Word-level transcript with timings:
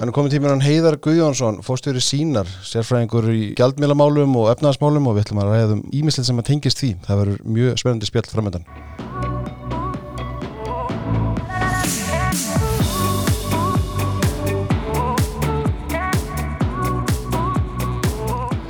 Þannig 0.00 0.14
komið 0.16 0.32
tíminn 0.32 0.48
hann 0.48 0.62
Heiðar 0.64 0.94
Guðjónsson, 1.04 1.58
fórstjóri 1.60 2.00
sínar, 2.00 2.48
sérfræðingur 2.64 3.26
í 3.34 3.50
gjaldmílamálum 3.58 4.32
og 4.40 4.46
efnaðasmálum 4.48 5.10
og 5.10 5.18
við 5.18 5.26
ætlum 5.26 5.40
að 5.42 5.50
ræða 5.52 5.74
um 5.74 5.82
ímislið 5.92 6.24
sem 6.30 6.40
að 6.40 6.46
tengist 6.48 6.80
því. 6.80 6.88
Það 7.04 7.20
verður 7.20 7.42
mjög 7.58 7.76
spennandi 7.82 8.08
spjall 8.08 8.24
framöndan. 8.32 8.64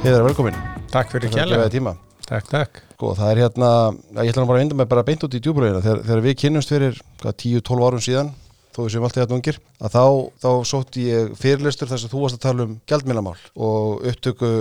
Heiðar, 0.03 0.27
velkomin. 0.27 0.61
Takk 0.91 1.15
fyrir 1.15 1.31
tíma. 1.71 1.95
Takk, 2.27 2.51
takk. 2.51 2.85
Sko, 2.97 3.15
það 3.23 3.31
er 3.37 3.45
hérna, 3.47 3.73
ég 4.19 4.35
ætla 4.35 4.43
nú 4.43 4.51
bara 4.51 4.59
að 4.59 4.67
vinda 4.67 4.83
mig 4.83 4.91
bara 4.91 5.07
beint 5.07 5.23
út 5.23 5.39
í 5.39 5.47
djúbröðina. 5.47 5.87
Þegar, 5.87 6.07
þegar 6.11 6.27
við 6.27 6.41
kynnumst 6.43 6.75
fyrir 6.75 7.05
10-12 7.23 7.87
árum 7.87 8.03
síðan, 8.03 8.39
þó 8.81 8.93
séum 8.93 9.07
alltaf 9.07 9.23
hérna 9.25 9.39
ungir, 9.39 9.59
að 9.81 9.97
þá, 9.97 10.05
þá 10.43 10.51
sótti 10.71 11.09
ég 11.09 11.35
fyrirlistur 11.41 11.91
þess 11.91 12.07
að 12.07 12.15
þú 12.15 12.23
varst 12.25 12.39
að 12.39 12.45
tala 12.47 12.67
um 12.67 12.77
gjaldmílamál 12.91 13.37
og 13.57 14.07
upptöku 14.11 14.53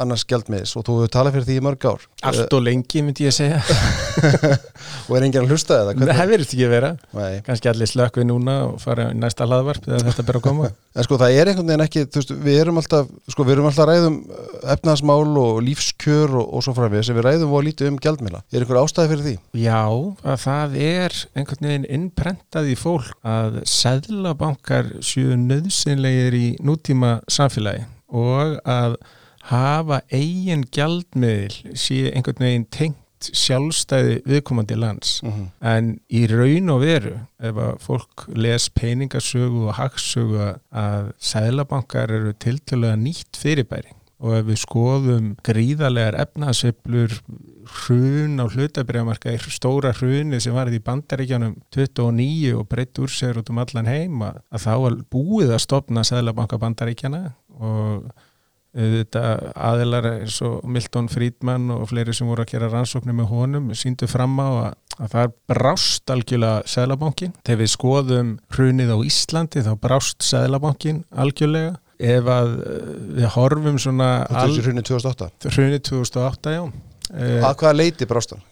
annars 0.00 0.24
gjaldmiðis 0.28 0.74
og 0.78 0.86
þú 0.86 0.96
hefur 0.98 1.12
talað 1.14 1.36
fyrir 1.36 1.46
því 1.48 1.56
í 1.58 1.64
mörg 1.66 1.86
ár. 1.88 2.06
Allt 2.28 2.54
og 2.56 2.64
lengi 2.66 3.02
myndi 3.04 3.26
ég 3.28 3.34
segja. 3.34 3.60
og 5.08 5.16
er 5.16 5.26
enginn 5.26 5.44
að 5.44 5.52
hlusta 5.52 5.78
eða? 5.84 5.94
Nei, 5.98 6.10
það 6.10 6.32
verður 6.32 6.46
ekki 6.48 6.66
að 6.66 6.72
vera. 6.74 6.90
Nei. 7.18 7.38
Kannski 7.46 7.70
allir 7.70 7.90
slökk 7.90 8.20
við 8.20 8.28
núna 8.30 8.56
og 8.66 8.80
fara 8.82 9.08
í 9.12 9.18
næsta 9.18 9.46
hlaðvarp 9.46 9.86
þegar 9.86 10.06
þetta 10.08 10.26
ber 10.28 10.40
að 10.40 10.46
koma. 10.48 10.70
En 10.98 11.04
sko 11.06 11.14
það 11.14 11.36
er 11.38 11.48
einhvern 11.52 11.68
veginn 11.68 11.82
ekki, 11.84 12.00
veist, 12.10 12.30
við 12.42 12.56
erum 12.58 12.78
alltaf, 12.80 13.10
sko 13.30 13.44
við 13.46 13.54
erum 13.54 13.68
alltaf 13.68 13.86
ræðum 13.86 14.16
efnaðasmál 14.72 15.36
og 15.38 15.60
lífskjör 15.62 16.32
og, 16.40 16.48
og 16.58 16.64
svo 16.66 16.74
framveg 16.74 17.04
sem 17.06 17.14
við 17.14 17.28
ræðum 17.28 17.52
og 17.54 17.62
lítið 17.68 17.92
um 17.92 18.00
gjaldmiðla. 18.02 18.40
Er 18.50 18.64
einhver 18.64 18.80
ástæði 18.80 19.12
fyrir 19.12 19.22
því? 19.28 19.34
Já, 19.62 19.84
að 20.32 20.40
það 20.42 20.74
er 20.88 21.20
einhvern 21.38 21.68
veginn 21.68 21.86
innprentað 22.00 22.72
í 22.72 22.74
fólk 22.80 23.14
að 23.22 23.60
seðlabankar 23.70 24.90
séu 25.06 25.38
nöðsynlegir 25.38 26.34
í 26.34 26.48
nútíma 26.66 27.20
samfélagi 27.30 27.86
og 28.08 28.58
að 28.64 28.98
hafa 29.48 30.02
eigin 30.12 30.64
gjaldmiðl 30.74 31.76
sé 31.78 32.08
einhvern 32.12 32.44
veginn 32.44 32.66
tengt 32.74 33.04
sjálfstæði 33.18 34.20
viðkomandi 34.28 34.76
lands 34.78 35.18
Mm 35.22 35.30
-hmm. 35.30 35.46
en 35.60 36.00
í 36.08 36.26
raun 36.30 36.70
og 36.70 36.80
veru 36.80 37.14
ef 37.40 37.56
að 37.56 37.78
fólk 37.82 38.28
les 38.34 38.68
peningasögu 38.70 39.66
og 39.68 39.74
hagsögu 39.74 40.54
að 40.70 41.12
sæðlabankar 41.18 42.10
eru 42.10 42.32
tiltölulega 42.32 42.96
nýtt 42.96 43.36
fyrirbæri 43.36 43.92
og 44.18 44.34
ef 44.34 44.46
við 44.46 44.58
skoðum 44.58 45.36
gríðarlegar 45.46 46.18
efnaðsveiflur 46.18 47.20
hrun 47.68 48.40
á 48.40 48.46
hlutabriðamarka 48.48 49.34
stóra 49.52 49.92
hruni 49.92 50.40
sem 50.40 50.54
var 50.54 50.70
í 50.72 50.80
bandaríkjanum 50.82 51.56
29 51.74 52.54
og 52.58 52.68
breytt 52.68 52.98
úr 52.98 53.12
sér 53.12 53.38
út 53.38 53.50
um 53.50 53.58
allan 53.58 53.86
heim 53.86 54.22
að, 54.22 54.40
þá 54.58 54.74
búið 55.10 55.52
að 55.54 55.64
stopna 55.66 56.04
sæðlabanka 56.06 56.58
bandaríkjana 56.58 57.34
og 57.58 58.10
þetta 58.76 59.22
aðilar 59.68 60.06
eins 60.10 60.36
og 60.44 60.60
Milton 60.68 61.08
Friedman 61.10 61.70
og 61.74 61.88
fleiri 61.90 62.14
sem 62.14 62.28
voru 62.28 62.44
að 62.44 62.52
gera 62.52 62.70
rannsóknir 62.72 63.16
með 63.16 63.30
honum 63.32 63.70
síndu 63.78 64.08
fram 64.10 64.36
á 64.38 64.48
að, 64.48 64.68
að 64.98 65.14
það 65.14 65.36
brást 65.52 66.12
algjörlega 66.14 66.68
Sæðlabankin. 66.74 67.34
Þegar 67.46 67.62
við 67.62 67.72
skoðum 67.74 68.34
hrunið 68.54 68.92
á 68.92 68.98
Íslandi 69.08 69.64
þá 69.66 69.72
brást 69.82 70.26
Sæðlabankin 70.28 71.04
algjörlega. 71.16 71.78
Ef 71.98 72.28
að 72.30 72.52
eh, 72.62 72.90
við 73.18 73.32
horfum 73.34 73.80
svona 73.82 74.10
Þetta 74.28 74.44
er 74.46 74.68
hrunni 74.68 74.84
2008. 74.86 75.50
hrunið 75.56 75.80
2008, 75.88 76.52
já. 76.54 76.62
Eh, 77.08 77.40
Að 77.40 77.56
hvaða 77.62 77.74
leiti 77.74 78.06
brástan? 78.06 78.44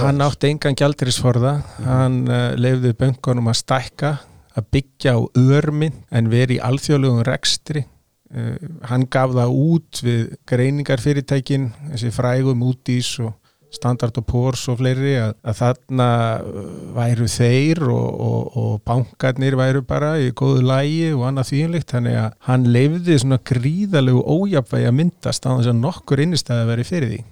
Hann 0.00 0.24
átti 0.24 0.48
engan 0.50 0.76
gjaldrisforða, 0.78 1.52
hann 1.84 2.22
uh, 2.26 2.50
lefði 2.56 2.94
böngunum 2.96 3.50
að 3.52 3.58
stækka, 3.60 4.12
að 4.56 4.68
byggja 4.74 5.14
á 5.14 5.20
örminn 5.38 6.00
en 6.10 6.30
veri 6.32 6.56
í 6.56 6.62
alþjóðlegum 6.64 7.22
rekstri. 7.28 7.84
Uh, 8.30 8.54
hann 8.86 9.08
gaf 9.10 9.34
það 9.34 9.58
út 9.58 10.00
við 10.06 10.24
greiningarfyrirtækin, 10.50 11.70
þessi 11.92 12.14
frægum 12.14 12.66
útís 12.68 13.16
og 13.24 13.36
Standard 13.70 14.16
og 14.18 14.24
Poor's 14.26 14.64
og 14.70 14.80
fleiri 14.80 15.12
að, 15.20 15.36
að 15.46 15.58
þarna 15.60 16.06
uh, 16.42 16.70
væru 16.96 17.28
þeir 17.30 17.82
og, 17.86 18.08
og, 18.26 18.56
og 18.62 18.72
bankarnir 18.86 19.54
væru 19.58 19.82
bara 19.86 20.16
í 20.18 20.32
góðu 20.34 20.64
lægi 20.66 21.12
og 21.14 21.26
annað 21.28 21.52
þýjumlikt 21.52 21.94
þannig 21.94 22.18
að 22.22 22.32
hann 22.48 22.66
lefði 22.74 23.20
svona 23.22 23.40
gríðalegu 23.52 24.24
ójafvægi 24.26 24.90
að 24.90 24.98
myndast 25.02 25.46
á 25.46 25.50
þess 25.52 25.70
að 25.70 25.80
nokkur 25.84 26.24
innistæði 26.26 26.64
að 26.64 26.72
veri 26.74 26.88
fyrir 26.90 27.14
því. 27.14 27.22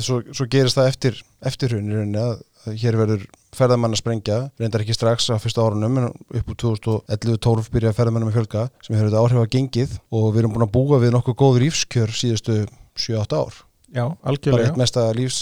Svo, 0.00 0.20
svo 0.30 0.46
gerist 0.50 0.78
það 0.78 0.92
eftir, 0.92 1.22
eftir 1.50 1.74
hrunni 1.74 2.22
að 2.22 2.38
að 2.68 2.80
hér 2.80 2.98
verður 3.00 3.28
ferðamann 3.56 3.96
að 3.96 4.02
sprengja 4.02 4.38
reyndar 4.60 4.84
ekki 4.84 4.94
strax 4.96 5.26
á 5.32 5.36
fyrsta 5.42 5.64
árunum 5.64 5.98
en 6.00 6.10
upp 6.10 6.52
úr 6.52 6.60
2011-12 6.62 7.72
byrja 7.74 7.94
ferðamannum 7.96 8.30
að 8.30 8.38
fjölga 8.38 8.68
sem 8.84 8.94
hefur 8.96 9.10
þetta 9.10 9.24
áhrif 9.24 9.42
að 9.42 9.50
gengið 9.56 9.96
og 10.14 10.28
við 10.30 10.44
erum 10.44 10.54
búin 10.54 10.66
að 10.68 10.72
búa 10.76 11.00
við 11.02 11.16
nokkuð 11.16 11.38
góð 11.42 11.60
lífskjör 11.64 12.14
síðustu 12.14 12.60
7-8 12.94 13.42
ár 13.42 13.58
Já, 13.90 14.04
bara 14.06 14.30
algjörlega. 14.30 14.70
eitt, 14.70 14.78
mesta 14.78 15.08
lífs, 15.18 15.40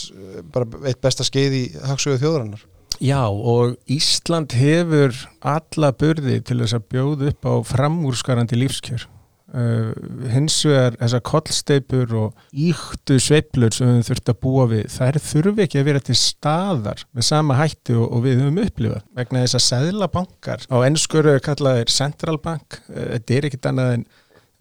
bara 0.55 0.65
eitt 0.89 1.01
besta 1.05 1.27
skeið 1.27 1.57
í 1.59 1.65
hagsögu 1.85 2.21
þjóðarinnar 2.23 2.65
Já 2.99 3.29
og 3.31 3.77
Ísland 3.87 4.57
hefur 4.59 5.15
alla 5.47 5.93
burði 5.95 6.41
til 6.43 6.59
þess 6.65 6.75
að 6.79 6.89
bjóða 6.91 7.29
upp 7.31 7.47
á 7.47 7.55
framúrskarandi 7.69 8.59
lífskjör. 8.59 9.05
Uh, 9.49 9.95
hins 10.29 10.59
vegar 10.69 10.99
þessar 11.01 11.23
kollsteipur 11.25 12.11
og 12.21 12.51
íktu 12.53 13.17
sveiflur 13.17 13.73
sem 13.73 13.95
við 13.95 14.11
þurfum 14.11 14.33
að 14.35 14.41
búa 14.45 14.67
við, 14.69 14.83
þær 14.93 15.19
þurfi 15.25 15.65
ekki 15.65 15.81
að 15.81 15.89
vera 15.89 16.03
til 16.05 16.17
staðar 16.21 17.05
með 17.17 17.29
sama 17.31 17.57
hætti 17.57 17.97
og, 17.97 18.11
og 18.13 18.27
við 18.27 18.43
höfum 18.43 18.61
upplifað. 18.67 19.07
Vegna 19.17 19.47
þess 19.47 19.57
að 19.57 19.65
seðlabankar 19.71 20.69
á 20.69 20.77
ennskuru 20.85 21.39
kallaðir 21.49 21.95
central 21.95 22.37
bank, 22.45 22.83
uh, 22.93 23.07
þetta 23.15 23.39
er 23.39 23.49
ekkit 23.49 23.71
annað 23.73 23.95
en 23.97 24.07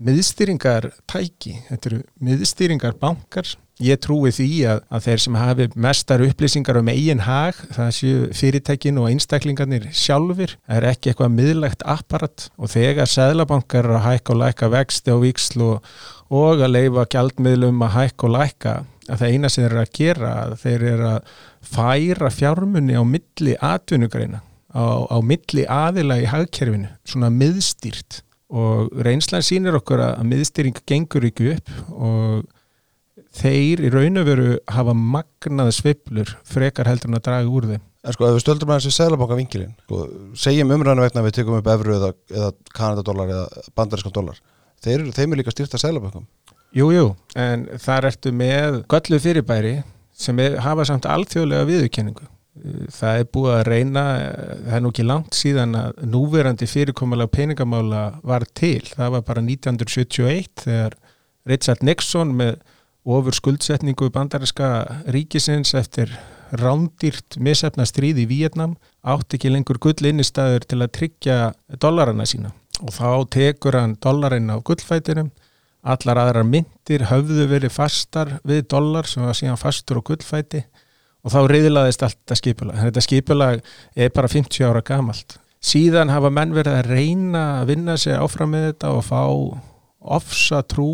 miðstýringar 0.08 0.92
tæki, 1.09 1.58
þetta 1.68 1.92
eru 1.92 2.02
miðstýringar 2.24 2.96
bankar 3.02 3.58
ég 3.83 3.99
trúi 4.01 4.31
því 4.33 4.49
að, 4.71 4.81
að 4.89 5.03
þeir 5.05 5.23
sem 5.23 5.38
hafi 5.38 5.67
mestar 5.88 6.23
upplýsingar 6.25 6.79
um 6.79 6.89
eigin 6.91 7.23
hag 7.27 7.59
það 7.75 7.91
séu 7.97 8.27
fyrirtækin 8.38 8.99
og 9.01 9.09
einstaklingarnir 9.11 9.88
sjálfur, 9.95 10.55
er 10.65 10.88
ekki 10.91 11.11
eitthvað 11.11 11.35
miðlegt 11.35 11.85
apparat. 11.85 12.47
Og 12.57 12.71
þegar 12.73 13.11
seðlabankar 13.11 13.85
eru 13.85 13.99
að 13.99 14.05
hækka 14.07 14.33
og 14.33 14.41
lækka 14.41 14.71
vexti 14.73 15.13
og 15.13 15.23
viksl 15.25 15.65
og, 15.67 15.93
og 16.33 16.65
að 16.65 16.73
leifa 16.73 17.07
gjaldmiðlum 17.13 17.85
að 17.88 17.95
hækka 17.99 18.29
og 18.29 18.35
lækka 18.38 18.75
að 19.07 19.21
það 19.21 19.31
eina 19.31 19.51
sem 19.51 19.63
þeir 19.63 19.71
eru 19.71 19.83
að 19.83 19.95
gera 19.95 20.33
að 20.41 20.57
þeir 20.63 20.85
eru 20.91 21.09
að 21.13 21.31
færa 21.67 22.31
fjármunni 22.33 22.97
á 22.97 23.03
milli 23.07 23.55
atvinnugreina 23.63 24.41
á, 24.73 24.85
á 25.07 25.17
milli 25.23 25.63
aðila 25.69 26.19
í 26.21 26.27
hagkerfinu 26.29 26.91
svona 27.07 27.31
miðstýrt. 27.33 28.23
Og 28.47 28.94
reynslan 29.03 29.44
sýnir 29.44 29.75
okkur 29.75 29.99
að 30.05 30.27
miðstýring 30.29 30.77
gengur 30.88 31.25
ekki 31.27 31.49
upp 31.57 31.71
og 31.91 32.45
þeir 33.38 33.84
í 33.86 33.92
raun 33.94 34.22
og 34.22 34.28
veru 34.28 34.50
hafa 34.74 34.96
magnað 34.98 35.74
sveiflur 35.78 36.34
frekar 36.48 36.90
heldur 36.90 37.12
en 37.12 37.20
að 37.20 37.25
draga 37.30 37.53
úr 37.53 37.70
þeim. 37.72 37.86
En 38.08 38.16
sko, 38.16 38.28
ef 38.28 38.38
við 38.38 38.44
stöldum 38.46 38.72
að 38.72 38.81
þessi 38.81 39.02
seglabanka 39.02 39.38
vinkilinn 39.38 39.74
sko, 39.84 40.03
segjum 40.40 40.74
umræðinu 40.75 41.03
vegna 41.03 41.24
að 41.24 41.28
við 41.28 41.38
tekum 41.42 41.58
upp 41.58 41.72
evru 41.74 41.98
eða, 41.98 42.12
eða 42.31 42.52
kanadadólar 42.78 43.34
eða 43.34 43.66
bandarískan 43.75 44.16
dólar 44.16 44.40
þeir, 44.86 45.09
þeim 45.18 45.34
er 45.34 45.42
líka 45.42 45.52
styrta 45.52 45.81
seglabankum 45.81 46.28
Jú, 46.75 46.90
jú, 46.92 47.12
en 47.40 47.64
þar 47.80 48.09
ertu 48.09 48.34
með 48.36 48.81
göllu 48.92 49.20
fyrirbæri 49.24 49.78
sem 50.18 50.40
er, 50.44 50.58
hafa 50.62 50.84
samt 50.90 51.08
alþjóðlega 51.08 51.68
viðurkenningu. 51.69 52.25
Það 52.92 53.19
er 53.22 53.28
búið 53.38 53.54
að 53.54 53.68
reyna 53.69 54.04
það 54.66 54.75
er 54.75 54.84
nú 54.84 54.92
ekki 54.92 55.06
langt 55.06 55.38
síðan 55.38 55.78
að 55.78 56.02
núverandi 56.09 56.68
fyrirkomulega 56.68 57.31
peningamála 57.38 58.02
var 58.25 58.46
til. 58.58 58.81
Það 58.90 59.14
var 59.16 59.25
bara 59.30 59.44
1971 59.46 60.66
þegar 60.66 60.98
Richard 61.48 61.86
Nixon 61.88 62.34
með 62.36 62.58
ofur 63.07 63.35
skuldsetningu 63.35 64.09
bandarinska 64.13 64.69
ríkisins 65.16 65.73
eftir 65.79 66.12
rándýrt 66.51 67.40
misefna 67.44 67.85
stríð 67.88 68.23
í 68.23 68.28
Víetnam 68.29 68.78
átti 69.07 69.40
ekki 69.40 69.51
lengur 69.51 69.79
gull 69.84 70.09
innistæður 70.12 70.68
til 70.68 70.79
að 70.81 70.94
tryggja 71.00 71.38
dollarana 71.79 72.28
sína 72.28 72.53
og 72.84 72.94
þá 72.94 73.09
tekur 73.34 73.79
hann 73.79 73.97
dollarinn 74.03 74.51
á 74.53 74.57
gullfætinum 74.59 75.31
allar 75.88 76.19
aðrar 76.21 76.48
myndir 76.48 77.07
höfðu 77.09 77.48
verið 77.50 77.74
fastar 77.74 78.38
við 78.48 78.65
dollar 78.74 79.07
sem 79.07 79.25
var 79.25 79.38
síðan 79.38 79.59
fastur 79.59 80.01
á 80.04 80.07
gullfæti 80.07 80.63
og 81.24 81.33
þá 81.33 81.39
reyðlaðist 81.51 82.04
allt 82.06 82.18
þetta 82.21 82.39
skipulag. 82.39 82.80
Þetta 82.88 83.04
skipulag 83.04 83.62
er 83.95 84.12
bara 84.15 84.31
50 84.31 84.68
ára 84.68 84.83
gamalt. 84.86 85.38
Síðan 85.63 86.12
hafa 86.13 86.31
menn 86.31 86.54
verið 86.56 86.80
að 86.80 86.92
reyna 86.94 87.44
að 87.62 87.71
vinna 87.74 87.98
sig 88.00 88.15
áfram 88.15 88.54
með 88.54 88.69
þetta 88.69 88.92
og 88.95 89.04
fá 89.07 89.21
ofsa 90.18 90.62
trú 90.69 90.92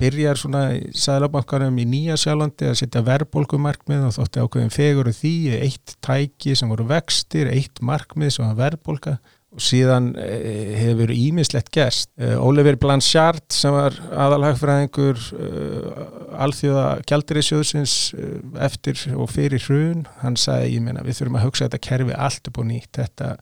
byrjar 0.00 0.40
svona 0.40 0.62
í 0.76 0.80
sæðlabankarum 0.98 1.76
í 1.82 1.86
Nýja 1.88 2.16
sjálfandi 2.20 2.70
að 2.70 2.78
setja 2.80 3.04
verðbólkumarkmið 3.06 4.08
og 4.08 4.16
þótti 4.16 4.42
ákveðin 4.46 4.74
fegur 4.74 5.10
og 5.10 5.18
því 5.18 5.36
eitt 5.58 5.94
tæki 6.04 6.56
sem 6.58 6.72
voru 6.72 6.88
vextir, 6.90 7.50
eitt 7.52 7.82
markmið 7.84 8.36
sem 8.36 8.48
var 8.48 8.58
verðbólka 8.60 9.18
og 9.52 9.60
síðan 9.60 10.12
eh, 10.16 10.72
hefur 10.80 11.12
ímislegt 11.12 11.68
gerst. 11.74 12.08
Eh, 12.16 12.34
Oliver 12.40 12.78
Blanchard 12.80 13.44
sem 13.52 13.74
var 13.74 13.96
aðalhagfræðingur 14.24 15.20
eh, 15.36 16.06
alþjóða 16.46 16.86
gjaldirisjóðsins 17.08 17.96
eh, 18.16 18.38
eftir 18.64 19.02
og 19.12 19.28
fyrir 19.32 19.60
hrun, 19.66 20.06
hann 20.22 20.38
sagði, 20.40 20.78
ég 20.78 20.86
meina, 20.86 21.04
við 21.04 21.20
þurfum 21.20 21.40
að 21.40 21.46
hugsa 21.48 21.68
þetta 21.68 21.82
kerfi 21.88 22.16
allt 22.16 22.48
upp 22.48 22.62
og 22.62 22.68
nýtt, 22.70 22.90
þetta, 23.02 23.34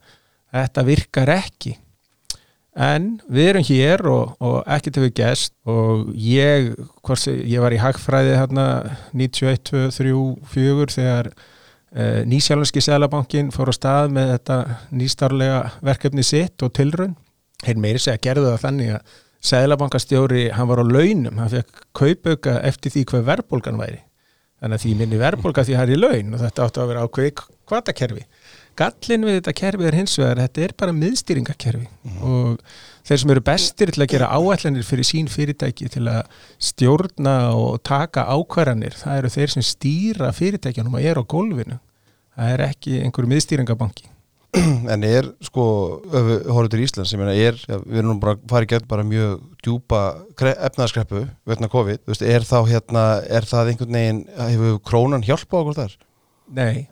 þetta 0.56 0.86
virkar 0.90 1.34
ekki. 1.36 1.76
En 2.80 3.06
við 3.28 3.50
erum 3.50 3.64
hér 3.66 4.02
og, 4.08 4.34
og 4.40 4.58
ekkert 4.64 4.98
hefur 5.00 5.14
gæst 5.20 5.54
og 5.68 6.10
ég, 6.16 6.72
hvort, 7.04 7.26
ég 7.28 7.62
var 7.62 7.76
í 7.76 7.80
hagfræði 7.80 8.36
hérna 8.38 8.66
91, 9.12 9.64
2, 9.68 9.82
3, 9.98 10.14
4 10.54 10.86
þegar 10.96 11.30
eh, 11.30 12.20
Nýsjálfanski 12.30 12.82
Sælabankin 12.84 13.52
fór 13.54 13.72
á 13.72 13.74
stað 13.76 14.14
með 14.16 14.34
þetta 14.36 14.60
nýstarlega 14.96 15.64
verkefni 15.84 16.24
sitt 16.24 16.64
og 16.64 16.72
tilraun. 16.78 17.18
Heil 17.66 17.76
meiri 17.76 18.00
segja 18.00 18.22
gerðu 18.30 18.48
það 18.54 18.62
þannig 18.64 18.94
að 18.96 19.18
Sælabankastjóri, 19.40 20.42
hann 20.52 20.68
var 20.68 20.82
á 20.84 20.84
launum 20.84 21.38
hann 21.40 21.48
fekk 21.48 21.84
kaupauka 21.96 22.58
eftir 22.68 22.92
því 22.92 23.04
hvað 23.08 23.28
verðbólgan 23.28 23.80
væri. 23.80 24.02
Þannig 24.60 24.76
að 24.76 24.82
því 24.84 24.96
minni 24.98 25.20
verðbólga 25.20 25.64
því 25.64 25.76
hann 25.78 25.88
er 25.88 25.94
í 25.94 26.00
laun 26.00 26.34
og 26.36 26.42
þetta 26.42 26.66
áttu 26.66 26.82
að 26.82 26.90
vera 26.90 27.04
ákveði 27.06 27.32
kvatakerfi 27.70 28.26
gallin 28.78 29.26
við 29.26 29.38
þetta 29.38 29.54
kerfi 29.60 29.88
er 29.88 29.96
hins 29.98 30.16
vegar 30.18 30.40
þetta 30.44 30.62
er 30.64 30.74
bara 30.82 30.94
miðstýringakerfi 30.96 31.86
mm. 31.88 32.20
og 32.26 32.62
þeir 33.08 33.22
sem 33.22 33.32
eru 33.34 33.44
bestir 33.46 33.92
til 33.94 34.04
að 34.04 34.12
gera 34.14 34.30
áætlanir 34.36 34.86
fyrir 34.86 35.08
sín 35.08 35.30
fyrirtæki 35.32 35.90
til 35.92 36.06
að 36.10 36.22
stjórna 36.70 37.36
og 37.56 37.80
taka 37.86 38.28
ákvarðanir 38.30 38.96
það 39.00 39.22
eru 39.22 39.34
þeir 39.36 39.54
sem 39.56 39.66
stýra 39.66 40.30
fyrirtækjanum 40.36 40.96
að 41.00 41.10
er 41.10 41.20
á 41.20 41.24
gólfinu. 41.34 41.80
Það 42.36 42.54
er 42.54 42.64
ekki 42.68 43.00
einhverju 43.04 43.32
miðstýringabanki 43.34 44.10
en 44.92 45.04
er 45.06 45.28
sko 45.46 45.64
hóruður 46.10 46.80
í 46.82 46.86
Íslands, 46.88 47.12
ég 47.14 47.20
meina 47.20 47.34
er 47.38 47.58
við 47.84 48.00
erum 48.00 48.22
bara 48.22 48.38
farið 48.50 48.72
gett 48.72 48.86
bara 48.90 49.04
mjög 49.06 49.36
djúpa 49.62 50.00
efnaðskreppu 50.40 51.26
vegna 51.46 51.70
COVID 51.70 52.10
er 52.26 52.46
þá 52.46 52.56
hérna, 52.66 53.04
er 53.30 53.46
það 53.46 53.74
einhvern 53.74 53.98
veginn 53.98 54.24
hefur 54.40 54.80
krónan 54.90 55.26
hjálpa 55.26 55.60
okkur 55.60 55.78
þar? 55.78 55.94
Nei 56.56 56.88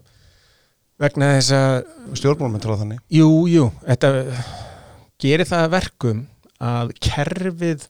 vegna 0.99 1.35
þess 1.37 1.55
að 1.57 1.77
stjórnmálum 2.19 2.63
tróða 2.63 2.83
þannig. 2.83 3.03
Jú, 3.15 3.29
jú, 3.51 3.69
þetta 3.87 4.11
gerir 5.23 5.49
það 5.49 5.71
verkum 5.75 6.25
að 6.59 6.95
kerfið 7.05 7.87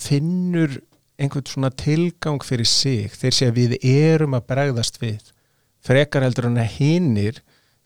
finnur 0.00 0.78
einhvern 1.20 1.48
svona 1.48 1.70
tilgang 1.76 2.40
fyrir 2.44 2.68
sig. 2.68 3.12
Þeir 3.12 3.36
sé 3.36 3.50
að 3.50 3.60
við 3.60 3.76
erum 3.84 4.36
að 4.38 4.48
bregðast 4.52 5.00
við 5.02 5.32
frekar 5.84 6.24
heldur 6.24 6.48
hann 6.48 6.60
að 6.60 6.76
hinnir 6.78 7.40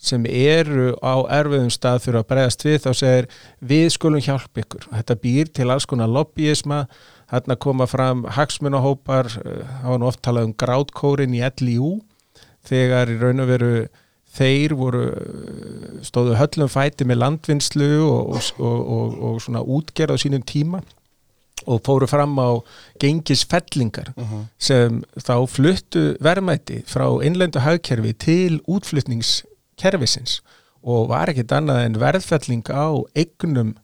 sem 0.05 0.25
eru 0.29 0.93
á 1.01 1.25
erfiðum 1.33 1.73
stað 1.73 2.03
fyrir 2.05 2.21
að 2.21 2.29
bregðast 2.31 2.65
við 2.67 2.79
þá 2.85 2.89
segir 2.99 3.29
við 3.65 3.87
skulum 3.95 4.23
hjálpa 4.23 4.63
ykkur. 4.63 4.89
Þetta 4.91 5.19
býr 5.23 5.51
til 5.55 5.69
alls 5.73 5.87
konar 5.89 6.11
lobbyisma. 6.13 6.85
Hérna 7.33 7.57
koma 7.57 7.87
fram 7.91 8.27
hagsmunahópar 8.37 9.31
eh, 9.41 9.77
var 9.87 10.01
nú 10.01 10.11
oft 10.11 10.23
talað 10.23 10.51
um 10.51 10.57
grátkórin 10.61 11.35
í 11.35 11.43
LIU 11.63 11.97
þegar 12.69 13.11
í 13.11 13.19
raun 13.21 13.43
og 13.43 13.51
veru 13.51 13.73
þeir 14.35 14.75
voru 14.79 15.05
stóðu 16.03 16.37
höllum 16.41 16.71
fæti 16.73 17.07
með 17.07 17.21
landvinnslu 17.23 17.91
og, 18.03 18.37
og, 18.59 18.81
og, 18.97 19.17
og 19.29 19.41
svona 19.45 19.63
útgerð 19.63 20.17
á 20.17 20.23
sínum 20.23 20.45
tíma 20.47 20.83
og 21.71 21.81
fóru 21.87 22.07
fram 22.11 22.35
á 22.39 22.61
gengisfellingar 23.01 24.13
uh 24.17 24.25
-huh. 24.25 24.45
sem 24.59 25.05
þá 25.17 25.47
fluttu 25.47 26.17
verðmæti 26.21 26.83
frá 26.87 27.07
innlendu 27.23 27.59
hagkerfi 27.59 28.13
til 28.13 28.61
útflutnings 28.69 29.45
kervisins 29.79 30.43
og 30.83 31.09
var 31.09 31.29
ekkit 31.29 31.53
annað 31.53 31.85
en 31.85 32.01
verðfelling 32.01 32.69
á 32.71 32.89
eignum 33.17 33.77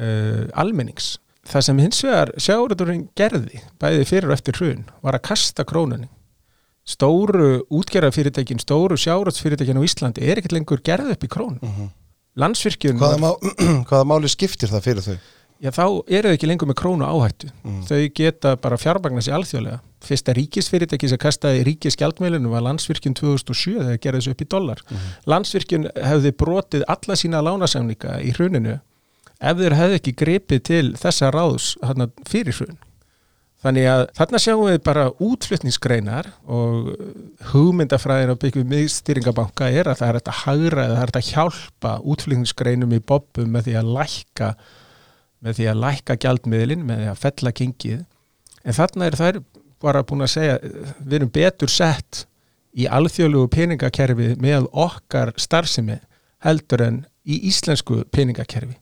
uh, 0.00 0.48
almennings. 0.54 1.18
Það 1.48 1.60
sem 1.60 1.78
hins 1.78 2.04
vegar 2.04 2.32
sjáurðurinn 2.36 3.08
gerði, 3.16 3.60
bæði 3.80 4.04
fyrir 4.04 4.28
og 4.28 4.32
eftir 4.32 4.56
hrun, 4.60 4.84
var 5.02 5.16
að 5.16 5.26
kasta 5.30 5.64
krónunni. 5.64 6.08
Stóru 6.88 7.48
útgerðarfyrirtækin, 7.68 8.62
stóru 8.64 8.96
sjáurðsfyrirtækin 8.96 9.76
á 9.76 9.82
Íslandi 9.84 10.24
er 10.24 10.40
ekkit 10.40 10.54
lengur 10.56 10.80
gerð 10.80 11.12
upp 11.12 11.24
í 11.24 11.28
krónu. 11.28 11.58
Mhm. 11.60 11.74
-huh. 11.80 11.90
Landsvirkjun... 12.38 13.00
Hvaða, 13.00 13.18
má, 13.18 13.30
hvaða 13.88 14.04
máli 14.06 14.30
skiptir 14.30 14.70
það 14.70 14.86
fyrir 14.86 15.04
þau? 15.04 15.18
Já, 15.58 15.70
þá 15.74 15.84
eru 16.06 16.30
þau 16.30 16.36
ekki 16.38 16.48
lengur 16.48 16.68
með 16.70 16.80
krónu 16.80 17.04
áhættu. 17.04 17.50
-huh. 17.50 17.82
Þau 17.88 18.08
geta 18.14 18.56
bara 18.56 18.78
fjármagna 18.78 19.20
sér 19.20 19.36
alþjóðlega 19.40 19.80
fyrsta 20.04 20.32
ríkisfyrirtæki 20.36 21.10
sem 21.10 21.20
kastaði 21.20 21.64
ríkisgjaldmeilinu 21.66 22.52
var 22.52 22.64
landsvirkjun 22.66 23.16
2007 23.18 23.78
þegar 23.82 24.02
gerði 24.02 24.20
þessu 24.20 24.34
upp 24.34 24.42
í 24.42 24.48
dollar. 24.54 24.82
Mm 24.84 24.96
-hmm. 24.96 25.16
Landsvirkjun 25.32 25.88
hefði 26.10 26.32
brotið 26.32 26.84
alla 26.88 27.16
sína 27.16 27.42
lánasamninga 27.42 28.20
í 28.22 28.32
hruninu 28.36 28.78
ef 29.38 29.56
þeir 29.58 29.74
hefði 29.74 29.98
ekki 30.00 30.14
grepið 30.22 30.62
til 30.62 30.86
þessa 30.98 31.30
ráðs 31.34 31.76
fyrir 32.26 32.54
hrun. 32.54 32.78
Þannig 33.58 33.88
að 33.90 34.00
þarna 34.14 34.38
sjáum 34.38 34.66
við 34.68 34.76
bara 34.86 35.04
útflutningsgreinar 35.18 36.28
og 36.46 36.92
hugmyndafræðin 37.50 38.30
á 38.30 38.40
byggjum 38.44 38.68
miðstýringabanka 38.70 39.70
er 39.74 39.90
að 39.90 39.98
það 39.98 40.12
er 40.12 40.18
að 40.20 40.42
hagra 40.44 40.84
eða 40.84 40.98
það 41.00 41.06
er 41.08 41.18
að 41.18 41.30
hjálpa 41.32 41.94
útflutningsgreinum 42.12 42.94
í 42.94 43.00
bobbum 43.02 43.50
með 43.56 43.66
því 43.66 43.74
að 43.80 43.90
lækka 43.96 44.52
með 45.42 45.58
því 45.58 45.66
að 45.70 45.82
lækka 45.82 46.16
gjaldmiðlin, 46.22 46.86
með 46.86 47.02
því 47.02 47.10
að 47.10 47.20
fella 47.24 47.54
kingið 47.54 48.00
en 48.62 48.78
þarna 48.78 49.08
er 49.08 49.18
það 49.18 49.42
bara 49.82 50.04
búin 50.06 50.26
að 50.26 50.34
segja 50.34 50.58
við 50.98 51.18
erum 51.18 51.34
betur 51.34 51.72
sett 51.72 52.24
í 52.78 52.86
alþjóðlugu 52.86 53.50
peningakerfi 53.54 54.32
með 54.42 54.68
okkar 54.70 55.32
starfsemi 55.38 55.98
heldur 56.46 56.84
en 56.84 56.98
í 57.26 57.40
íslensku 57.50 58.04
peningakerfi. 58.14 58.76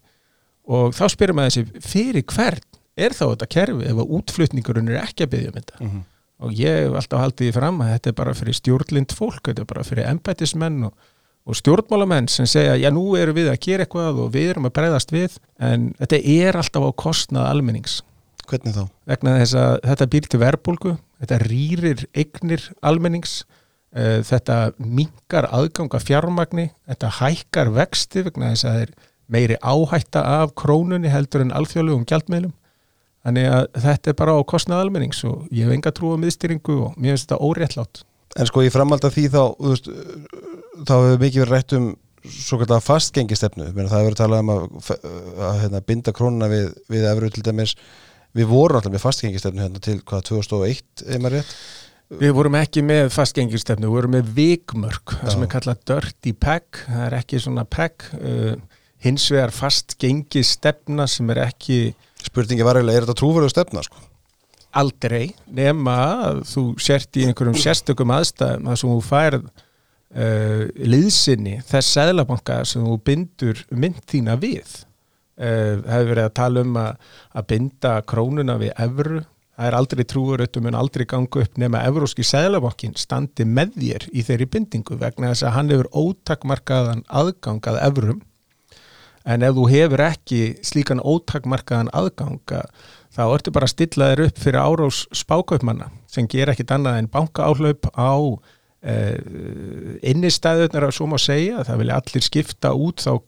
Og 0.67 0.93
þá 0.96 1.05
spyrum 1.12 1.40
við 1.40 1.49
þessi 1.49 1.84
fyrir 1.87 2.26
hvern 2.32 2.64
er 2.96 3.16
þá 3.16 3.25
þetta 3.25 3.50
kerfi 3.56 3.88
ef 3.90 4.02
að 4.02 4.14
útflutningurinn 4.19 4.93
er 4.93 5.02
ekki 5.02 5.26
að 5.26 5.34
byggja 5.34 5.52
um 5.52 5.58
þetta 5.58 5.81
mm 5.81 5.90
-hmm. 5.90 6.06
og 6.46 6.56
ég 6.60 6.81
hef 6.82 6.96
alltaf 7.00 7.25
haldið 7.25 7.46
því 7.46 7.58
fram 7.58 7.82
að 7.82 7.93
þetta 7.94 8.10
er 8.10 8.19
bara 8.22 8.34
fyrir 8.34 8.58
stjórnlind 8.60 9.12
fólk, 9.12 9.43
þetta 9.44 9.62
er 9.62 9.70
bara 9.75 9.84
fyrir 9.84 10.10
embætismenn 10.10 10.82
og, 10.88 10.93
og 11.46 11.56
stjórnmálamenn 11.56 12.28
sem 12.28 12.46
segja 12.46 12.76
já 12.76 12.90
nú 12.90 13.16
erum 13.16 13.37
við 13.37 13.52
að 13.52 13.62
gera 13.69 13.84
eitthvað 13.84 14.20
og 14.25 14.32
við 14.32 14.50
erum 14.50 14.66
að 14.66 14.76
breyðast 14.81 15.12
við 15.12 15.38
en 15.60 15.93
þetta 15.98 16.16
er 16.16 16.56
alltaf 16.56 16.82
á 16.82 16.90
kostnað 16.96 17.50
almennings 17.50 18.02
Hvernig 18.46 18.76
þá? 18.76 18.84
Vegna 19.10 19.37
þess 19.40 19.58
að 19.58 19.76
þetta 19.90 20.08
býr 20.12 20.26
til 20.31 20.40
verbulgu, 20.43 20.93
þetta 21.22 21.38
rýrir 21.43 22.04
eignir 22.14 22.66
almennings, 22.87 23.40
uh, 23.96 24.20
þetta 24.26 24.58
mingar 24.78 25.48
aðganga 25.54 26.00
fjármagni, 26.02 26.69
þetta 26.87 27.12
hækkar 27.19 27.72
vexti 27.75 28.22
vegna 28.28 28.52
þess 28.52 28.69
að 28.69 28.76
það 28.76 28.84
er 28.84 28.94
meiri 29.26 29.58
áhætta 29.58 30.22
af 30.44 30.54
krónunni 30.58 31.10
heldur 31.10 31.43
en 31.43 31.54
alþjóðlegum 31.58 32.06
gjaldmeilum. 32.06 32.54
Þannig 33.26 33.46
að 33.50 33.69
þetta 33.82 34.12
er 34.12 34.19
bara 34.23 34.38
á 34.38 34.40
kostnað 34.46 34.84
almennings 34.84 35.25
og 35.26 35.49
ég 35.50 35.67
hef 35.67 35.75
enga 35.75 35.93
trú 35.94 36.14
á 36.14 36.23
miðstyringu 36.23 36.76
og 36.87 36.96
mér 36.96 37.17
finnst 37.17 37.26
þetta 37.26 37.43
óréttlátt. 37.43 38.02
En 38.37 38.46
sko 38.46 38.62
ég 38.62 38.75
framhald 38.75 39.06
að 39.06 39.17
því 39.17 39.25
þá, 39.32 39.43
veist, 39.67 39.88
þá 40.87 40.94
hefur 40.94 41.23
mikið 41.25 41.43
verið 41.43 41.55
rætt 41.55 41.76
um 41.78 41.88
svo 42.26 42.58
kallega 42.58 42.82
fastgengistefnu, 42.82 43.69
það 43.75 43.93
hefur 43.96 44.08
verið 44.08 44.20
talað 44.20 44.43
um 44.44 44.52
að, 44.52 44.64
að, 44.90 45.58
hérna, 45.62 45.81
binda 45.87 46.14
krónuna 46.14 46.50
við, 46.50 46.70
við 46.90 47.06
efru 47.11 47.31
til 47.34 47.44
dæmis 47.46 47.76
Við 48.37 48.49
vorum 48.50 48.76
alltaf 48.76 48.93
með 48.93 49.00
fastgengistefnu 49.00 49.62
hérna 49.65 49.81
til 49.81 50.00
hvað 50.05 50.24
2001, 50.29 51.05
eða 51.06 51.20
maður 51.24 51.39
rétt? 51.39 51.53
Við 52.20 52.32
vorum 52.36 52.56
ekki 52.58 52.82
með 52.86 53.08
fastgengistefnu, 53.15 53.89
við 53.89 53.94
vorum 53.96 54.12
með 54.15 54.32
vikmörk, 54.36 55.15
það 55.22 55.32
sem 55.32 55.46
er 55.46 55.50
kallað 55.55 55.81
dirty 55.91 56.32
peg, 56.44 56.82
það 56.84 57.06
er 57.06 57.17
ekki 57.17 57.41
svona 57.43 57.65
peg, 57.67 58.05
uh, 58.20 58.82
hins 59.06 59.24
vegar 59.32 59.55
fastgengistefna 59.56 61.08
sem 61.10 61.32
er 61.34 61.43
ekki... 61.48 61.81
Spurningi 62.26 62.66
var 62.66 62.80
eiginlega, 62.80 63.00
er 63.00 63.06
þetta 63.06 63.20
trúverðu 63.20 63.52
stefna 63.52 63.84
sko? 63.86 64.02
Aldrei, 64.76 65.30
nema 65.56 65.94
að 66.26 66.42
þú 66.50 66.64
sért 66.82 67.16
í 67.16 67.24
einhverjum 67.28 67.56
sérstökum 67.60 68.12
aðstæðum 68.12 68.74
sem 68.76 68.90
þú 68.90 68.98
færð 69.06 69.46
uh, 69.46 70.66
liðsynni 70.76 71.60
þess 71.66 71.94
seglabanka 71.96 72.60
sem 72.68 72.84
þú 72.84 72.98
bindur 73.06 73.62
mynd 73.70 74.02
þína 74.10 74.36
við. 74.42 74.82
Uh, 75.36 75.80
hefur 75.84 76.12
verið 76.12 76.26
að 76.26 76.36
tala 76.36 76.66
um 76.66 76.76
að, 76.80 77.08
að 77.36 77.48
binda 77.54 77.96
krónuna 78.08 78.58
við 78.60 78.76
evru. 78.84 79.24
Það 79.56 79.70
er 79.70 79.78
aldrei 79.78 80.04
trúuröttum 80.04 80.66
en 80.68 80.76
aldrei 80.76 81.06
gangu 81.08 81.40
upp 81.40 81.60
nema 81.60 81.80
evróski 81.88 82.24
seglavokkin 82.28 82.96
standi 83.00 83.46
með 83.48 83.78
þér 83.80 84.08
í 84.12 84.24
þeirri 84.26 84.48
bindingu 84.52 84.98
vegna 85.00 85.30
þess 85.32 85.46
að 85.48 85.54
hann 85.56 85.72
hefur 85.72 85.88
ótakmarkaðan 85.96 87.06
aðgang 87.08 87.70
að 87.72 87.80
evrum 87.86 88.20
en 89.26 89.46
ef 89.46 89.56
þú 89.56 89.68
hefur 89.72 90.02
ekki 90.06 90.42
slíkan 90.66 91.02
ótakmarkaðan 91.02 91.92
aðganga 91.96 92.62
þá 93.16 93.22
ertu 93.26 93.54
bara 93.54 93.68
að 93.68 93.74
stilla 93.74 94.10
þér 94.12 94.24
upp 94.26 94.42
fyrir 94.42 94.60
árós 94.62 95.00
spákaupmanna 95.16 95.90
sem 96.10 96.28
ger 96.30 96.52
ekkit 96.52 96.74
annað 96.76 97.00
en 97.00 97.10
banka 97.12 97.48
áhlaup 97.48 97.88
á 97.96 98.14
uh, 98.16 99.16
innistæðunar 100.06 100.88
að 100.88 100.96
svo 100.98 101.10
má 101.10 101.18
segja 101.20 101.64
það 101.66 101.82
vilja 101.82 101.98
allir 102.00 102.26
skipta 102.26 102.74
út 102.76 103.04
þá 103.04 103.18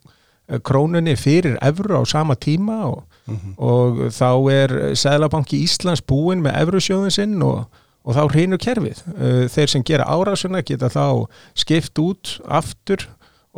krónunni 0.64 1.12
fyrir 1.16 1.58
evru 1.64 2.00
á 2.00 2.02
sama 2.08 2.34
tíma 2.34 2.84
og, 2.86 3.02
mm 3.26 3.36
-hmm. 3.36 3.54
og 3.58 3.98
þá 4.12 4.52
er 4.52 4.96
Sæðlabanki 4.96 5.60
Íslands 5.62 6.00
búin 6.00 6.42
með 6.42 6.56
evrusjóðin 6.62 7.10
sinn 7.10 7.42
og, 7.42 7.66
og 8.04 8.16
þá 8.16 8.32
hreinur 8.32 8.58
kerfið. 8.58 9.02
Uh, 9.06 9.48
þeir 9.48 9.68
sem 9.68 9.82
gera 9.84 10.08
árásuna 10.08 10.62
geta 10.62 10.88
þá 10.88 11.26
skipt 11.54 11.98
út 11.98 12.40
aftur 12.48 13.08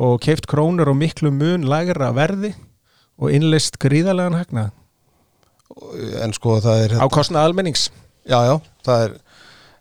og 0.00 0.20
keift 0.24 0.48
krónur 0.50 0.90
og 0.90 0.98
miklu 0.98 1.32
mun 1.34 1.66
lagra 1.68 2.10
verði 2.16 2.54
og 3.20 3.34
innlist 3.36 3.76
gríðarlegan 3.82 4.38
hagna. 4.38 4.70
En 6.24 6.32
sko 6.34 6.56
það 6.64 6.86
er... 6.86 6.96
Á 6.96 7.06
kostna 7.12 7.44
almennings. 7.44 7.90
Já, 8.24 8.40
já, 8.48 8.56
það 8.86 9.04
er, 9.04 9.18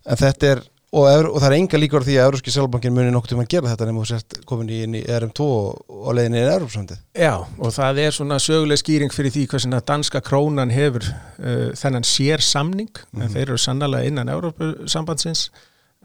en 0.09 0.19
þetta 0.19 0.51
er 0.53 0.67
og, 0.89 1.05
og 1.05 1.38
það 1.38 1.47
er 1.49 1.55
enga 1.57 1.79
líkur 1.79 2.05
því 2.05 2.17
að 2.17 2.27
Európski 2.27 2.53
Sjálfbankin 2.53 2.93
muni 2.95 3.13
nokkuð 3.13 3.33
tíma 3.33 3.45
að 3.45 3.51
gera 3.53 3.71
þetta 3.71 3.88
nema 3.89 4.03
þú 4.03 4.09
sért 4.09 4.38
komin 4.49 4.71
í, 4.73 4.79
í 4.99 5.03
RM2 5.05 5.47
og, 5.47 6.11
leiðin 6.17 6.38
í 6.39 6.43
Európsandið 6.43 7.01
Já, 7.19 7.33
og 7.38 7.73
það 7.75 8.01
er 8.05 8.15
svona 8.15 8.39
söguleg 8.41 8.81
skýring 8.81 9.13
fyrir 9.13 9.35
því 9.35 9.45
hversina 9.53 9.81
danska 9.85 10.21
krónan 10.25 10.73
hefur 10.73 11.05
uh, 11.05 11.69
þennan 11.77 12.07
sér 12.07 12.43
samning 12.45 13.03
en 13.13 13.27
þeir 13.29 13.45
eru 13.45 13.59
sannlega 13.61 14.09
innan 14.09 14.33
Európa-sambandsins 14.33 15.49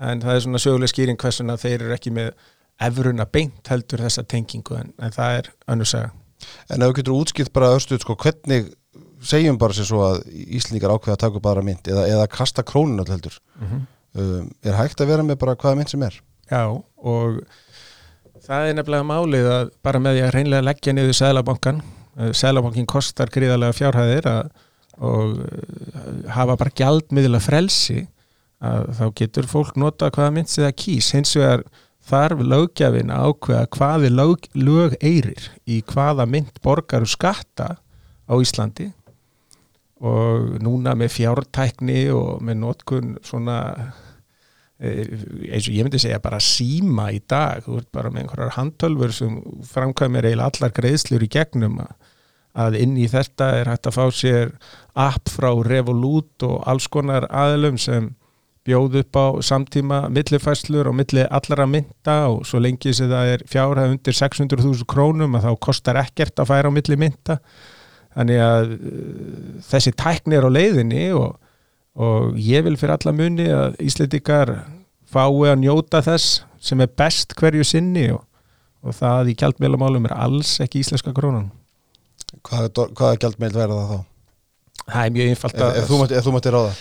en 0.05 0.25
það 0.25 0.37
er 0.37 0.45
svona 0.47 0.63
söguleg 0.67 0.93
skýring 0.93 1.21
hversina 1.21 1.57
þeir 1.61 1.87
eru 1.87 1.97
ekki 1.97 2.13
með 2.15 2.35
efruna 2.83 3.27
beint 3.31 3.71
heldur 3.71 4.03
þessa 4.05 4.25
tengingu 4.27 4.79
en, 4.79 4.93
en 4.99 5.15
það 5.15 5.41
er 5.41 5.51
önnur 5.71 5.89
saga. 5.89 6.13
En 6.69 6.83
ef 6.83 6.91
þú 6.91 6.97
getur 6.99 7.17
útskipt 7.17 7.53
bara 7.55 7.73
östuð 7.77 8.03
sko, 8.03 8.17
hvernig 8.21 8.73
segjum 9.25 9.59
bara 9.61 9.77
sér 9.77 9.89
svo 9.89 10.03
að 10.05 10.23
Íslendingar 10.29 10.95
ákveða 10.95 11.17
að 11.17 11.23
taka 11.25 11.41
upp 11.41 11.49
aðra 11.49 11.65
mynd 11.67 11.91
eða, 11.91 12.07
eða 12.11 12.31
kasta 12.33 12.65
krónun 12.67 13.01
öll 13.03 13.13
heldur? 13.13 13.39
Um, 14.15 14.51
er 14.63 14.77
hægt 14.79 15.01
að 15.03 15.11
vera 15.15 15.27
með 15.27 15.41
bara 15.43 15.57
hvaða 15.59 15.79
mynd 15.81 15.93
sem 15.93 16.05
er? 16.07 16.19
Já, 16.51 16.65
og 16.71 17.41
það 18.45 18.69
er 18.69 18.77
nefnilega 18.79 19.09
málið 19.09 19.51
að 19.51 19.71
bara 19.87 20.03
með 20.03 20.19
því 20.19 20.25
að 20.27 20.35
reynlega 20.37 20.69
leggja 20.69 20.95
niður 20.95 21.19
Sælabankan, 21.19 21.81
Sælabankin 22.37 22.91
kostar 22.91 23.33
gríðarlega 23.35 23.75
fjárhæðir 23.79 24.29
að, 24.31 24.51
og 25.01 25.39
uh, 25.41 26.11
hafa 26.37 26.59
bara 26.61 26.77
gjaldmiðla 26.83 27.41
frelsi 27.43 28.05
að 28.65 28.93
þá 28.99 29.07
getur 29.19 29.49
fólk 29.51 29.75
nota 29.81 30.13
hvaða 30.13 30.37
mynd 30.37 30.53
sem 30.53 30.65
það 30.67 30.77
kýs, 30.85 31.11
hins 31.17 31.35
vegar 31.37 31.65
þarf 32.05 32.43
lögjafin 32.45 33.13
að 33.13 33.31
ákveða 33.31 33.71
hvaði 33.77 34.11
lög, 34.13 34.49
lög 34.57 34.97
eirir 35.01 35.49
í 35.65 35.81
hvaða 35.89 36.27
mynd 36.29 36.61
borgaru 36.65 37.09
skatta 37.09 37.75
á 38.29 38.35
Íslandi. 38.37 38.91
Og 40.05 40.59
núna 40.61 40.93
með 40.99 41.15
fjártækni 41.15 42.09
og 42.13 42.43
með 42.45 42.59
notkun 42.61 43.15
svona 43.25 43.59
eh, 44.77 45.07
eins 45.49 45.69
og 45.69 45.77
ég 45.77 45.87
myndi 45.87 46.03
segja 46.03 46.21
bara 46.21 46.43
síma 46.43 47.09
í 47.15 47.23
dag, 47.31 47.65
þú 47.65 47.79
ert 47.81 47.93
bara 47.95 48.11
með 48.13 48.27
einhverjar 48.27 48.59
handtölfur 48.59 49.15
sem 49.15 49.39
framkvæmir 49.71 50.29
eiginlega 50.29 50.51
allar 50.51 50.75
greiðslur 50.77 51.25
í 51.25 51.31
gegnum 51.33 51.81
að 52.55 52.77
inn 52.79 52.99
í 53.01 53.07
þetta 53.11 53.49
er 53.61 53.71
hægt 53.73 53.89
að 53.89 53.97
fá 53.97 54.05
sér 54.15 54.53
app 54.93 55.33
frá 55.33 55.51
Revolut 55.67 56.45
og 56.47 56.61
alls 56.69 56.87
konar 56.93 57.27
aðlum 57.33 57.81
sem 57.81 58.13
bjóð 58.65 58.99
upp 59.03 59.19
á 59.21 59.27
samtíma 59.45 59.99
millifæslur 60.13 60.89
og 60.89 60.97
milli 60.97 61.25
allara 61.29 61.67
mynda 61.69 62.17
og 62.33 62.45
svo 62.49 62.61
lengi 62.65 62.95
sem 62.97 63.11
það 63.11 63.33
er 63.35 63.45
fjárhæð 63.51 63.95
undir 63.97 64.17
600.000 64.17 64.87
krónum 64.89 65.37
að 65.37 65.49
þá 65.49 65.53
kostar 65.67 66.01
ekkert 66.01 66.41
að 66.41 66.51
færa 66.53 66.73
á 66.73 66.77
milli 66.77 66.97
mynda 67.01 67.39
þannig 68.15 68.41
að 68.45 68.73
uh, 68.77 69.59
þessi 69.69 69.93
tækni 70.01 70.39
er 70.39 70.47
á 70.49 70.51
leiðinni 70.57 71.05
og, 71.19 71.35
og 71.99 72.39
ég 72.41 72.65
vil 72.65 72.79
fyrir 72.81 72.97
alla 72.97 73.15
muni 73.17 73.51
að 73.53 73.77
Íslendingar 73.85 74.55
fái 75.13 75.51
að 75.51 75.61
njóta 75.63 76.01
þess 76.05 76.41
sem 76.65 76.81
er 76.81 76.89
best 76.97 77.37
hverju 77.37 77.67
sinni 77.69 78.09
og, 78.15 78.25
og 78.81 78.97
það 78.97 79.35
í 79.35 79.37
gjaldmjölamálum 79.43 80.09
er 80.09 80.17
alls 80.17 80.57
ekki 80.65 80.81
íslenska 80.81 81.13
krónan. 81.13 81.51
Hvaða, 82.45 82.71
do- 82.73 82.91
hvaða 82.97 83.21
gjaldmeild 83.21 83.59
verða 83.59 83.77
það 83.83 83.93
þá? 83.93 84.11
það 84.85 85.01
er 85.05 85.15
mjög 85.15 85.33
einfalt 85.33 85.55
Ef, 85.55 85.77
ef, 85.79 86.13
ef 86.19 86.27
þú 86.27 86.33
mátti 86.35 86.53
ráða 86.53 86.73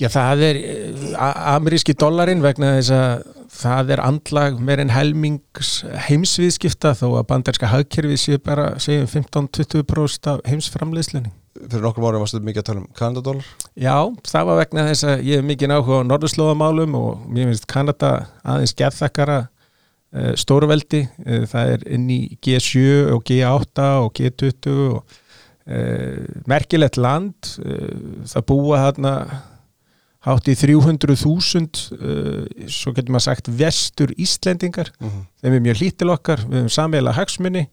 Já, 0.00 0.08
það 0.08 0.42
er 0.46 0.58
eh, 0.58 1.12
ameríski 1.52 1.92
dollarin 1.98 2.40
vegna 2.44 2.78
þess 2.78 2.94
að 2.96 3.24
það 3.52 3.92
er 3.92 4.00
andlag 4.00 4.56
meir 4.64 4.80
en 4.80 4.92
helmings 4.92 5.82
heimsviðskipta 6.06 6.94
þó 6.96 7.18
að 7.18 7.26
banderska 7.28 7.68
hagkerfi 7.68 8.16
séu 8.20 8.40
bara 8.40 8.70
segjum 8.80 9.10
15-20% 9.12 10.30
af 10.32 10.40
heimsframleiðslunni. 10.48 11.34
fyrir 11.60 11.84
nokkrum 11.84 12.08
árum 12.08 12.24
varstu 12.24 12.40
mikið 12.40 12.62
að 12.62 12.68
tala 12.70 12.80
um 12.80 12.88
kanadadólar 12.96 13.50
Já, 13.76 14.08
það 14.24 14.48
var 14.48 14.60
vegna 14.62 14.86
þess 14.88 15.08
að 15.10 15.24
ég 15.28 15.42
hef 15.42 15.48
mikið 15.50 15.76
áhuga 15.76 16.00
á 16.00 16.08
norðurslóðamálum 16.08 16.96
og 16.96 17.28
mér 17.28 17.52
finnst 17.52 17.68
Kanada 17.68 18.12
aðeins 18.40 18.76
gerðþakkara 18.80 19.38
uh, 19.44 20.32
stórveldi, 20.40 21.04
uh, 21.28 21.44
það 21.52 21.76
er 21.76 21.88
inn 21.92 22.08
í 22.08 22.20
G7 22.40 23.12
og 23.12 23.26
G8 23.28 23.88
og 24.00 24.10
G20 24.16 24.72
og 24.88 25.16
uh, 25.68 26.42
merkilegt 26.48 26.96
land, 26.96 27.58
það 28.32 28.48
búa 28.48 28.86
þarna 28.88 29.16
hátt 30.22 30.50
í 30.50 30.56
300.000 30.58 31.94
uh, 31.96 32.66
svo 32.70 32.92
getur 32.94 33.14
maður 33.14 33.28
sagt 33.30 33.48
vestur 33.58 34.12
Íslendingar 34.16 34.92
mm 34.98 35.08
-hmm. 35.08 35.24
þeim 35.42 35.56
er 35.56 35.64
mjög 35.68 35.80
lítil 35.80 36.12
okkar, 36.14 36.44
við 36.46 36.62
höfum 36.62 36.76
sammeila 36.76 37.16
hagsmunni 37.16 37.66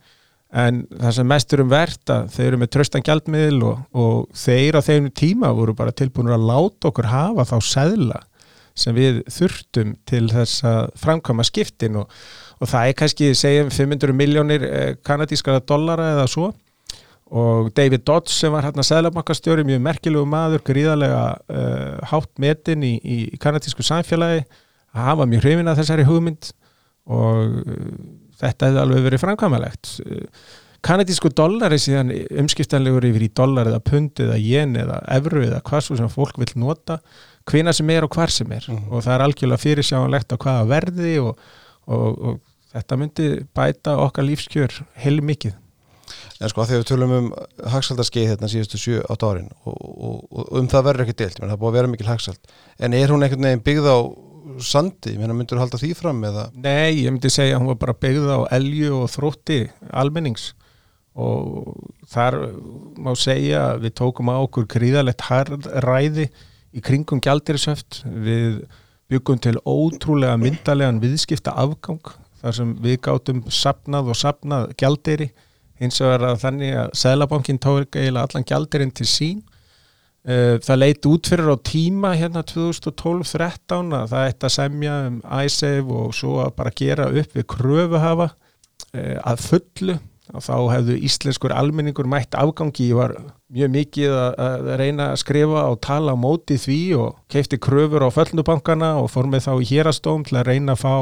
en 0.50 0.82
það 0.90 1.12
sem 1.14 1.28
mest 1.30 1.54
er 1.54 1.62
um 1.62 1.70
verðt 1.70 2.10
að 2.10 2.32
þeir 2.34 2.48
eru 2.48 2.58
með 2.58 2.72
tröstan 2.74 3.06
gjaldmiðl 3.06 3.64
og, 3.70 3.82
og 3.94 4.16
þeir 4.34 4.80
á 4.80 4.82
þeim 4.82 5.12
tíma 5.14 5.52
voru 5.54 5.76
bara 5.78 5.94
tilbúinur 5.94 6.34
að 6.34 6.48
láta 6.50 6.90
okkur 6.90 7.10
hafa 7.12 7.46
þá 7.46 7.58
seðla 7.62 8.24
sem 8.80 8.96
við 8.96 9.22
þurftum 9.30 9.94
til 10.10 10.26
þess 10.32 10.64
að 10.66 10.90
framkvæma 11.02 11.46
skiptin 11.46 12.00
og, 12.02 12.10
og 12.58 12.72
það 12.72 12.88
er 12.88 12.98
kannski 13.02 13.30
segjum 13.38 13.70
500 13.76 14.16
miljónir 14.16 14.66
eh, 14.66 14.96
kanadískara 15.06 15.62
dollara 15.62 16.14
eða 16.16 16.26
svo 16.32 16.50
og 17.30 17.70
David 17.78 18.06
Dodds 18.10 18.34
sem 18.42 18.54
var 18.54 18.66
hérna 18.66 18.84
seðlabankastjóri, 18.86 19.66
mjög 19.68 19.84
merkilegu 19.86 20.26
maður 20.30 20.64
gríðarlega 20.66 21.26
uh, 21.38 22.00
hátt 22.10 22.32
metin 22.42 22.86
í, 22.86 22.96
í 22.98 23.18
kanadísku 23.42 23.86
samfélagi. 23.86 24.48
Hann 24.98 25.20
var 25.20 25.30
mjög 25.30 25.46
hrifin 25.46 25.70
að 25.70 25.84
þessari 25.84 26.08
hugmynd 26.08 26.50
og 27.10 27.60
uh, 27.62 27.94
þetta 28.42 28.72
hefði 28.72 28.82
alveg 28.84 29.06
verið 29.06 29.24
framkvæmalegt 29.26 29.94
uh, 30.08 30.26
kanadísku 30.86 31.30
dollari 31.36 31.78
síðan 31.82 32.12
umskiptanlegur 32.42 33.06
yfir 33.10 33.28
í 33.28 33.32
dollar 33.36 33.70
eða 33.70 33.84
pund 33.84 34.22
eða 34.24 34.40
jen 34.40 34.78
eða 34.80 35.02
evru 35.12 35.44
eða 35.46 35.62
hvað 35.68 35.86
svo 35.86 36.00
sem 36.00 36.12
fólk 36.12 36.40
vil 36.40 36.52
nota 36.58 37.00
hvina 37.50 37.74
sem 37.76 37.90
er 37.94 38.06
og 38.08 38.16
hvar 38.16 38.32
sem 38.34 38.52
er. 38.52 38.66
Mhm. 38.70 38.90
og 38.90 39.04
það 39.06 39.16
er 39.16 39.26
algjörlega 39.28 39.66
fyrirsjáanlegt 39.66 40.34
á 40.34 40.38
hvaða 40.38 40.70
verði 40.70 41.16
og, 41.22 41.50
og, 41.86 42.22
og 42.26 42.40
þetta 42.74 42.98
myndi 43.02 43.32
bæta 43.54 43.98
okkar 44.02 44.26
lífskjör 44.26 44.82
heil 45.04 45.20
mikið 45.22 45.58
En 46.40 46.52
sko 46.52 46.64
að 46.64 46.70
þegar 46.72 46.82
við 46.82 46.90
tölum 46.94 47.14
um 47.18 47.30
hagsaldarskeið 47.74 48.30
hérna 48.32 48.48
síðustu 48.52 48.80
7-8 48.80 49.28
árin 49.28 49.50
og, 49.68 49.76
og, 49.76 50.20
og 50.32 50.52
um 50.56 50.70
það 50.72 50.86
verður 50.88 51.06
ekki 51.06 51.18
deilt, 51.20 51.40
meina, 51.42 51.52
það 51.52 51.62
búið 51.64 51.72
að 51.72 51.78
vera 51.80 51.92
mikil 51.92 52.08
hagsald 52.08 52.54
en 52.80 52.96
er 52.96 53.12
hún 53.12 53.26
einhvern 53.26 53.48
veginn 53.50 53.66
byggð 53.66 53.90
á 53.92 53.98
sandi, 54.64 55.16
meina 55.20 55.36
myndur 55.36 55.58
þú 55.58 55.64
halda 55.64 55.80
því 55.82 55.90
fram 55.98 56.22
eða? 56.30 56.46
Nei, 56.56 57.04
ég 57.04 57.14
myndi 57.14 57.32
segja 57.34 57.58
að 57.58 57.64
hún 57.64 57.72
var 57.74 57.80
bara 57.84 57.98
byggð 58.06 58.30
á 58.32 58.40
elju 58.58 58.92
og 58.98 59.12
þrótti 59.14 59.60
almennings. 60.02 60.54
Og 61.20 61.74
þar 62.10 62.38
má 63.02 63.12
segja 63.20 63.74
að 63.74 63.84
við 63.88 63.96
tókum 64.00 64.32
á 64.32 64.38
okkur 64.40 64.68
gríðalegt 64.72 65.26
harðræði 65.28 66.30
í 66.72 66.84
kringum 66.86 67.22
gjaldirisöft 67.24 68.04
við 68.06 68.62
byggum 69.10 69.42
til 69.42 69.58
ótrúlega 69.66 70.38
myndalegan 70.40 71.02
viðskipta 71.02 71.56
afgang 71.58 72.14
þar 72.40 72.56
sem 72.56 72.76
við 72.84 73.00
gátum 73.08 73.42
sapnað 73.52 74.14
og 74.14 74.20
sapnað 74.20 74.70
gjaldiri 74.80 75.32
hins 75.80 76.02
vegar 76.04 76.26
að 76.32 76.44
þannig 76.44 76.76
að 76.84 76.92
Sælabankin 77.02 77.62
tók 77.62 77.96
eiginlega 77.96 78.28
allan 78.28 78.48
gjaldirinn 78.48 78.94
til 78.96 79.08
sín. 79.10 79.40
Eh, 80.28 80.60
það 80.60 80.82
leit 80.82 81.08
út 81.08 81.30
fyrir 81.32 81.48
á 81.48 81.58
tíma 81.64 82.12
hérna 82.20 82.44
2012-13 82.44 83.96
að 83.96 84.12
það 84.12 84.28
ætti 84.28 84.48
að 84.50 84.56
semja 84.58 84.98
um 85.08 85.18
iSave 85.46 85.96
og 86.02 86.14
svo 86.18 86.42
að 86.44 86.54
bara 86.60 86.76
gera 86.76 87.08
upp 87.08 87.38
við 87.38 87.48
kröfuhafa 87.56 88.30
eh, 88.94 89.18
að 89.24 89.46
fullu. 89.48 89.98
Og 90.30 90.44
þá 90.46 90.56
hefðu 90.76 90.96
íslenskur 91.08 91.56
almenningur 91.58 92.06
mætt 92.06 92.36
afgangi, 92.38 92.92
ég 92.92 93.00
var 93.00 93.16
mjög 93.50 93.72
mikið 93.74 94.12
að 94.14 94.68
reyna 94.78 95.08
að 95.16 95.22
skrifa 95.24 95.64
og 95.72 95.80
tala 95.82 96.14
á 96.14 96.18
móti 96.22 96.60
því 96.62 96.82
og 97.00 97.16
keifti 97.34 97.58
kröfur 97.58 98.06
á 98.06 98.14
föllnubankana 98.14 98.92
og 99.02 99.10
fór 99.10 99.26
með 99.32 99.48
þá 99.48 99.54
í 99.56 99.70
hérastóm 99.72 100.28
til 100.28 100.38
að 100.38 100.52
reyna 100.52 100.76
að 100.76 100.84
fá 100.84 100.94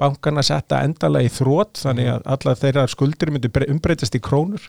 bankana 0.00 0.42
að 0.42 0.48
setja 0.50 0.82
endalega 0.86 1.28
í 1.28 1.32
þrótt 1.32 1.80
þannig 1.84 2.10
að 2.14 2.26
alla 2.34 2.54
þeirra 2.60 2.84
skuldir 2.90 3.32
myndi 3.34 3.50
bre- 3.52 3.68
umbreytast 3.70 4.16
í 4.18 4.20
krónur. 4.24 4.66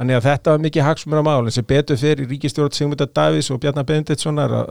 Þannig 0.00 0.16
að 0.16 0.26
þetta 0.28 0.54
var 0.54 0.62
mikið 0.64 0.86
hagsmur 0.86 1.20
á 1.20 1.28
málinn 1.28 1.52
sem 1.52 1.66
betur 1.68 1.98
fyrir 2.00 2.28
ríkistjórn 2.30 2.72
Sigmundar 2.72 3.10
Davís 3.12 3.50
og 3.52 3.60
Bjarnar 3.60 3.84
Benediktssonar 3.88 4.54
að, 4.56 4.70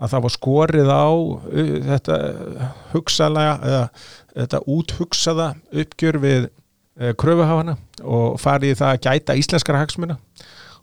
að 0.00 0.12
það 0.14 0.24
var 0.24 0.34
skorið 0.36 0.92
á 0.92 1.08
uh, 1.10 1.74
þetta 1.90 2.16
hugsalega 2.94 3.58
eða 3.70 3.82
þetta 4.30 4.62
úthugsaða 4.76 5.50
uppgjör 5.84 6.20
við 6.22 6.48
uh, 6.48 7.12
kröfuhafana 7.20 7.76
og 8.00 8.40
farið 8.40 8.78
það 8.80 8.94
að 8.94 9.04
gæta 9.08 9.38
íslenskara 9.42 9.82
hagsmuna. 9.84 10.16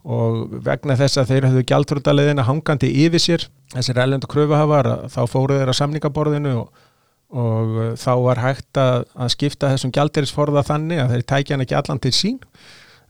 Og 0.08 0.60
vegna 0.64 0.96
þess 0.96 1.18
að 1.20 1.32
þeir 1.34 1.48
höfðu 1.50 1.64
gjaldrútaleðina 1.68 2.46
hangandi 2.48 2.94
yfir 3.06 3.20
sér 3.20 3.48
þessir 3.74 3.98
erlendu 4.00 4.30
kröfuhafar 4.32 4.88
að 4.94 5.08
þá 5.12 5.22
fóru 5.28 5.58
þeir 5.58 5.74
að 5.74 5.80
samningaborðinu 5.82 6.54
og, 6.62 6.86
og 7.34 7.78
uh, 7.78 7.94
þá 8.00 8.12
var 8.24 8.42
hægt 8.44 8.80
að, 8.82 9.06
að 9.18 9.32
skipta 9.36 9.72
þessum 9.74 9.94
gjaldirisforða 9.96 10.66
þannig 10.68 11.04
að 11.04 11.16
þeir 11.16 11.26
tækja 11.34 11.56
hann 11.56 11.66
ekki 11.66 11.80
allan 11.80 12.04
til 12.04 12.14
sín 12.16 12.42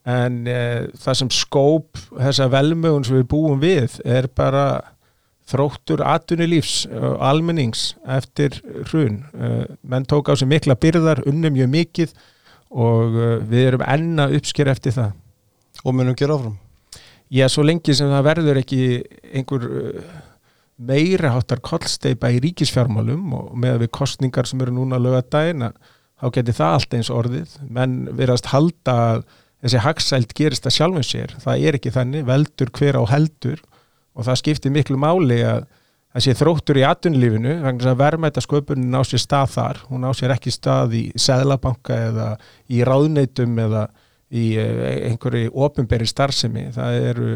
en 0.08 0.44
uh, 0.50 0.86
það 0.98 1.20
sem 1.22 1.34
skóp 1.38 2.02
þessa 2.16 2.50
velmögun 2.54 3.06
sem 3.08 3.20
við 3.20 3.28
búum 3.34 3.62
við 3.64 4.00
er 4.06 4.30
bara 4.34 4.68
þróttur 5.48 6.02
atvinnulífs 6.04 6.82
og 6.92 7.22
almennings 7.24 7.94
eftir 8.04 8.58
hrun. 8.90 9.22
Menn 9.80 10.04
tók 10.04 10.28
á 10.28 10.36
sig 10.36 10.50
mikla 10.52 10.76
byrðar, 10.76 11.22
unnum 11.24 11.56
mjög 11.56 11.70
mikið 11.72 12.12
og 12.76 13.16
við 13.48 13.70
erum 13.70 13.86
enna 13.88 14.26
uppsker 14.36 14.68
eftir 14.68 14.98
það. 14.98 15.14
og 15.84 15.96
munum 15.96 16.16
gera 16.18 16.38
áfram 16.38 16.58
Já, 17.28 17.48
svo 17.52 17.66
lengi 17.66 17.96
sem 17.96 18.08
það 18.08 18.28
verður 18.30 18.60
ekki 18.62 18.82
einhver 19.36 19.66
meira 20.78 21.34
háttar 21.34 21.62
kollsteipa 21.66 22.30
í 22.34 22.42
ríkisfjármálum 22.44 23.34
og 23.34 23.54
með 23.58 23.84
við 23.86 23.94
kostningar 23.98 24.50
sem 24.50 24.62
eru 24.62 24.76
núna 24.76 25.00
að 25.00 25.08
löga 25.08 25.24
daginn 25.34 25.66
þá 26.18 26.30
geti 26.34 26.56
það 26.58 26.76
allt 26.76 26.96
eins 26.98 27.12
orðið. 27.14 27.58
Menn 27.70 27.98
verðast 28.18 28.52
halda 28.54 28.98
að 29.08 29.26
þessi 29.64 29.82
hagsælt 29.82 30.36
gerist 30.38 30.70
að 30.70 30.78
sjálfum 30.78 31.06
sér. 31.06 31.34
Það 31.42 31.66
er 31.66 31.80
ekki 31.80 31.94
þannig, 31.94 32.28
veldur 32.28 32.72
hver 32.78 33.00
á 33.02 33.04
heldur 33.10 33.62
og 34.18 34.26
það 34.28 34.40
skiptir 34.42 34.74
miklu 34.74 34.98
máli 35.02 35.42
að 35.46 35.66
það 36.14 36.26
sé 36.26 36.36
þróttur 36.40 36.80
í 36.80 36.86
atvinnlífinu 36.88 37.58
vegna 37.66 37.92
að 37.94 38.02
verðmætasköpunin 38.02 38.90
ná 38.94 39.02
sér 39.06 39.22
stað 39.22 39.54
þar. 39.58 39.82
Hún 39.90 40.06
ná 40.06 40.10
sér 40.18 40.34
ekki 40.34 40.54
stað 40.54 40.96
í 40.98 41.04
seðlabanka 41.18 41.98
eða 42.10 42.30
í 42.74 42.82
ráðneitum 42.86 43.58
eða 43.66 43.88
í 44.34 44.48
eh, 44.60 45.10
einhverju 45.10 45.54
ofinberi 45.56 46.08
starfsemi, 46.10 46.68
það 46.76 46.98
eru 47.12 47.30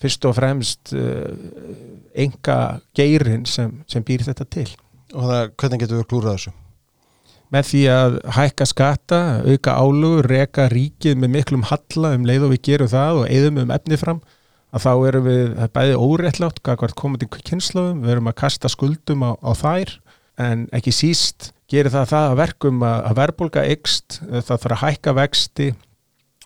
fyrst 0.00 0.26
og 0.28 0.36
fremst 0.38 0.94
enga 0.94 2.58
eh, 2.74 2.80
geirin 2.96 3.46
sem, 3.48 3.80
sem 3.90 4.04
býr 4.06 4.26
þetta 4.30 4.48
til 4.48 4.70
Og 5.10 5.24
það, 5.26 5.48
hvernig 5.58 5.80
getur 5.82 5.98
við 5.98 6.10
klúrað 6.10 6.36
þessu? 6.36 6.52
með 7.50 7.66
því 7.66 7.80
að 7.90 8.16
hækka 8.36 8.66
skatta, 8.70 9.20
auka 9.42 9.72
álugur, 9.74 10.28
reka 10.30 10.68
ríkið 10.70 11.16
með 11.18 11.32
miklum 11.34 11.64
halla 11.66 12.12
um 12.14 12.26
leið 12.28 12.46
og 12.46 12.52
við 12.54 12.62
gerum 12.68 12.90
það 12.92 13.22
og 13.22 13.32
eðum 13.34 13.58
um 13.64 13.72
efni 13.74 13.98
fram 13.98 14.20
að 14.70 14.84
þá 14.84 14.92
erum 15.08 15.26
við 15.26 15.56
bæði 15.74 15.96
óréttlátt 15.98 16.60
hvert 16.62 16.96
komandi 16.98 17.26
kynnslöfum, 17.26 18.04
við 18.04 18.14
erum 18.14 18.30
að 18.30 18.38
kasta 18.44 18.70
skuldum 18.70 19.24
á, 19.26 19.30
á 19.42 19.50
þær 19.58 19.96
en 20.40 20.68
ekki 20.76 20.94
síst 20.94 21.50
gerir 21.70 21.90
það 21.90 22.12
það 22.12 22.28
að 22.28 22.40
verkum 22.44 22.84
að, 22.86 22.98
að 23.10 23.18
verðbólka 23.18 23.66
ykst, 23.74 24.20
það 24.22 24.52
þarf 24.52 24.76
að 24.76 24.82
hækka 24.84 25.16
vexti 25.18 25.70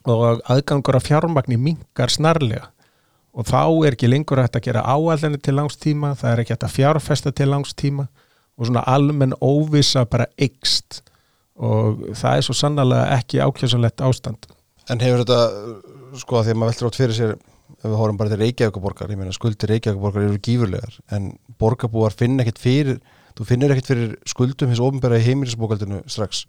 og 0.09 0.41
aðgangur 0.53 0.99
af 0.99 1.05
fjármagni 1.05 1.61
mingar 1.61 2.13
snarlega 2.13 2.71
og 3.35 3.49
þá 3.49 3.63
er 3.87 3.97
ekki 3.97 4.11
lengur 4.11 4.41
að 4.41 4.49
þetta 4.49 4.65
gera 4.69 4.85
áallinni 4.87 5.41
til 5.43 5.57
langstíma, 5.59 6.13
það 6.19 6.31
er 6.33 6.43
ekki 6.45 6.57
að 6.57 6.75
fjárfesta 6.77 7.33
til 7.35 7.49
langstíma 7.51 8.07
og 8.55 8.69
svona 8.69 8.85
almenn 8.87 9.35
óvisa 9.43 10.05
bara 10.07 10.29
ykst 10.39 11.03
og 11.55 12.05
það 12.19 12.39
er 12.39 12.47
svo 12.47 12.55
sannlega 12.59 13.19
ekki 13.19 13.43
ákjömsanlegt 13.43 14.03
ástand. 14.07 14.47
En 14.91 15.03
hefur 15.03 15.23
þetta, 15.23 15.41
sko 16.21 16.39
að 16.39 16.49
því 16.49 16.55
að 16.55 16.61
maður 16.61 16.73
veldur 16.75 16.91
átt 16.91 17.01
fyrir 17.01 17.19
sér 17.19 17.35
ef 17.35 17.91
við 17.91 17.99
hórum 17.99 18.19
bara 18.21 18.31
til 18.33 18.41
Reykjavíkaborgar 18.41 19.13
ég 19.13 19.19
meina 19.21 19.35
skuldir 19.35 19.71
Reykjavíkaborgar 19.73 20.27
eru 20.29 20.41
gífurlegar 20.45 20.99
en 21.17 21.33
borgarbúar 21.61 22.15
finn 22.15 22.39
ekkert 22.43 22.61
fyrir 22.63 23.01
þú 23.35 23.47
finnir 23.49 23.75
ekkert 23.75 23.91
fyrir 23.91 24.13
skuldum 24.31 24.71
hins 24.71 24.83
ofinbæra 24.83 25.19
í 25.19 25.27
heimilisbókaldinu 25.27 26.05
strax. 26.11 26.45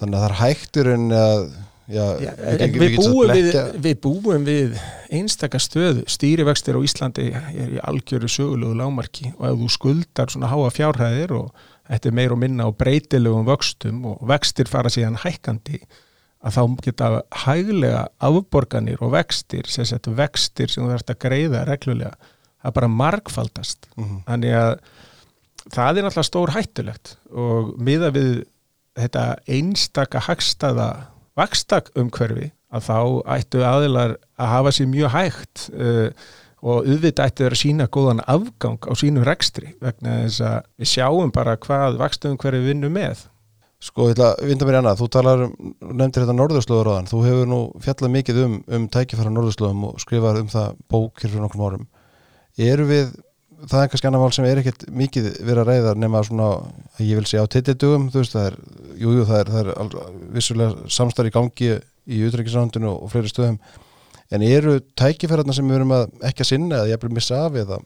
Þannig 0.00 0.18
að 0.18 0.24
það 0.24 0.28
er 0.28 0.36
hægtur 0.40 0.90
en 0.90 1.06
að 1.14 1.46
já, 1.88 2.04
já, 2.22 2.30
við, 2.60 2.78
við, 2.80 2.96
búum 2.98 3.32
við, 3.32 3.58
við 3.84 4.00
búum 4.04 4.46
við 4.46 4.78
einstakar 5.14 5.62
stöðu. 5.62 6.04
Stýrivextir 6.10 6.78
á 6.78 6.80
Íslandi 6.86 7.28
er 7.34 7.76
í 7.76 7.82
algjöru 7.82 8.30
sögulegu 8.30 8.76
lámarki 8.78 9.32
og 9.36 9.46
ef 9.50 9.60
þú 9.60 9.70
skuldar 9.76 10.32
svona 10.32 10.52
háa 10.52 10.72
fjárhæðir 10.74 11.36
og 11.36 11.66
þetta 11.90 12.10
er 12.10 12.16
meir 12.16 12.34
og 12.34 12.40
minna 12.40 12.68
á 12.68 12.70
breytilegum 12.72 13.46
vöxtum 13.48 14.04
og 14.12 14.24
vextir 14.28 14.70
fara 14.70 14.92
síðan 14.92 15.20
hækkandi 15.24 15.82
að 16.44 16.56
þá 16.58 16.62
geta 16.84 17.10
hæglega 17.44 18.04
afborganir 18.24 19.00
og 19.04 19.14
vextir, 19.14 19.68
sem 19.68 19.86
sagt 19.88 20.10
vextir 20.12 20.72
sem 20.72 20.84
þú 20.84 20.92
þarfst 20.92 21.12
að 21.14 21.20
greiða 21.24 21.64
reglulega 21.68 22.32
það 22.64 22.76
bara 22.78 22.88
markfaldast 22.88 23.88
mm 23.94 24.04
-hmm. 24.04 24.20
þannig 24.28 24.54
að 24.56 24.74
það 25.72 25.98
er 25.98 26.04
náttúrulega 26.04 26.28
stór 26.28 26.54
hættulegt 26.56 27.16
og 27.32 27.74
miða 27.78 28.10
við 28.12 28.44
þetta 28.94 29.24
einstaka 29.48 30.20
hagstaða 30.20 30.88
vakstak 31.38 31.90
umhverfi 31.98 32.50
að 32.74 32.88
þá 32.88 32.98
ættu 33.36 33.62
aðilar 33.66 34.16
að 34.40 34.50
hafa 34.50 34.72
sér 34.74 34.90
mjög 34.90 35.12
hægt 35.14 35.68
uh, 35.74 36.08
og 36.64 36.88
auðvitað 36.88 37.28
ættu 37.28 37.44
þeirra 37.44 37.58
að 37.58 37.60
sína 37.60 37.86
góðan 37.92 38.24
afgang 38.24 38.88
á 38.88 38.92
sínum 38.96 39.26
rekstri 39.26 39.74
vegna 39.84 40.22
þess 40.24 40.44
að 40.48 40.58
við 40.80 40.90
sjáum 40.94 41.32
bara 41.34 41.58
hvað 41.60 41.98
vakstum 42.00 42.34
umhverfi 42.34 42.64
vinnum 42.64 42.94
með. 42.96 43.26
Sko, 43.84 44.06
ég 44.08 44.14
ætla 44.14 44.30
að 44.32 44.48
vinda 44.48 44.66
mér 44.68 44.78
annað, 44.78 45.00
þú 45.02 45.06
talar 45.12 45.42
um, 45.44 45.52
nefndir 45.90 46.24
þetta 46.24 46.36
norðurslóðuráðan, 46.38 47.08
þú 47.10 47.18
hefur 47.26 47.50
nú 47.50 47.58
fjallað 47.84 48.14
mikið 48.14 48.40
um, 48.46 48.54
um 48.78 48.86
tækifæra 48.94 49.32
norðurslóðum 49.34 49.82
og 49.90 49.98
skrifað 50.00 50.40
um 50.40 50.48
það 50.54 50.78
bók 50.94 51.20
hér 51.20 51.34
fyrir 51.34 51.44
nokkrum 51.44 51.66
árum. 51.66 51.84
Eru 52.64 52.86
við 52.88 53.12
það 53.70 53.80
er 53.80 53.90
kannski 53.92 54.08
annar 54.08 54.22
mál 54.22 54.34
sem 54.34 54.46
er 54.48 54.60
ekkert 54.60 54.84
mikið 54.92 55.26
verið 55.44 55.62
að 55.62 55.70
reyða 55.70 55.94
nema 56.00 56.22
svona, 56.26 56.48
ég 57.00 57.18
vil 57.18 57.26
segja 57.28 57.44
á 57.46 57.52
tittitugum, 57.52 58.08
þú 58.12 58.22
veist, 58.22 58.36
það 58.36 58.48
er 58.50 58.56
jújú, 59.00 59.16
jú, 59.16 59.26
það 59.30 59.40
er, 59.40 59.50
það 59.54 59.72
er 59.72 60.14
vissulega 60.36 60.92
samstarf 60.96 61.30
í 61.30 61.34
gangi 61.34 61.70
í 62.04 62.20
utrækisrandinu 62.28 62.92
og 62.92 63.12
fleiri 63.12 63.32
stöðum, 63.32 63.58
en 64.34 64.46
eru 64.46 64.78
tækifærarna 64.98 65.56
sem 65.56 65.68
við 65.68 65.78
verum 65.78 65.94
að 65.96 66.08
ekki 66.30 66.44
að 66.44 66.50
sinna 66.50 66.80
eða 66.80 66.90
ég 66.90 66.98
er 66.98 67.08
að 67.08 67.18
missa 67.18 67.42
af 67.44 67.60
eða? 67.60 67.78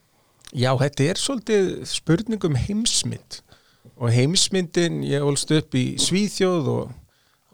Já, 0.57 0.71
þetta 0.81 1.05
er 1.05 1.21
svolítið 1.21 1.69
spurningum 1.91 2.57
heimsmynd. 2.57 3.43
Og 3.99 4.15
heimsmyndin, 4.15 5.03
ég 5.05 5.27
volst 5.27 5.51
upp 5.53 5.77
í 5.77 5.85
Svíþjóð 6.01 6.71
og, 6.73 6.97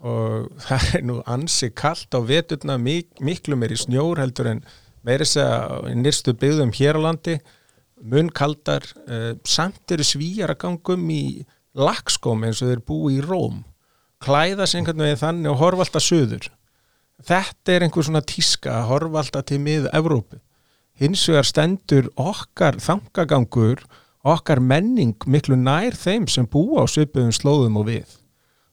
og 0.05 0.47
það 0.67 0.87
er 0.99 1.05
nú 1.09 1.19
ansi 1.27 1.71
kallt 1.75 2.15
á 2.15 2.19
veturna, 2.23 2.79
mik 2.79 3.19
miklu 3.19 3.59
meiri 3.59 3.77
snjór 3.79 4.23
heldur 4.23 4.53
en 4.53 4.65
meiri 5.05 5.27
segja 5.27 5.93
nýrstu 5.93 6.33
byggðum 6.39 6.73
hér 6.77 6.97
á 6.97 7.05
landi 7.09 7.37
mun 8.05 8.29
kaldar 8.29 8.85
uh, 9.05 9.33
samt 9.47 9.91
eru 9.91 10.05
svíjar 10.05 10.53
að 10.53 10.61
gangum 10.65 11.07
í 11.13 11.45
lagskóm 11.75 12.45
eins 12.47 12.61
og 12.61 12.71
þeir 12.71 12.85
búi 12.85 13.17
í 13.17 13.23
Róm. 13.25 13.63
Klæða 14.23 14.67
sig 14.67 14.81
einhvern 14.81 15.03
veginn 15.03 15.23
þannig 15.23 15.51
og 15.51 15.59
horfa 15.61 15.85
alltaf 15.85 16.05
söður 16.05 16.51
þetta 17.23 17.71
er 17.71 17.85
einhver 17.85 18.05
svona 18.05 18.23
tíska 18.25 18.73
að 18.79 18.89
horfa 18.89 19.21
alltaf 19.21 19.45
til 19.47 19.61
miða 19.63 19.91
Evrópu 19.95 20.39
hins 20.99 21.23
vegar 21.29 21.47
stendur 21.47 22.09
okkar 22.19 22.79
þangagangur 22.83 23.83
okkar 24.25 24.59
menning 24.59 25.15
miklu 25.27 25.57
nær 25.59 25.95
þeim 25.95 26.27
sem 26.31 26.47
búa 26.47 26.83
á 26.83 26.85
söpöðum 26.89 27.35
slóðum 27.35 27.77
og 27.81 27.89
við. 27.91 28.07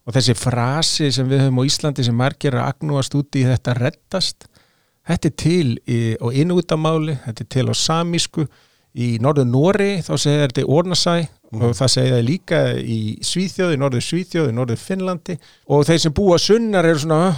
Og 0.06 0.16
þessi 0.16 0.34
frasi 0.34 1.10
sem 1.14 1.28
við 1.30 1.44
höfum 1.44 1.60
á 1.62 1.68
Íslandi 1.68 2.06
sem 2.06 2.16
margir 2.16 2.56
að 2.56 2.72
agnúast 2.72 3.14
úti 3.14 3.42
í 3.42 3.48
þetta 3.50 3.74
rettast 3.78 4.48
þetta 5.06 5.28
er 5.28 5.36
til 5.38 5.68
í, 5.86 5.98
á 6.18 6.26
innútamáli, 6.30 7.18
þetta 7.26 7.44
er 7.44 7.50
til 7.50 7.66
á 7.70 7.74
samísku 7.74 8.46
í 8.92 9.14
norðu 9.22 9.44
Nóri 9.48 9.92
þá 10.04 10.12
segir 10.20 10.42
þetta 10.44 10.64
Ornasæ 10.68 11.14
mm. 11.22 11.62
og 11.64 11.76
það 11.78 11.92
segir 11.94 12.14
það 12.14 12.24
líka 12.28 12.60
í 12.78 12.98
Svíþjóði, 13.24 13.78
norðu 13.80 14.02
Svíþjóði, 14.04 14.54
norðu 14.56 14.76
Finnlandi. 14.80 15.36
Og 15.72 15.86
þeir 15.88 16.02
sem 16.04 16.16
búa 16.16 16.38
sunnar 16.42 16.88
eru 16.88 17.02
svona 17.04 17.30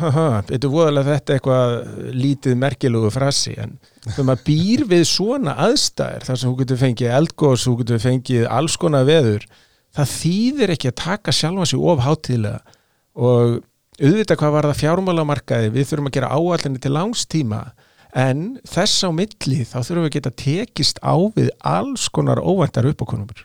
þetta 0.49 0.59
er 0.59 0.73
voðalega 0.75 1.19
þetta 1.19 1.37
eitthvað 1.37 1.77
lítið 2.25 2.57
merkilugu 2.65 3.13
frasi 3.15 3.55
en 3.61 3.77
þegar 4.09 4.31
maður 4.31 4.47
býr 4.49 4.87
við 4.91 5.05
svona 5.11 5.55
aðstæðir 5.69 6.27
þar 6.27 6.41
sem 6.41 6.51
þú 6.51 6.57
getur 6.63 6.83
fengið 6.83 7.15
eldgós, 7.21 7.69
þú 7.69 7.77
getur 7.83 8.03
fengið 8.03 8.49
alls 8.51 8.79
konar 8.81 9.07
veður 9.09 9.47
það 9.95 10.11
þýðir 10.17 10.75
ekki 10.75 10.91
að 10.91 10.99
taka 11.05 11.35
sjálfa 11.35 11.71
sig 11.71 11.87
of 11.93 12.03
hátíðlega. 12.03 12.77
Og 13.15 13.61
auðvitað 14.03 14.39
hvað 14.41 14.55
var 14.57 14.69
það 14.71 14.81
fjármálamarkaði 14.83 15.75
við 15.75 15.91
þurfum 15.91 16.11
að 16.11 16.17
gera 16.17 16.35
áallinni 16.35 16.81
til 16.83 16.95
langstíma 16.97 17.61
en 18.15 18.45
þess 18.69 19.03
á 19.03 19.11
milli 19.11 19.65
þá 19.67 19.79
þurfum 19.81 20.05
við 20.05 20.11
að 20.11 20.17
geta 20.19 20.37
tekist 20.39 21.03
á 21.03 21.17
við 21.35 21.51
alls 21.67 22.07
konar 22.15 22.43
óvæntar 22.43 22.87
uppákonumur 22.91 23.45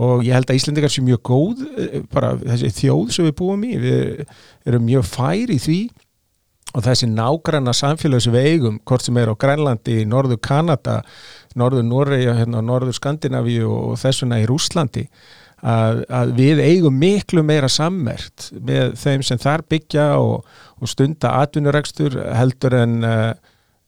og 0.00 0.22
ég 0.24 0.34
held 0.34 0.50
að 0.50 0.60
Íslandikar 0.60 0.92
sé 0.92 1.02
mjög 1.04 1.22
góð 1.28 1.64
eh, 1.76 1.98
bara 2.12 2.34
þessi 2.38 2.70
þjóð 2.78 3.10
sem 3.14 3.26
við 3.28 3.34
búum 3.40 3.66
í 3.66 3.74
við 3.80 4.22
erum 4.68 4.86
mjög 4.86 5.04
fær 5.10 5.52
í 5.52 5.58
því. 5.60 5.80
Og 6.70 6.84
þessi 6.86 7.08
nágranna 7.10 7.72
samfélags 7.74 8.28
við 8.30 8.44
eigum, 8.46 8.76
hvort 8.86 9.02
sem 9.02 9.16
er 9.18 9.32
á 9.32 9.34
Grænlandi 9.34 10.04
Norður 10.06 10.38
Kanada, 10.38 11.00
Norður 11.58 11.82
Noregi 11.82 12.30
hérna, 12.30 12.60
Norður 12.62 12.94
Skandinavíu 12.94 13.66
og 13.66 13.96
þessuna 13.98 14.38
í 14.38 14.46
Rúslandi 14.46 15.08
að, 15.66 16.04
að 16.06 16.34
við 16.38 16.62
eigum 16.62 16.94
miklu 17.00 17.42
meira 17.44 17.68
sammert 17.68 18.52
með 18.54 18.94
þeim 19.02 19.24
sem 19.26 19.40
þar 19.42 19.66
byggja 19.66 20.06
og, 20.22 20.46
og 20.78 20.92
stunda 20.92 21.34
atvinnuregstur 21.42 22.20
heldur 22.38 22.78
en 22.78 22.96
uh, 23.02 23.32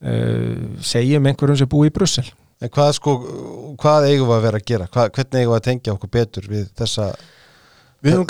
segjum 0.02 1.28
einhverjum 1.30 1.60
sem 1.60 1.68
búi 1.70 1.90
í 1.90 1.94
Brussel. 1.94 2.24
En 2.62 2.70
hvað 2.70 2.92
sko, 2.96 3.12
hvað 3.80 4.08
eigum 4.08 4.28
við 4.30 4.36
að 4.36 4.44
vera 4.46 4.58
að 4.60 4.66
gera? 4.70 4.88
Hvað, 4.90 5.12
hvernig 5.16 5.40
eigum 5.40 5.52
við 5.52 5.58
að 5.58 5.68
tengja 5.68 5.94
okkur 5.96 6.12
betur 6.16 6.50
við 6.50 6.66
þessa 6.78 7.12
Við 8.02 8.16
höfum 8.16 8.26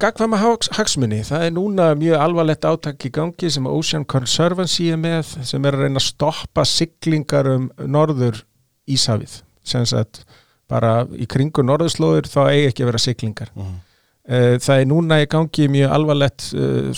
gagkvæma 0.00 0.38
hagsmunni, 0.76 1.22
það 1.24 1.44
er 1.46 1.52
núna 1.56 1.86
mjög 1.96 2.20
alvarlegt 2.20 2.66
áttak 2.68 3.06
í 3.08 3.10
gangi 3.16 3.48
sem 3.48 3.68
Ocean 3.68 4.04
Conservancy 4.04 4.90
er 4.92 4.98
með 5.00 5.30
sem 5.48 5.64
er 5.64 5.76
að 5.76 5.86
reyna 5.86 6.02
að 6.02 6.04
stoppa 6.04 6.66
siglingar 6.68 7.48
um 7.48 7.70
norður 7.88 8.42
Ísafið 8.90 9.38
sem 9.64 9.86
sagt 9.88 10.26
bara 10.68 11.06
í 11.16 11.24
kringu 11.30 11.64
norðurslóður 11.64 12.28
þá 12.28 12.40
eigi 12.50 12.68
ekki 12.68 12.84
að 12.84 12.90
vera 12.90 13.02
siglingar. 13.06 13.54
Eh, 13.56 13.70
-huh. 13.70 14.58
það 14.66 14.82
er 14.82 14.90
núna 14.92 15.20
í 15.22 15.30
gangi 15.32 15.68
mjög 15.72 15.96
alvarlegt 15.96 16.48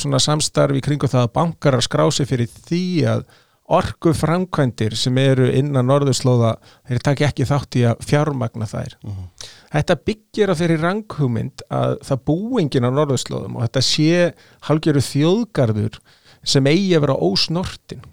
svona 0.03 0.19
samstarf 0.19 0.75
í 0.75 0.83
kringu 0.83 1.07
það 1.07 1.29
að 1.29 1.35
bankar 1.38 1.79
að 1.79 1.87
skrási 1.87 2.27
fyrir 2.27 2.51
því 2.67 2.85
að 3.15 3.25
orgu 3.73 4.13
framkvæmdir 4.17 4.97
sem 4.99 5.19
eru 5.19 5.49
innan 5.49 5.89
norðurslóða, 5.89 6.57
þeir 6.89 7.05
takk 7.07 7.25
ekki 7.29 7.47
þátt 7.49 7.79
í 7.81 7.85
að 7.89 8.03
fjármagna 8.09 8.69
þær. 8.69 8.97
Uh 9.03 9.11
mhm. 9.11 9.19
-huh. 9.19 9.51
Þetta 9.73 9.97
byggir 10.07 10.53
á 10.53 10.55
þeirri 10.61 10.81
ranghugmynd 10.83 11.63
að 11.73 11.95
það 12.05 12.25
búingin 12.29 12.85
á 12.85 12.91
norðurslóðum 12.93 13.57
og 13.57 13.63
þetta 13.65 13.83
sé 13.87 14.35
halgjöru 14.69 15.01
þjóðgarður 15.01 15.97
sem 16.45 16.67
eigi 16.67 16.93
að 16.97 17.07
vera 17.07 17.17
ósnortin. 17.17 18.05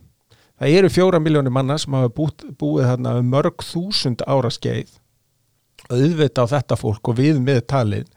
Það 0.59 0.75
eru 0.77 0.89
fjóra 0.89 1.19
miljónir 1.19 1.51
manna 1.51 1.77
sem 1.77 1.93
hafa 1.93 2.09
búið, 2.09 2.47
búið 2.59 2.87
þarna 2.87 3.17
um 3.19 3.29
mörg 3.29 3.63
þúsund 3.63 4.23
ára 4.27 4.51
skeið 4.51 4.95
auðvita 5.89 6.45
á 6.45 6.51
þetta 6.51 6.77
fólk 6.79 7.11
og 7.11 7.19
við 7.19 7.39
með 7.43 7.63
talið 7.71 8.09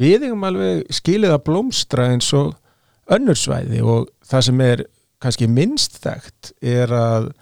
við 0.00 0.26
eigum 0.26 0.46
alveg 0.48 0.84
skilið 0.92 1.36
að 1.36 1.44
blómstra 1.48 2.08
eins 2.12 2.30
og 2.36 2.54
önnursvæði 3.14 3.82
og 3.84 4.08
það 4.26 4.46
sem 4.48 4.62
er 4.64 4.84
kannski 5.24 5.48
minnst 5.50 5.98
þekkt 6.04 6.52
er 6.60 6.92
að 6.94 7.32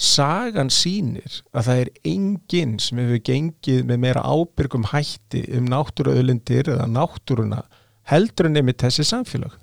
sagan 0.00 0.70
sínir 0.72 1.42
að 1.52 1.66
það 1.66 1.82
er 1.82 1.90
enginn 2.08 2.78
sem 2.80 3.00
hefur 3.02 3.20
gengið 3.26 3.82
með 3.88 4.00
meira 4.06 4.24
ábyrgum 4.24 4.88
hætti 4.94 5.42
um 5.58 5.68
náttúruauðlindir 5.68 6.72
eða 6.72 6.88
náttúruna 6.88 7.64
heldur 8.10 8.48
en 8.48 8.56
nefnir 8.56 8.78
þessi 8.80 9.04
samfélag. 9.06 9.54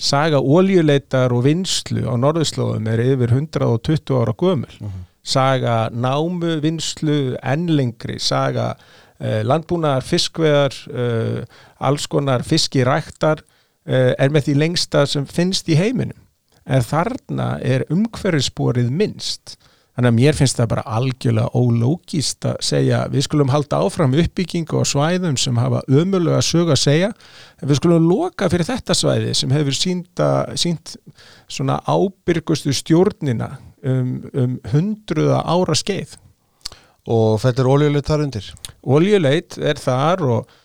Saga 0.00 0.40
óljuleitar 0.40 1.34
og 1.34 1.44
vinslu 1.46 2.06
á 2.08 2.14
norðurslóðum 2.18 2.88
er 2.90 3.02
yfir 3.04 3.34
120 3.36 4.16
ára 4.16 4.34
gömul. 4.34 4.72
Uh 4.80 4.88
-huh. 4.88 5.02
Saga 5.22 5.88
námu, 5.90 6.60
vinslu, 6.60 7.36
ennlengri, 7.42 8.18
saga 8.18 8.74
eh, 9.20 9.42
landbúnaðar, 9.44 10.02
fiskveðar, 10.02 10.74
eh, 10.92 11.44
alls 11.78 12.06
konar 12.06 12.42
fiskiræktar 12.42 13.40
eh, 13.86 14.14
er 14.18 14.28
með 14.30 14.48
því 14.48 14.54
lengsta 14.54 15.06
sem 15.06 15.26
finnst 15.26 15.68
í 15.68 15.76
heiminum. 15.76 16.23
En 16.64 16.84
þarna 16.84 17.54
er 17.60 17.84
umhverfisborið 17.92 18.90
minnst 18.90 19.56
Þannig 19.94 20.10
að 20.10 20.16
mér 20.16 20.34
finnst 20.34 20.58
það 20.58 20.70
bara 20.72 20.82
algjörlega 20.96 21.50
ólógist 21.54 22.46
að 22.50 22.56
segja 22.66 23.04
við 23.12 23.26
skulum 23.28 23.52
halda 23.52 23.78
áfram 23.84 24.16
uppbyggingu 24.18 24.80
á 24.82 24.84
svæðum 24.90 25.36
sem 25.38 25.60
hafa 25.62 25.84
ömulega 25.86 26.40
sög 26.42 26.72
að 26.74 26.80
segja 26.82 27.10
en 27.14 27.70
við 27.70 27.78
skulum 27.78 28.08
loka 28.10 28.48
fyrir 28.50 28.66
þetta 28.66 28.96
svæði 28.98 29.36
sem 29.38 29.54
hefur 29.54 29.78
sínda, 29.78 30.28
sínt 30.58 30.96
svona 31.46 31.78
ábyrgustu 31.86 32.74
stjórnina 32.74 33.52
um, 33.86 34.16
um 34.34 34.58
hundruða 34.72 35.44
ára 35.46 35.78
skeið. 35.78 36.18
Og 37.06 37.38
þetta 37.44 37.62
er 37.62 37.70
oljuleit 37.70 38.10
þar 38.10 38.26
undir? 38.26 38.50
Oljuleit 38.82 39.60
er 39.62 39.78
þar 39.78 40.26
og, 40.26 40.58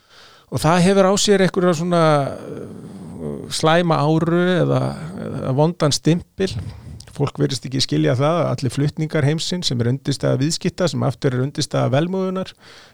og 0.49 0.61
það 0.61 0.83
hefur 0.87 1.09
á 1.09 1.13
sér 1.21 1.43
einhverja 1.45 1.75
svona 1.77 2.03
uh, 2.29 3.41
slæma 3.53 3.99
áru 4.01 4.39
eða, 4.59 4.81
eða 5.25 5.55
vondan 5.57 5.93
stimpil. 5.95 6.51
Fólk 7.19 7.39
verist 7.41 7.65
ekki 7.67 7.81
skilja 7.83 8.15
það 8.15 8.37
að 8.39 8.49
allir 8.53 8.73
fluttningar 8.73 9.27
heimsinn 9.27 9.63
sem 9.65 9.79
er 9.81 9.91
undistæða 9.91 10.39
viðskitta 10.39 10.87
sem 10.87 11.03
aftur 11.03 11.35
er 11.35 11.43
undistæða 11.43 11.91
velmöðunar 11.97 12.53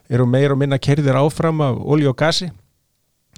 eru 0.10 0.26
meir 0.26 0.56
og 0.56 0.62
minna 0.62 0.80
kerðir 0.82 1.20
áfram 1.20 1.62
af 1.62 1.78
olí 1.78 2.08
og 2.10 2.18
gasi. 2.18 2.50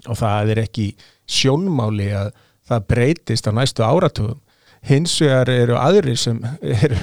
Og 0.08 0.16
það 0.20 0.54
er 0.54 0.64
ekki 0.64 0.92
sjónmáli 1.28 2.12
að 2.16 2.32
það 2.68 2.90
breytist 2.94 3.50
á 3.50 3.52
næstu 3.52 3.84
áratugum. 3.84 4.40
Hins 4.88 5.18
vegar 5.20 5.50
eru 5.52 5.76
aðri 5.76 6.16
sem 6.16 6.40
eru 6.62 6.98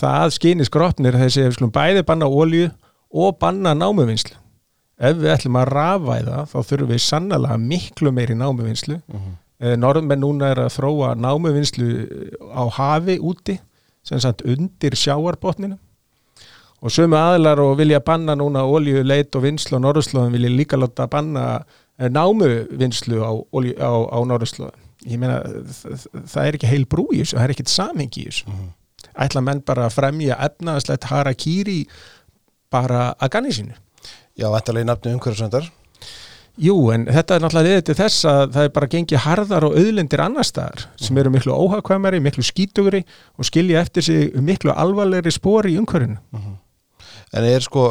það 0.00 0.36
skynis 0.38 0.72
grótnir 0.72 1.18
þessi 1.18 1.42
ef 1.42 1.50
við 1.50 1.56
skulum 1.58 1.74
bæði 1.74 2.06
banna 2.08 2.30
olju 2.30 2.70
og 3.12 3.36
banna 3.42 3.74
námuvinnslu 3.76 4.38
ef 4.98 5.16
við 5.16 5.34
ætlum 5.34 5.60
að 5.60 5.68
rafa 5.72 6.22
það 6.28 6.48
þá 6.52 6.58
þurfum 6.70 6.88
við 6.94 7.04
sannlega 7.04 7.58
miklu 7.58 8.12
meiri 8.12 8.34
námuvinnslu. 8.34 9.00
Uh 9.06 9.14
mhm. 9.14 9.26
-huh 9.26 9.36
Eh, 9.58 9.74
Norðmenn 9.74 10.22
núna 10.22 10.52
er 10.52 10.60
að 10.62 10.76
þróa 10.76 11.14
námuvinnslu 11.18 11.88
á 12.54 12.62
hafi 12.76 13.16
úti 13.18 13.56
sem 14.06 14.20
sagt 14.22 14.44
undir 14.46 14.94
sjáarbotninu 14.94 15.74
og 16.78 16.94
sömu 16.94 17.18
aðlar 17.18 17.58
og 17.64 17.72
vilja 17.80 17.98
banna 17.98 18.36
núna 18.38 18.62
olju, 18.62 19.02
leit 19.02 19.34
og 19.34 19.42
vinslu 19.42 19.80
á 19.82 19.82
Norðurslóðin 19.82 20.36
vilja 20.36 20.52
líka 20.54 20.78
láta 20.78 21.08
banna 21.10 21.64
eh, 21.98 22.06
námuvinnslu 22.06 23.18
á, 23.18 23.34
á, 23.34 23.92
á 24.14 24.18
Norðurslóðin 24.30 24.86
ég 25.10 25.18
meina 25.18 25.42
það 25.42 26.44
er 26.44 26.60
ekki 26.60 26.70
heil 26.70 26.86
brú 26.86 27.08
í 27.10 27.24
þessu, 27.24 27.40
það 27.40 27.44
er 27.48 27.56
ekkit 27.56 27.74
samhengi 27.74 28.22
í 28.22 28.30
þessu. 28.30 28.46
Mm 28.46 28.54
-hmm. 28.54 28.72
ætla 29.26 29.42
menn 29.42 29.64
bara 29.66 29.88
að 29.88 29.98
fremja 29.98 30.38
efnaðslegt 30.38 31.10
harakýri 31.10 31.80
bara 32.70 33.10
að 33.18 33.34
ganni 33.34 33.58
sínu 33.58 33.74
Já, 34.38 34.46
þetta 34.46 34.70
er 34.70 34.78
leiði 34.78 34.88
nafni 34.88 35.14
umhverjusöndar 35.16 35.68
Jú, 36.58 36.74
en 36.90 37.04
þetta 37.06 37.36
er 37.36 37.42
náttúrulega 37.44 37.68
liðið 37.68 37.84
til 37.86 37.94
þess 38.00 38.24
að 38.26 38.40
það 38.56 38.64
er 38.64 38.70
bara 38.74 38.88
gengið 38.90 39.20
harðar 39.22 39.66
og 39.68 39.76
auðlendir 39.78 40.22
annar 40.24 40.46
staðar 40.46 40.88
sem 40.98 41.20
eru 41.22 41.30
miklu 41.30 41.54
óhagkvæmari, 41.54 42.18
miklu 42.22 42.42
skítugri 42.42 43.04
og 43.38 43.46
skilja 43.46 43.84
eftir 43.84 44.02
sig 44.02 44.32
miklu 44.42 44.74
alvarlegri 44.74 45.30
spóri 45.34 45.76
í 45.76 45.78
umhverfinu. 45.78 46.18
Uh 46.32 46.38
mhm. 46.38 46.48
-huh. 46.48 46.56
En 47.32 47.44
er 47.44 47.60
sko 47.60 47.82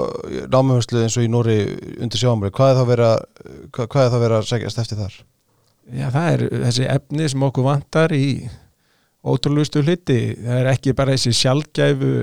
námumhungslu 0.50 1.04
eins 1.04 1.18
og 1.18 1.24
í 1.24 1.30
Nóri 1.30 1.58
undir 2.02 2.20
sjáumri, 2.20 2.50
hvað 2.50 2.72
er 2.72 2.76
það 2.76 2.82
að 2.82 2.88
vera, 2.90 4.26
er 4.26 4.38
að 4.40 4.48
segjast 4.50 4.80
eftir 4.82 4.98
þar? 4.98 5.14
Já, 5.94 6.10
það 6.10 6.32
er 6.32 6.42
þessi 6.66 6.88
efni 6.90 7.30
sem 7.30 7.44
okkur 7.44 7.64
vantar 7.64 8.14
í 8.18 8.50
ótrúlustu 9.24 9.84
hluti. 9.84 10.36
Það 10.42 10.60
er 10.60 10.72
ekki 10.74 10.96
bara 10.98 11.14
þessi 11.14 11.34
sjálfgæfu 11.38 12.14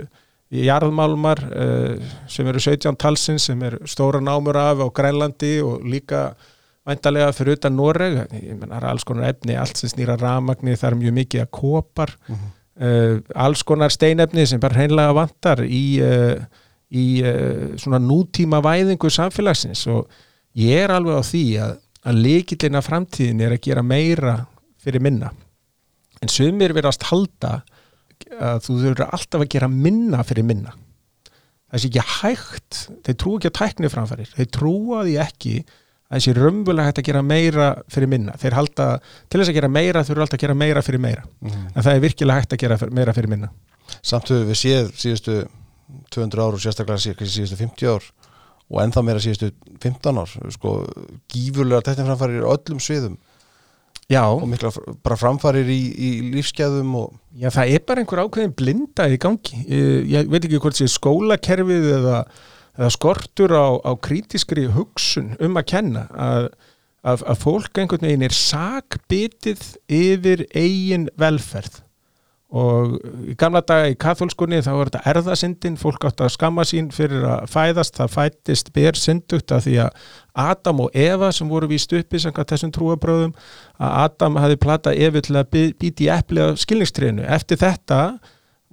jarðmálmar 0.63 1.41
uh, 1.51 2.11
sem 2.31 2.47
eru 2.51 2.61
17 2.63 2.99
talsins 3.01 3.49
sem 3.49 3.63
er 3.67 3.79
stóra 3.91 4.21
námur 4.23 4.57
af 4.61 4.83
á 4.85 4.89
Grænlandi 4.95 5.57
og 5.65 5.83
líka 5.83 6.35
væntalega 6.87 7.33
fyrir 7.33 7.59
utan 7.59 7.77
Noreg. 7.77 8.19
Ég 8.33 8.59
menn 8.59 8.71
það 8.71 8.77
er 8.79 8.89
alls 8.91 9.07
konar 9.09 9.31
efni, 9.33 9.57
allt 9.59 9.81
sem 9.81 9.93
snýra 9.93 10.19
ramagni 10.21 10.77
það 10.77 10.91
er 10.91 10.99
mjög 11.01 11.17
mikið 11.21 11.45
að 11.45 11.51
kopar. 11.59 12.15
Uh 12.29 12.37
-huh. 12.37 12.51
uh, 12.87 13.21
alls 13.35 13.63
konar 13.63 13.91
steinefni 13.91 14.47
sem 14.47 14.61
bara 14.61 14.75
hreinlega 14.75 15.17
vantar 15.17 15.65
í, 15.65 16.01
uh, 16.03 16.45
í 16.91 17.07
uh, 17.25 17.77
svona 17.77 17.99
nútíma 17.99 18.61
væðingu 18.63 19.11
samfélagsins. 19.11 19.87
Og 19.87 20.09
ég 20.55 20.85
er 20.85 20.91
alveg 20.91 21.17
á 21.17 21.23
því 21.23 21.47
að, 21.59 21.79
að 22.05 22.15
leikillina 22.15 22.81
framtíðin 22.81 23.41
er 23.41 23.53
að 23.53 23.61
gera 23.63 23.83
meira 23.83 24.47
fyrir 24.79 25.01
minna. 25.01 25.33
En 26.23 26.29
sumir 26.29 26.73
verðast 26.73 27.03
halda 27.03 27.63
að 28.39 28.61
þú 28.65 28.77
þurfur 28.83 29.07
alltaf 29.07 29.45
að 29.45 29.53
gera 29.55 29.71
minna 29.71 30.25
fyrir 30.27 30.47
minna. 30.49 30.75
Það 31.71 31.83
sé 31.83 31.91
ekki 31.91 32.05
hægt 32.21 32.81
þeir 33.07 33.17
trú 33.21 33.33
ekki 33.39 33.51
að 33.51 33.57
tækni 33.59 33.91
framfærir 33.91 34.31
þeir 34.37 34.51
trúa 34.55 35.01
því 35.03 35.17
ekki 35.25 35.55
að 35.65 36.19
þessi 36.19 36.35
römbulega 36.37 36.91
hægt 36.91 37.01
að 37.01 37.09
gera 37.09 37.23
meira 37.27 37.69
fyrir 37.91 38.11
minna. 38.13 38.35
Þeir 38.39 38.57
halda, 38.59 38.89
til 39.29 39.41
þess 39.41 39.51
að 39.51 39.59
gera 39.59 39.71
meira 39.73 40.05
þurfur 40.07 40.27
alltaf 40.27 40.39
að 40.39 40.45
gera 40.45 40.59
meira 40.61 40.83
fyrir 40.85 41.03
meira. 41.03 41.25
Mm. 41.43 41.65
en 41.73 41.87
það 41.87 41.93
er 41.95 42.05
virkilega 42.05 42.43
hægt 42.43 42.55
að 42.55 42.63
gera 42.63 42.79
meira 42.95 43.15
fyrir 43.17 43.33
minna. 43.33 43.51
Samt 44.01 44.31
höfum 44.31 44.51
við 44.53 44.61
séð 44.61 44.93
síðustu 45.01 45.39
200 46.15 46.45
ár 46.45 46.57
og 46.57 46.63
sérstaklega 46.63 47.03
síðustu 47.03 47.59
50 47.59 47.91
ár 47.91 48.07
og 48.71 48.81
ennþá 48.85 49.05
meira 49.05 49.23
síðustu 49.23 49.51
15 49.83 50.21
ár 50.23 50.35
sko, 50.55 50.77
gífurlega 51.33 51.85
tækni 51.89 52.07
framfærir 52.09 52.47
öllum 52.49 52.81
sviðum 52.83 53.19
Já. 54.11 54.25
og 54.29 54.45
mikla 54.51 54.71
bara 55.05 55.17
framfarir 55.17 55.69
í, 55.73 55.81
í 55.97 56.11
lífsgæðum 56.35 56.91
og... 57.01 57.15
Já, 57.41 57.49
það 57.55 57.73
er 57.73 57.85
bara 57.89 58.03
einhver 58.03 58.21
ákveðin 58.27 58.57
blinda 58.59 59.07
í 59.09 59.17
gangi 59.21 59.63
ég, 59.65 60.05
ég 60.13 60.29
veit 60.33 60.45
ekki 60.45 60.61
hvort 60.61 60.77
sé 60.79 60.89
skólakerfið 60.93 61.89
eða, 61.99 62.19
eða 62.77 62.91
skortur 62.93 63.57
á, 63.57 63.67
á 63.81 63.93
krítiskri 63.97 64.67
hugsun 64.75 65.33
um 65.41 65.57
að 65.61 65.69
kenna 65.73 66.05
að, 66.13 66.51
að, 67.01 67.25
að 67.33 67.41
fólk 67.47 67.81
einhvern 67.81 68.07
veginn 68.11 68.27
er 68.29 68.37
sagbitið 68.37 69.65
yfir 69.89 70.45
eigin 70.53 71.09
velferð 71.21 71.81
og 72.55 72.93
í 73.27 73.35
gamla 73.39 73.65
daga 73.67 73.89
í 73.91 73.97
katholskunni 73.99 74.61
þá 74.63 74.71
var 74.77 74.91
þetta 74.91 75.11
erðasindin, 75.11 75.79
fólk 75.81 76.05
átt 76.07 76.23
að 76.23 76.35
skamma 76.37 76.63
sín 76.69 76.93
fyrir 76.95 77.25
að 77.27 77.49
fæðast, 77.51 77.97
það 77.99 78.13
fættist 78.15 78.71
ber 78.77 78.99
syndugt 78.99 79.51
að 79.55 79.65
því 79.67 79.75
að 79.87 80.05
Adam 80.45 80.85
og 80.85 80.95
Eva 80.99 81.33
sem 81.35 81.51
voru 81.51 81.67
við 81.73 81.83
stuppi 81.83 82.21
samkvæmt 82.23 82.55
þessum 82.55 82.71
trúabröðum, 82.77 83.35
að 83.83 83.97
Adam 84.05 84.39
hafi 84.39 84.61
platta 84.63 84.95
Evi 84.95 85.25
til 85.27 85.41
að 85.41 85.59
býti 85.83 86.09
eppli 86.15 86.47
á 86.47 86.55
skilningstrénu. 86.59 87.27
Eftir 87.27 87.59
þetta 87.59 88.01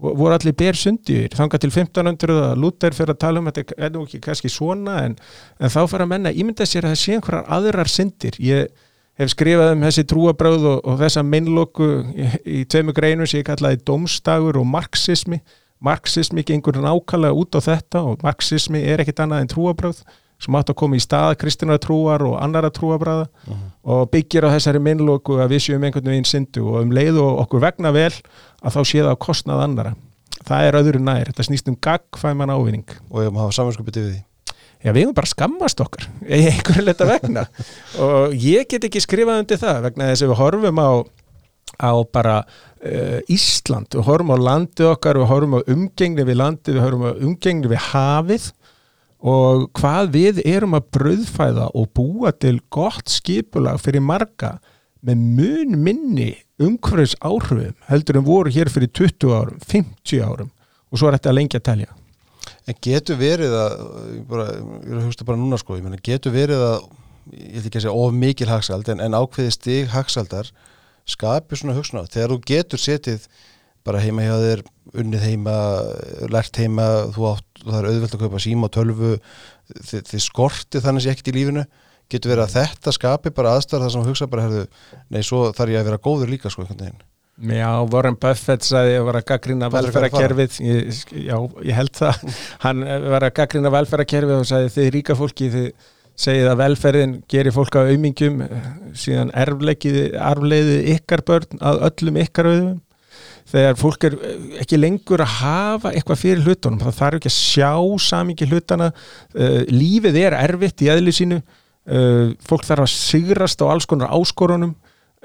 voru 0.02 0.36
allir 0.36 0.56
ber 0.58 0.78
syndjur, 0.78 1.34
þanga 1.38 1.62
til 1.62 1.72
1500 1.74 2.38
að 2.52 2.62
Luther 2.62 2.96
fyrir 2.98 3.15
að 3.15 3.22
tala 3.26 3.41
um 3.41 3.50
þetta 3.50 3.78
er 3.78 3.91
nú 3.94 4.06
ekki 4.06 4.22
kannski 4.22 4.50
svona 4.50 5.02
en, 5.08 5.17
en 5.58 5.74
þá 5.74 5.82
fyrir 5.88 6.06
að 6.06 6.13
menna 6.13 6.34
ímynda 6.34 6.70
sér 6.70 6.86
að 6.86 6.96
það 6.96 7.02
sé 7.04 7.17
einhverjar 7.17 7.52
aðrar 7.58 7.91
syndir. 7.91 8.38
Ég 8.41 8.70
hef 9.19 9.34
skrifað 9.34 9.74
um 9.76 9.86
þessi 9.86 10.06
trúabröð 10.10 10.67
og, 10.69 10.80
og 10.88 11.00
þessa 11.02 11.24
minnlokku 11.28 11.89
í, 12.15 12.30
í 12.45 12.62
tveimu 12.69 12.95
greinu 12.95 13.28
sem 13.28 13.41
ég 13.41 13.50
kallaði 13.50 13.82
domstagur 13.88 14.60
og 14.62 14.67
marxismi. 14.69 15.41
Marxismi 15.82 16.45
gengur 16.45 16.78
nákvæmlega 16.78 17.38
út 17.38 17.58
á 17.58 17.60
þetta 17.65 18.04
og 18.12 18.26
marxismi 18.26 18.84
er 18.86 19.02
ekkit 19.02 19.24
annað 19.24 19.45
en 19.45 19.52
trúabröð 19.56 20.04
sem 20.41 20.56
átt 20.58 20.71
að 20.74 20.80
koma 20.82 20.97
í 20.97 21.02
stað 21.04 21.36
kristinara 21.41 21.82
trúar 21.82 22.24
og 22.26 22.38
annara 22.41 22.71
trúabröða 22.74 23.28
uh 23.28 23.52
-huh. 23.54 23.65
og 23.84 24.10
byggir 24.10 24.45
á 24.45 24.54
þessari 24.54 24.80
minnlokku 24.80 25.38
að 25.38 25.54
við 25.54 25.62
séum 25.65 25.84
einhvern 25.84 26.10
veginn 26.10 26.26
syndu 26.26 26.65
og 26.65 26.82
um 26.82 26.91
leið 26.91 27.19
og 27.21 27.43
okkur 27.45 27.62
vegna 27.62 27.91
vel 27.91 28.13
að 28.63 28.74
þá 28.74 28.82
sé 28.86 28.97
það 29.02 29.13
á 29.13 29.24
kostnað 29.26 29.63
annara 29.63 29.93
það 30.47 30.67
er 30.67 30.80
öðru 30.80 31.00
nær, 31.00 31.30
þetta 31.30 31.43
snýst 31.43 31.69
um 31.69 31.78
gagfæman 31.78 32.50
ávinning. 32.50 32.89
Og 33.12 33.24
ég 33.26 33.34
má 33.34 33.43
hafa 33.43 33.52
samanskupið 33.60 34.02
við 34.02 34.12
því 34.12 34.31
já 34.82 34.91
við 34.91 35.04
erum 35.06 35.15
bara 35.17 35.30
skammast 35.30 35.82
okkar 35.84 36.08
í 36.26 36.44
einhverju 36.50 36.86
leta 36.86 37.08
vegna. 37.10 37.46
Og 38.02 38.36
ég 38.38 38.70
get 38.70 38.88
ekki 38.88 39.02
skrifað 39.04 39.44
undir 39.44 39.62
það 39.62 39.84
vegna 39.88 40.10
þess 40.12 40.26
að 40.26 40.32
við 40.32 40.41
horfum 40.41 40.82
á, 40.82 40.91
á 41.78 41.91
bara 42.17 42.38
uh, 42.41 43.20
Ísland, 43.32 43.91
við 43.94 44.08
horfum 44.10 44.34
á 44.34 44.38
landi 44.41 44.88
okkar, 44.89 45.22
við 45.22 45.32
horfum 45.32 45.60
á 45.60 45.62
umgengni 45.76 46.26
við 46.28 46.41
landi, 46.41 46.76
við 46.76 46.84
horfum 46.86 47.08
á 47.08 47.13
umgengni 47.13 47.72
við 47.72 47.88
hafið 47.91 48.50
og 49.22 49.67
hvað 49.78 50.13
við 50.15 50.44
erum 50.50 50.74
að 50.80 50.88
bröðfæða 50.98 51.67
og 51.78 51.91
búa 51.94 52.32
til 52.34 52.58
gott 52.74 53.12
skipulag 53.13 53.78
fyrir 53.84 54.02
marga 54.02 54.56
með 55.06 55.22
mun 55.38 55.78
minni 55.86 56.32
umhverfis 56.62 57.13
áhrifum 57.22 57.78
heldur 57.89 58.17
en 58.17 58.26
voru 58.26 58.54
hér 58.54 58.70
fyrir 58.70 58.89
20 58.89 59.34
árum, 59.34 59.62
50 59.62 60.26
árum. 60.26 60.50
Og 60.91 61.00
svo 61.00 61.08
er 61.08 61.17
þetta 61.17 61.34
lengi 61.38 61.58
að 61.58 61.67
telja 61.70 61.94
En 62.69 62.78
getur 62.86 63.17
verið 63.17 63.54
að, 63.58 63.78
ég 64.15 64.26
bara, 64.30 64.50
ég 64.54 64.91
er 64.91 65.00
að 65.00 65.08
hugsta 65.08 65.26
bara 65.28 65.41
núna 65.41 65.58
sko, 65.58 65.78
ég 65.80 65.86
meina, 65.86 66.02
getur 66.06 66.34
verið 66.36 66.62
að, 66.65 66.84
ég 67.34 67.56
ætla 67.58 67.69
ekki 67.71 67.80
að 67.80 67.86
segja 67.88 67.95
of 68.04 68.17
mikil 68.17 68.50
hagsald, 68.52 68.91
en, 68.93 69.02
en 69.02 69.17
ákveði 69.17 69.56
stig 69.56 69.89
hagsaldar 69.93 70.52
skapi 71.10 71.58
svona 71.58 71.76
hugsunar. 71.78 72.10
Þegar 72.12 72.36
þú 72.36 72.39
getur 72.52 72.82
setið 72.82 73.26
bara 73.88 74.02
heima 74.04 74.28
hjá 74.28 74.36
þér, 74.43 74.65
unnið 75.02 75.24
heima, 75.26 75.56
lært 76.30 76.60
heima, 76.62 76.88
þú 77.15 77.32
átt, 77.32 77.47
það 77.63 77.78
er 77.80 77.88
auðvelt 77.89 78.17
að 78.17 78.26
kaupa 78.26 78.41
síma 78.43 78.67
og 78.69 78.76
tölvu, 78.78 79.13
þið, 79.71 80.04
þið 80.12 80.26
skortið 80.28 80.86
þannig 80.86 81.06
sé 81.06 81.13
ekkert 81.15 81.32
í 81.32 81.38
lífinu, 81.39 81.65
getur 82.12 82.34
verið 82.36 82.45
að 82.45 82.58
þetta 82.60 82.93
skapi 82.97 83.34
bara 83.34 83.56
aðstæðar 83.58 83.88
þar 83.88 83.95
sem 83.95 84.10
hugsa 84.12 84.30
bara, 84.30 84.45
herðu, 84.45 84.67
nei, 85.10 85.24
svo 85.26 85.47
þarf 85.58 85.74
ég 85.74 85.82
að 85.82 85.89
vera 85.89 86.04
góður 86.06 86.34
líka 86.36 86.54
sko, 86.54 86.65
einhvern 86.65 86.86
veginn. 86.86 87.02
Já, 87.39 87.70
Warren 87.89 88.17
Buffett 88.22 88.65
sagði 88.65 89.00
að 89.00 89.08
vera 89.08 89.22
að 89.22 89.28
fara? 89.32 89.72
velferðarkerfið. 89.76 90.60
Ég, 90.62 91.00
já, 91.26 91.38
ég 91.65 91.78
held 91.78 91.96
það. 91.98 92.36
Hann 92.65 92.84
eh, 92.86 93.08
var 93.13 93.26
að 93.26 93.34
gaggrina 93.39 93.72
velferðarkerfið 93.74 94.36
og 94.36 94.46
sagði 94.50 94.74
þið 94.76 94.89
ríka 94.98 95.17
fólki 95.17 95.50
þið 95.54 95.72
segið 96.22 96.52
að 96.52 96.60
velferðin 96.60 97.15
gerir 97.32 97.56
fólk 97.56 97.78
á 97.80 97.88
aumingjum 97.88 98.44
síðan 99.00 99.32
erfleikiði 99.41 100.04
arfleiði 100.22 100.78
ykkar 100.98 101.24
börn 101.26 101.62
að 101.65 101.82
öllum 101.88 102.20
ykkar 102.22 102.52
auðum. 102.52 102.76
Þegar 103.52 103.80
fólk 103.80 104.06
er 104.08 104.20
eh, 104.20 104.46
ekki 104.62 104.78
lengur 104.78 105.26
að 105.26 105.34
hafa 105.39 105.96
eitthvað 105.96 106.22
fyrir 106.22 106.46
hlutunum 106.46 106.84
það 106.84 107.00
þarf 107.00 107.22
ekki 107.22 107.32
að 107.32 107.39
sjá 107.39 107.74
samingi 108.06 108.52
hlutana. 108.52 108.91
Uh, 109.34 109.63
lífið 109.72 110.22
er 110.28 110.38
erfitt 110.38 110.86
í 110.86 110.91
eðli 110.94 111.15
sínu. 111.15 111.41
Uh, 111.89 112.38
fólk 112.46 112.70
þarf 112.70 112.86
að 112.86 112.94
sigrast 112.94 113.65
á 113.65 113.72
alls 113.74 113.89
konar 113.89 114.13
áskorunum 114.13 114.76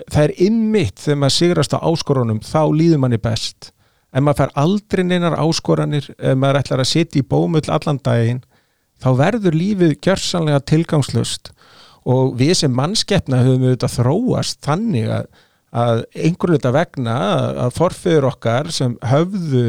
það 0.04 0.22
er 0.26 0.34
ymmit 0.48 1.00
þegar 1.00 1.20
maður 1.22 1.36
sigrast 1.36 1.76
á 1.76 1.78
áskorunum 1.80 2.42
þá 2.44 2.60
líður 2.74 3.02
manni 3.04 3.20
best. 3.22 3.72
En 4.12 4.24
maður 4.24 4.44
fær 4.44 4.54
aldrei 4.62 5.04
neinar 5.04 5.38
áskoranir 5.40 6.10
ef 6.16 6.38
maður 6.38 6.60
ætlar 6.62 6.84
að 6.84 6.92
sitja 6.92 7.20
í 7.20 7.26
bómull 7.26 7.64
allan 7.72 8.00
daginn 8.04 8.44
þá 9.02 9.10
verður 9.18 9.56
lífið 9.56 9.96
gjörsanlega 10.04 10.62
tilgangslust 10.70 11.52
og 12.06 12.36
við 12.38 12.54
sem 12.60 12.72
mannskeppna 12.72 13.42
höfum 13.42 13.66
auðvitað 13.66 13.96
þróast 13.98 14.62
þannig 14.64 15.10
að, 15.10 15.26
að 15.74 16.02
einhverju 16.14 16.58
þetta 16.58 16.72
vegna 16.76 17.16
að, 17.26 17.60
að 17.64 17.76
forfiður 17.80 18.28
okkar 18.30 18.72
sem 18.72 18.96
höfðu 19.10 19.66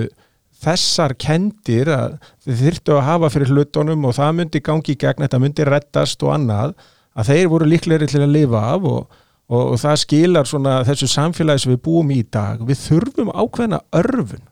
þessar 0.61 1.13
kendir 1.21 1.89
að 1.93 2.17
þið 2.45 2.61
þyrftu 2.63 2.95
að 2.95 3.07
hafa 3.09 3.31
fyrir 3.33 3.53
hlutunum 3.53 4.07
og 4.09 4.15
það 4.17 4.37
myndi 4.39 4.61
gangi 4.65 4.93
í 4.95 4.99
gegn, 5.01 5.25
þetta 5.25 5.41
myndi 5.41 5.67
reddast 5.67 6.23
og 6.25 6.33
annað, 6.33 6.75
að 7.17 7.31
þeir 7.33 7.51
voru 7.51 7.69
líklegri 7.69 8.09
til 8.09 8.23
að 8.23 8.33
lifa 8.33 8.63
af 8.73 8.87
og, 8.89 9.19
og, 9.47 9.63
og 9.73 9.81
það 9.81 9.99
skilar 10.03 10.49
svona 10.49 10.77
þessu 10.87 11.09
samfélagi 11.11 11.63
sem 11.63 11.73
við 11.75 11.83
búum 11.87 12.13
í 12.15 12.21
dag. 12.23 12.61
Við 12.67 12.83
þurfum 12.83 13.33
ákveðna 13.33 13.81
örfun. 13.95 14.45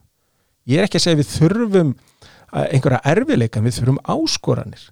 Ég 0.65 0.81
er 0.81 0.87
ekki 0.87 1.01
að 1.01 1.05
segja 1.05 1.21
við 1.21 1.31
þurfum 1.33 1.95
eh, 1.95 2.67
einhverja 2.73 3.01
erfileika, 3.11 3.63
við 3.63 3.79
þurfum 3.79 4.03
áskoranir 4.15 4.91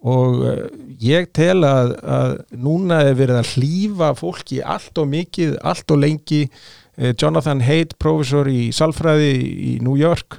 og 0.00 0.38
uh, 0.48 0.60
ég 0.96 1.28
tel 1.36 1.60
að, 1.68 1.90
að 2.00 2.30
núna 2.56 3.02
er 3.04 3.18
verið 3.18 3.40
að 3.42 3.50
hlýfa 3.52 4.14
fólki 4.16 4.62
allt 4.64 4.96
og 4.96 5.10
mikið, 5.12 5.58
allt 5.60 5.92
og 5.92 6.00
lengi 6.00 6.46
uh, 6.46 7.10
Jonathan 7.12 7.60
Haidt, 7.66 7.98
professor 8.00 8.48
í 8.48 8.70
salfræði 8.72 9.34
í 9.44 9.74
New 9.84 9.98
York 10.00 10.38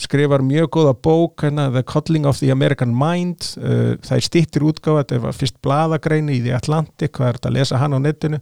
skrifar 0.00 0.44
mjög 0.46 0.70
góða 0.76 0.94
bók 0.96 1.44
hérna, 1.44 1.68
The 1.74 1.82
Coddling 1.86 2.26
of 2.28 2.40
the 2.40 2.50
American 2.52 2.92
Mind 2.96 3.44
uh, 3.60 3.96
það 4.04 4.14
er 4.16 4.26
stýttir 4.26 4.66
útgáfa, 4.66 5.04
þetta 5.04 5.24
var 5.26 5.36
fyrst 5.36 5.58
bladagreini 5.64 6.38
í 6.38 6.44
The 6.44 6.54
Atlantic, 6.56 7.12
hvað 7.16 7.28
er 7.28 7.38
þetta 7.38 7.50
að 7.50 7.58
lesa 7.58 7.80
hann 7.82 7.96
á 7.96 8.00
netinu. 8.00 8.40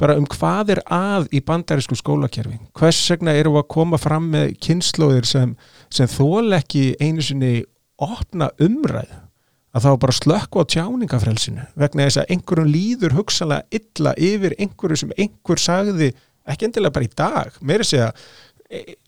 Bara 0.00 0.16
um 0.18 0.24
hvað 0.26 0.74
er 0.74 0.80
að 0.90 1.28
í 1.34 1.40
bandarísku 1.46 1.94
skólakerfi? 1.98 2.56
Hvers 2.74 3.02
vegna 3.12 3.34
eru 3.38 3.54
að 3.60 3.68
koma 3.76 4.00
fram 4.00 4.26
með 4.32 4.56
kynnslóðir 4.64 5.28
sem, 5.30 5.52
sem 5.94 6.10
þól 6.10 6.56
ekki 6.56 6.96
einu 6.98 7.22
sinni 7.22 7.52
opna 8.02 8.50
umræð 8.62 9.12
að 9.74 9.86
þá 9.86 9.90
bara 10.02 10.14
slökku 10.14 10.62
á 10.62 10.70
tjáningafrelsinu 10.70 11.68
vegna 11.78 12.08
þess 12.08 12.22
að 12.22 12.34
einhverjum 12.34 12.70
líður 12.70 13.16
hugsanlega 13.18 13.78
illa 13.78 14.14
yfir 14.18 14.54
einhverju 14.58 15.00
sem 15.02 15.14
einhver 15.18 15.62
sagði, 15.62 16.10
ekki 16.46 16.68
endilega 16.68 16.94
bara 16.94 17.08
í 17.08 17.14
dag. 17.18 17.56
Meiri 17.62 17.86
segja 17.86 18.10
e- 18.70 18.98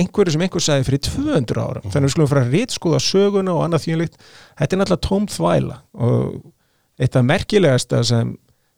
einhverju 0.00 0.34
sem 0.34 0.44
einhver 0.44 0.64
sagði 0.64 0.88
fyrir 0.88 1.02
200 1.06 1.60
ára 1.60 1.82
þannig 1.84 2.00
að 2.00 2.06
við 2.06 2.14
skulum 2.14 2.30
fara 2.30 2.44
að 2.44 2.56
rítskúða 2.56 3.00
söguna 3.04 3.54
og 3.54 3.64
annað 3.64 3.84
þjóðlíkt, 3.86 4.18
þetta 4.58 4.76
er 4.76 4.80
náttúrulega 4.80 5.08
tóm 5.08 5.28
þvæla 5.34 5.78
og 6.08 6.34
eitt 7.04 7.18
af 7.18 7.26
merkilegasta 7.28 8.02
sem 8.06 8.34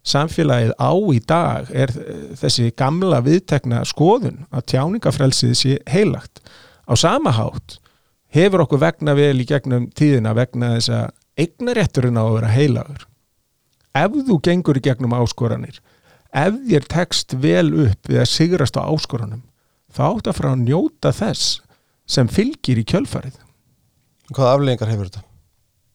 samfélagið 0.06 0.76
á 0.78 0.92
í 1.12 1.18
dag 1.26 1.72
er 1.74 1.92
þessi 2.38 2.70
gamla 2.78 3.20
viðtekna 3.26 3.82
skoðun 3.88 4.44
að 4.54 4.68
tjáningafrelsið 4.72 5.56
sé 5.58 5.74
heilagt. 5.90 6.40
Á 6.86 6.94
sama 6.94 7.32
hátt 7.34 7.80
hefur 8.34 8.62
okkur 8.66 8.84
vegna 8.84 9.16
vel 9.18 9.34
í 9.42 9.48
gegnum 9.48 9.88
tíðina 9.98 10.36
vegna 10.36 10.76
þess 10.76 10.92
að 10.94 11.42
eignarétturinn 11.42 12.20
á 12.20 12.22
að 12.22 12.36
vera 12.38 12.54
heilagur. 12.54 13.06
Ef 13.96 14.16
þú 14.28 14.38
gengur 14.44 14.78
í 14.78 14.84
gegnum 14.84 15.16
áskoranir 15.16 15.80
ef 16.36 16.56
þér 16.68 16.86
tekst 16.90 17.36
vel 17.40 17.68
upp 17.86 18.10
við 18.10 18.22
að 18.22 18.30
sigrast 18.30 18.78
á 18.78 18.84
áskoranum 18.84 19.42
þá 19.96 20.04
átt 20.10 20.30
að 20.30 20.38
fara 20.38 20.52
að 20.54 20.64
njóta 20.66 21.12
þess 21.16 21.56
sem 22.06 22.28
fylgir 22.30 22.78
í 22.82 22.86
kjölfarið 22.86 23.42
Hvaða 24.34 24.56
afleggingar 24.56 24.90
hefur 24.90 25.10
þetta? 25.10 25.22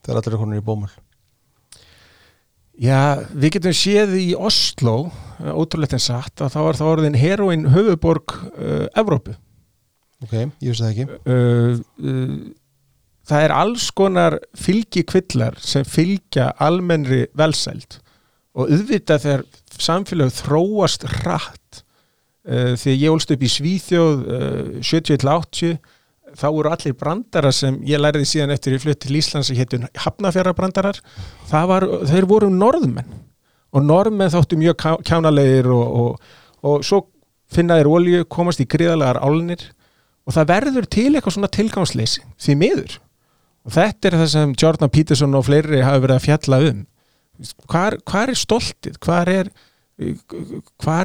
Þegar 0.02 0.20
allir 0.22 0.36
er 0.36 0.40
konur 0.40 0.60
í 0.62 0.64
bómul. 0.66 0.92
Já, 2.82 3.00
við 3.36 3.58
getum 3.58 3.76
séð 3.76 4.14
í 4.18 4.28
Oslo 4.40 4.96
eh, 5.42 5.52
ótrúlegt 5.52 5.94
en 5.98 6.02
satt 6.02 6.42
að 6.42 6.54
þá 6.56 6.60
var 6.64 6.80
það 6.80 6.92
orðin 6.96 7.18
heroin 7.20 7.68
höfuborg 7.74 8.34
uh, 8.56 8.88
Evrópu 8.98 9.36
Ok, 10.22 10.34
ég 10.34 10.72
vissi 10.72 10.86
það 10.86 10.92
ekki. 10.94 11.20
uh, 11.28 11.82
uh, 12.08 12.38
það 13.28 13.46
er 13.46 13.54
alls 13.58 13.90
konar 13.98 14.38
fylgikvillar 14.58 15.60
sem 15.62 15.86
fylgja 15.86 16.52
almennri 16.64 17.26
velsæld 17.38 18.00
og 18.56 18.72
auðvitað 18.72 19.26
þegar 19.28 19.46
samfélag 19.82 20.34
þróast 20.40 21.06
rætt 21.22 21.61
uh, 22.48 22.74
því 22.80 22.96
ég 22.98 23.12
ólst 23.14 23.34
upp 23.34 23.44
í 23.44 23.50
Svíþjóð 23.52 24.24
uh, 24.26 24.78
70-80 24.86 25.78
þá 26.38 26.46
voru 26.54 26.72
allir 26.72 26.96
brandara 26.98 27.52
sem 27.56 27.80
ég 27.88 28.00
læriði 28.00 28.30
síðan 28.30 28.54
eftir 28.56 28.78
ég 28.78 28.84
flutt 28.84 29.02
til 29.04 29.18
Íslands 29.20 29.50
sem 29.50 29.58
héttu 29.60 29.82
Hafnafjara 30.06 30.54
brandarar 30.56 31.02
var, 31.52 31.88
þeir 32.08 32.28
voru 32.30 32.52
norðmenn 32.54 33.10
og 33.72 33.86
norðmenn 33.88 34.32
þáttu 34.32 34.60
mjög 34.60 34.86
kjánalegir 35.08 35.70
og, 35.72 35.98
og, 36.02 36.32
og 36.68 36.86
svo 36.88 37.06
finna 37.52 37.78
þeir 37.80 37.92
olju, 37.92 38.26
komast 38.32 38.64
í 38.64 38.68
gríðalegar 38.70 39.20
álnir 39.24 39.64
og 40.28 40.36
það 40.36 40.52
verður 40.54 40.88
til 40.92 41.10
eitthvað 41.12 41.36
svona 41.36 41.52
tilgangsleysi 41.52 42.24
því 42.40 42.58
miður. 42.62 42.98
Og 43.68 43.76
þetta 43.76 44.10
er 44.10 44.18
það 44.22 44.32
sem 44.34 44.56
Jordan 44.58 44.92
Peterson 44.94 45.38
og 45.38 45.46
fleiri 45.46 45.84
hafa 45.86 46.02
verið 46.06 46.18
að 46.18 46.26
fjalla 46.28 46.60
um. 46.70 46.82
Hvar, 47.70 47.98
hvar 48.08 48.32
er 48.32 48.38
stoltið? 48.38 48.98
Hvar 49.02 49.30
er, 49.32 49.50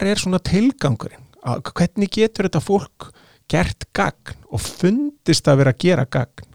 er 0.06 0.20
svona 0.22 0.40
tilgangurinn? 0.44 1.22
Að- 1.22 1.25
hvernig 1.46 2.10
getur 2.12 2.48
þetta 2.48 2.64
fólk 2.64 3.10
gert 3.50 3.86
gagn 3.94 4.36
og 4.50 4.62
fundist 4.62 5.46
að 5.46 5.62
vera 5.62 5.74
að 5.74 5.82
gera 5.84 6.06
gagn? 6.10 6.52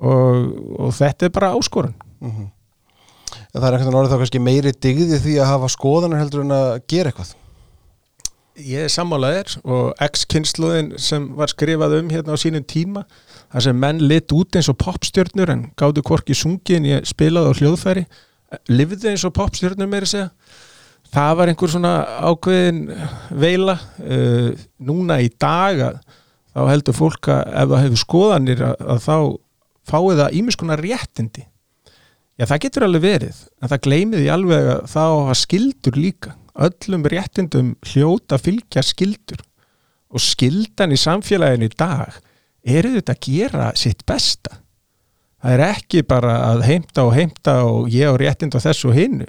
Og, 0.00 0.48
og 0.80 0.94
þetta 0.96 1.28
er 1.28 1.34
bara 1.34 1.52
áskorun. 1.58 1.96
Mm 2.22 2.48
En 3.50 3.58
það 3.58 3.66
er 3.66 3.74
einhvern 3.74 3.88
veginn 3.88 4.00
orðið 4.00 4.12
þá 4.12 4.20
kannski 4.22 4.42
meiri 4.42 4.72
digði 4.86 5.18
því 5.24 5.36
að 5.42 5.48
hafa 5.50 5.70
skoðanir 5.74 6.20
heldur 6.22 6.44
en 6.44 6.54
að 6.54 6.68
gera 6.90 7.10
eitthvað. 7.10 7.32
ég 8.60 8.84
er 8.84 8.92
sammálaðir 8.92 9.54
og 9.64 10.02
X-kynsluðin 10.04 10.90
sem 11.00 11.30
var 11.38 11.48
skrifað 11.48 11.94
um 11.96 12.10
hérna 12.12 12.34
á 12.36 12.42
sínum 12.42 12.64
tíma 12.68 13.06
þar 13.52 13.64
sem 13.64 13.78
menn 13.82 14.02
lit 14.04 14.34
út 14.36 14.58
eins 14.58 14.68
og 14.68 14.76
popstjörnur 14.82 15.52
en 15.54 15.62
gáðu 15.80 16.04
hvorki 16.04 16.36
sungin, 16.36 16.84
ég 16.84 17.06
spilaði 17.08 17.54
á 17.54 17.58
hljóðfæri 17.58 18.04
lifði 18.68 19.14
eins 19.14 19.24
og 19.24 19.32
popstjörnur 19.38 19.88
meiri 19.88 20.10
segja 20.10 20.28
það 21.10 21.36
var 21.38 21.50
einhver 21.50 21.72
svona 21.72 21.92
ákveðin 22.30 22.80
veila 23.42 23.76
uh, 24.04 24.50
núna 24.86 25.20
í 25.22 25.30
dag 25.40 25.82
þá 26.50 26.60
heldur 26.70 26.96
fólk 26.96 27.30
að 27.30 27.42
ef 27.62 27.70
það 27.72 27.84
hefur 27.84 28.02
skoðanir 28.04 28.64
að, 28.66 28.84
að 28.94 29.02
þá 29.06 29.16
fáið 29.90 30.22
það 30.22 30.36
ímiskonar 30.40 30.84
réttindi. 30.84 31.46
Já 32.40 32.46
það 32.48 32.62
getur 32.64 32.86
alveg 32.86 33.04
verið 33.04 33.42
en 33.60 33.72
það 33.72 33.84
gleymið 33.86 34.24
í 34.24 34.32
alveg 34.32 34.70
að 34.74 34.82
þá 34.94 35.02
hafa 35.02 35.36
skildur 35.42 35.98
líka. 36.00 36.34
Öllum 36.60 37.06
réttindum 37.08 37.74
hljóta 37.92 38.38
fylgja 38.40 38.82
skildur 38.84 39.42
og 40.10 40.22
skildan 40.22 40.94
í 40.94 40.98
samfélaginu 40.98 41.68
í 41.70 41.76
dag 41.78 42.16
eru 42.66 42.96
þetta 42.96 43.14
að 43.14 43.22
gera 43.26 43.68
sitt 43.78 44.02
besta. 44.08 44.58
Það 45.40 45.54
er 45.54 45.62
ekki 45.70 46.02
bara 46.04 46.34
að 46.50 46.66
heimta 46.68 47.06
og 47.06 47.14
heimta 47.16 47.54
og 47.64 47.86
ég 47.92 48.10
á 48.10 48.14
réttind 48.20 48.56
og 48.58 48.64
þessu 48.64 48.90
og 48.90 48.98
hinnu 48.98 49.28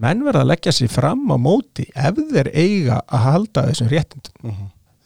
menn 0.00 0.22
verða 0.24 0.44
að 0.44 0.50
leggja 0.52 0.72
sér 0.72 0.88
fram 0.92 1.26
á 1.28 1.36
móti 1.36 1.84
ef 1.94 2.16
þeir 2.32 2.48
eiga 2.54 3.00
að 3.06 3.26
halda 3.26 3.66
þessum 3.68 3.90
réttindum. 3.92 4.56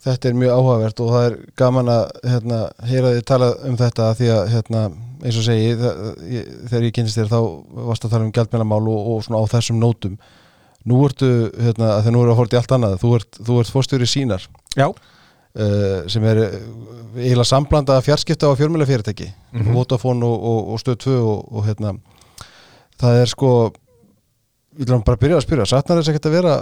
Þetta 0.07 0.29
er 0.29 0.37
mjög 0.38 0.53
áhugavert 0.55 1.01
og 1.03 1.09
það 1.11 1.25
er 1.27 1.37
gaman 1.59 1.88
að 1.90 2.05
hérna, 2.31 2.59
heyra 2.87 3.11
þið 3.16 3.25
tala 3.27 3.49
um 3.66 3.77
þetta 3.81 4.11
því 4.20 4.29
að 4.37 4.42
hérna, 4.53 4.83
eins 5.27 5.38
og 5.40 5.46
segi 5.49 5.72
það, 5.81 5.96
ég, 6.31 6.51
þegar 6.70 6.87
ég 6.87 6.94
kynist 6.94 7.18
þér 7.18 7.33
þá 7.33 7.38
varst 7.88 8.07
að 8.07 8.12
tala 8.14 8.25
um 8.29 8.33
gjaldmælamál 8.37 8.83
og, 8.92 9.09
og 9.16 9.25
svona 9.27 9.40
á 9.42 9.44
þessum 9.57 9.81
nótum. 9.83 10.14
Nú 10.87 11.01
ertu, 11.09 11.31
hérna, 11.59 11.96
þegar 12.05 12.14
nú 12.14 12.22
eru 12.22 12.35
að 12.37 12.38
horta 12.38 12.55
í 12.55 12.61
allt 12.61 12.75
annað. 12.77 12.94
Þú 13.03 13.11
ert, 13.18 13.40
þú 13.49 13.57
ert 13.59 13.72
fórstjóri 13.75 14.07
sínar 14.07 14.44
Já, 14.79 14.87
uh, 14.87 16.07
sem 16.12 16.29
er 16.31 16.38
uh, 16.44 16.55
eiginlega 17.16 17.49
samblanda 17.51 17.96
fjarskipta 18.07 18.46
á 18.46 18.55
fjölmjöla 18.55 18.87
fyrirtæki 18.87 19.27
mm 19.33 19.64
Mhm. 19.64 19.75
Vodafone 19.75 20.22
og, 20.27 20.38
og, 20.53 20.68
og 20.75 20.79
Stöð 20.85 20.96
2 21.09 21.16
og, 21.18 21.42
og 21.51 21.66
hérna. 21.66 21.96
Það 23.01 23.20
er 23.25 23.27
sko 23.35 23.51
við 24.76 24.86
viljum 24.86 25.04
bara 25.06 25.20
byrja 25.20 25.40
að 25.40 25.46
spyrja, 25.46 25.68
satnar 25.72 26.00
þess 26.00 26.12
ekkert 26.12 26.30
að 26.30 26.36
vera 26.36 26.56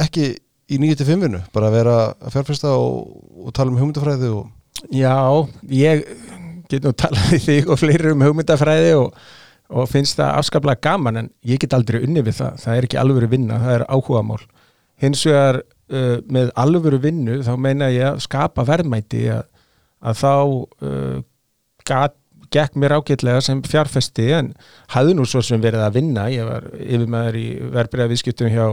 ekki 0.00 0.28
í 0.68 0.78
9-5 0.80 1.24
vinu 1.24 1.42
bara 1.54 1.70
að 1.70 1.76
vera 1.78 1.96
að 2.12 2.34
fjárfesta 2.34 2.74
og, 2.76 3.18
og 3.44 3.54
tala 3.56 3.72
um 3.72 3.80
hugmyndafræði 3.80 4.32
og 4.36 4.46
Já, 4.94 5.18
ég 5.74 6.04
get 6.70 6.84
nú 6.84 6.92
talað 6.94 7.32
við 7.32 7.46
þig 7.48 7.70
og 7.72 7.80
fleiri 7.80 8.12
um 8.14 8.22
hugmyndafræði 8.22 8.92
og, 9.00 9.16
og 9.74 9.88
finnst 9.90 10.20
það 10.20 10.36
afskaplega 10.38 10.82
gaman 10.86 11.22
en 11.22 11.30
ég 11.48 11.60
get 11.62 11.74
aldrei 11.74 12.02
unni 12.04 12.22
við 12.22 12.38
það, 12.38 12.60
það 12.62 12.76
er 12.76 12.86
ekki 12.86 13.00
alvöru 13.00 13.30
vinna, 13.32 13.58
það 13.64 13.74
er 13.74 13.86
áhugamál. 13.88 14.38
Hins 15.02 15.24
vegar 15.26 15.60
uh, 15.62 16.18
með 16.30 16.52
alvöru 16.62 17.00
vinnu 17.02 17.40
þá 17.46 17.52
meina 17.58 17.90
ég 17.94 18.12
að 18.12 18.22
skapa 18.26 18.66
verðmæti 18.68 19.24
að, 19.34 19.48
að 19.98 20.22
þá 20.22 20.32
uh, 20.36 21.18
gat, 21.88 22.17
gekk 22.54 22.76
mér 22.80 22.94
ágætlega 22.98 23.40
sem 23.44 23.60
fjárfesti 23.66 24.28
en 24.36 24.52
hafði 24.94 25.14
nú 25.16 25.26
svo 25.28 25.42
sem 25.44 25.60
verið 25.62 25.84
að 25.84 25.98
vinna. 25.98 26.26
Ég 26.32 26.46
var 26.48 26.66
yfirmaður 26.76 27.38
í 27.40 27.46
verbreyða 27.74 28.10
viðskiptum 28.12 28.50
hjá 28.52 28.64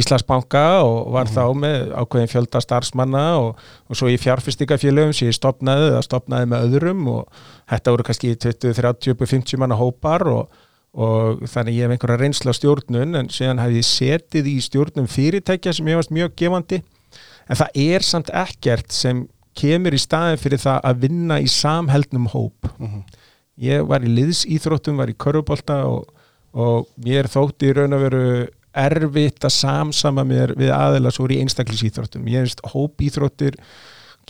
Íslandsbanka 0.00 0.64
og 0.86 1.12
var 1.16 1.30
þá 1.30 1.42
með 1.58 1.92
ákveðin 1.98 2.30
fjölda 2.30 2.62
starfsmanna 2.62 3.24
og, 3.40 3.62
og 3.90 3.98
svo 3.98 4.10
í 4.10 4.18
fjárfestingafélögum 4.22 5.14
sem 5.16 5.30
ég 5.30 5.38
stopnaði 5.38 5.88
eða 5.92 6.04
stopnaði 6.06 6.50
með 6.52 6.66
öðrum 6.68 7.08
og 7.10 7.40
þetta 7.72 7.94
voru 7.96 8.06
kannski 8.06 8.34
20, 8.36 8.76
30, 8.78 9.18
50 9.34 9.62
manna 9.62 9.78
hópar 9.80 10.26
og, 10.30 10.62
og 10.94 11.42
þannig 11.50 11.80
ég 11.80 11.88
hef 11.88 11.96
einhverja 11.96 12.22
reynsla 12.22 12.54
á 12.54 12.58
stjórnun 12.58 13.18
en 13.18 13.32
síðan 13.34 13.62
hef 13.64 13.74
ég 13.80 13.90
setið 13.90 14.54
í 14.54 14.56
stjórnum 14.62 15.10
fyrirtækja 15.10 15.74
sem 15.74 15.90
ég 15.90 15.98
varst 15.98 16.14
mjög 16.14 16.38
gefandi. 16.38 16.82
En 17.50 17.58
það 17.58 17.82
er 17.82 18.06
samt 18.06 18.30
ekkert 18.30 18.94
sem 18.94 19.26
kemur 19.58 19.94
í 19.94 20.00
staðin 20.00 20.40
fyrir 20.40 20.62
það 20.62 20.84
að 20.86 21.02
vinna 21.04 21.40
í 21.42 21.48
samheldnum 21.50 22.30
hóp 22.30 22.70
ég 23.60 23.84
var 23.88 24.04
í 24.04 24.10
liðsýþróttum, 24.14 25.00
var 25.00 25.12
í 25.12 25.18
körfubolta 25.20 25.82
og, 25.88 26.08
og 26.56 26.88
mér 27.04 27.28
þótti 27.30 27.70
í 27.70 27.76
raun 27.76 27.96
og 27.96 28.04
veru 28.06 28.24
erfitt 28.80 29.44
að 29.44 29.56
samsama 29.56 30.24
mér 30.26 30.54
við 30.58 30.70
aðeila 30.74 31.10
svo 31.14 31.26
í 31.30 31.40
einstaklisýþróttum 31.42 32.28
ég 32.30 32.46
veist 32.46 32.62
hópýþróttir 32.70 33.58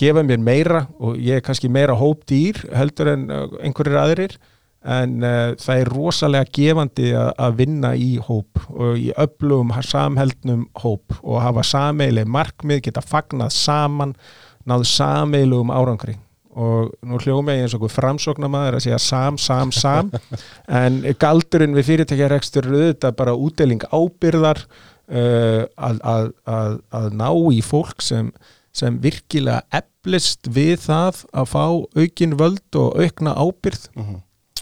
gefa 0.01 0.25
mér 0.25 0.41
meira 0.41 0.87
og 0.99 1.19
ég 1.21 1.41
er 1.41 1.45
kannski 1.45 1.69
meira 1.69 1.97
hópdýr 1.99 2.63
heldur 2.77 3.13
en 3.13 3.27
uh, 3.29 3.45
einhverjir 3.61 4.01
aðrir 4.01 4.39
en 4.81 5.19
uh, 5.21 5.53
það 5.61 5.83
er 5.83 5.93
rosalega 5.93 6.53
gefandi 6.57 7.11
að 7.21 7.59
vinna 7.59 7.93
í 7.93 8.15
hóp 8.25 8.63
og 8.73 8.97
í 8.97 9.11
öflugum 9.21 9.75
samheldnum 9.85 10.65
hóp 10.81 11.19
og 11.21 11.43
hafa 11.45 11.67
sameileg 11.67 12.29
markmið, 12.29 12.87
geta 12.89 13.05
fagnað 13.05 13.53
saman 13.53 14.17
náðu 14.65 14.89
sameilugum 14.89 15.75
árangri 15.75 16.17
og 16.59 16.95
nú 17.07 17.19
hljóma 17.23 17.55
ég 17.55 17.67
eins 17.67 17.75
og 17.77 17.87
framsóknamaður 17.93 18.79
að 18.79 18.85
segja 18.87 19.01
sam, 19.03 19.39
sam, 19.39 19.71
sam. 19.75 20.11
En 20.83 21.03
galdurinn 21.21 21.77
við 21.79 21.91
fyrirtækjarekstur 21.91 22.71
auðvitað 22.71 23.19
bara 23.19 23.37
útdeling 23.37 23.85
ábyrðar 23.91 24.65
uh, 24.65 25.67
að, 25.77 26.01
að, 26.03 26.33
að, 26.51 26.81
að 27.01 27.13
ná 27.21 27.29
í 27.55 27.61
fólk 27.67 28.03
sem, 28.03 28.33
sem 28.75 28.99
virkilega 29.03 29.63
eflist 29.83 30.51
við 30.51 30.81
það 30.89 31.23
að 31.31 31.53
fá 31.53 31.65
aukin 31.71 32.37
völd 32.41 32.81
og 32.81 32.99
aukna 32.99 33.37
ábyrð 33.39 33.89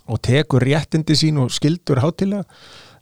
og 0.09 0.20
tekur 0.24 0.64
réttindi 0.64 1.16
sín 1.16 1.40
og 1.40 1.53
skildur 1.53 2.01
hátilega 2.05 2.44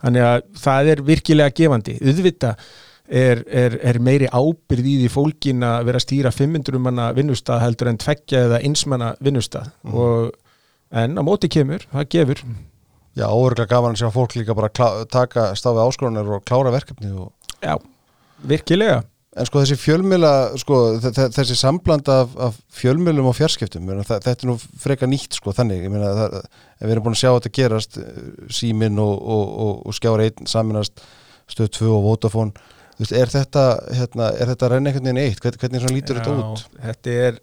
þannig 0.02 0.26
að 0.26 0.42
það 0.60 0.90
er 0.92 1.02
virkilega 1.06 1.54
gefandi. 1.56 1.96
Auðvitað 2.02 2.66
er, 3.08 3.42
er, 3.46 3.76
er 3.86 3.98
meiri 4.02 4.28
ábyrð 4.32 4.86
í 4.90 4.94
því 5.02 5.10
fólkin 5.14 5.62
að 5.66 5.84
vera 5.88 6.00
að 6.00 6.06
stýra 6.06 6.32
500 6.34 6.80
manna 6.82 7.10
vinnustad 7.16 7.60
heldur 7.62 7.90
en 7.92 7.98
tveggja 8.02 8.44
eða 8.48 8.60
einsmanna 8.66 9.12
vinnustad 9.22 9.70
og, 9.92 10.32
en 10.90 11.18
á 11.18 11.22
móti 11.26 11.48
kemur, 11.52 11.86
það 11.92 12.08
gefur. 12.16 12.42
Já, 13.16 13.26
óörglega 13.32 13.70
gaman 13.72 13.94
að 13.96 14.02
sjá 14.04 14.10
fólk 14.12 14.34
líka 14.36 14.54
bara 14.58 14.68
taka 15.08 15.50
stafið 15.56 15.86
áskoranir 15.86 16.28
og 16.36 16.42
klára 16.44 16.72
verkefni 16.74 17.12
og 17.16 17.32
Já, 17.64 17.78
virkilega. 18.44 19.02
En 19.36 19.44
sko 19.44 19.60
þessi 19.60 19.76
fjölmjöla, 19.76 20.30
sko 20.60 20.76
þe- 21.00 21.10
þe- 21.12 21.26
þessi 21.36 21.56
sambland 21.60 22.06
af, 22.08 22.30
af 22.40 22.54
fjölmjölum 22.72 23.26
og 23.28 23.34
fjarskiptum, 23.36 23.88
þetta 24.08 24.32
er 24.32 24.46
nú 24.48 24.54
freka 24.80 25.04
nýtt 25.08 25.36
sko 25.36 25.52
þannig, 25.52 25.82
ég 25.84 25.92
meina 25.92 26.08
það, 26.16 26.36
við 26.80 26.94
erum 26.94 27.04
búin 27.04 27.16
að 27.16 27.20
sjá 27.20 27.30
þetta 27.34 27.52
gerast, 27.58 27.98
eh, 28.00 28.30
síminn 28.48 28.96
og, 29.02 29.12
og, 29.20 29.50
og, 29.66 29.74
og 29.90 29.96
skjára 29.98 30.24
einn 30.24 30.48
saminast 30.48 31.04
stöð 31.52 31.68
2 31.76 31.90
og 31.98 32.06
Vodafone, 32.06 32.64
þú 32.96 33.04
veist, 33.04 33.12
er 33.12 33.28
þetta, 33.34 33.64
hérna, 34.00 34.30
er 34.40 34.46
þetta 34.54 34.68
renn 34.72 34.86
einhvern 34.90 35.04
veginn 35.10 35.22
eitt, 35.26 35.40
hvernig, 35.44 35.60
hvernig 35.60 35.92
lítur 35.92 36.16
þetta 36.22 36.36
út? 36.40 36.64
Þetta 36.82 37.16
er, 37.26 37.38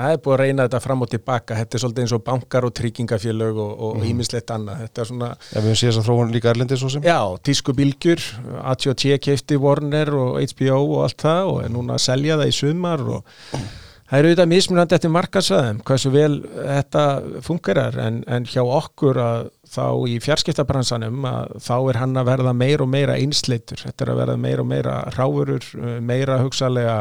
það 0.00 0.12
er 0.14 0.20
búið 0.24 0.34
að 0.36 0.40
reyna 0.44 0.64
þetta 0.68 0.80
fram 0.84 1.02
og 1.04 1.10
tilbaka, 1.12 1.56
þetta 1.58 1.76
er 1.76 1.82
svolítið 1.84 2.04
eins 2.06 2.14
og 2.16 2.22
bankar 2.24 2.64
og 2.68 2.72
tryggingafélög 2.78 3.58
og, 3.64 3.72
og 3.88 3.96
Mhm. 3.98 4.06
ímislegt 4.12 4.50
annað, 4.54 4.80
þetta 4.86 5.00
er 5.04 5.10
svona 5.10 5.28
Já, 5.52 5.60
við 5.60 5.74
séð 5.80 5.90
þess 5.90 6.00
að 6.00 6.08
þróun 6.08 6.32
líka 6.32 6.50
erlendið 6.54 6.78
svo 6.80 6.90
sem. 6.94 7.02
Já, 7.02 7.18
tísku 7.42 7.74
bylgjur, 7.76 8.20
AT&T 8.64 9.18
keifti 9.18 9.58
Warner 9.60 10.14
og 10.14 10.40
HBO 10.40 10.80
og 10.96 11.02
allt 11.08 11.20
það 11.26 11.52
og 11.52 11.62
er 11.64 11.68
núna 11.76 11.98
að 11.98 12.04
selja 12.06 12.36
það 12.40 12.48
í 12.48 12.56
sumar 12.62 13.00
og 13.00 13.24
það 14.10 14.18
eru 14.18 14.30
auðvitað 14.30 14.50
mismunandi 14.50 14.96
eftir 14.96 15.12
markasvæðum 15.14 15.80
hversu 15.86 16.10
vel 16.10 16.40
þetta 16.56 17.04
fungerar 17.46 17.98
en, 18.02 18.20
en 18.26 18.46
hjá 18.50 18.60
okkur 18.64 19.20
að 19.22 19.50
þá 19.70 19.84
í 20.10 20.18
fjarskiptabransanum 20.24 21.26
að 21.30 21.56
þá 21.62 21.74
er 21.78 22.00
hann 22.00 22.18
að 22.18 22.30
verða 22.32 22.54
meira 22.58 22.86
og 22.86 22.90
meira 22.90 23.18
einsleitur, 23.20 23.78
þetta 23.84 24.06
er 24.06 24.12
að 24.14 24.22
verða 24.24 24.38
meira 24.42 24.64
og 24.64 24.70
meira 24.72 24.96
ráfurur, 25.14 25.68
meira 26.02 26.40
hugsalega 26.42 26.96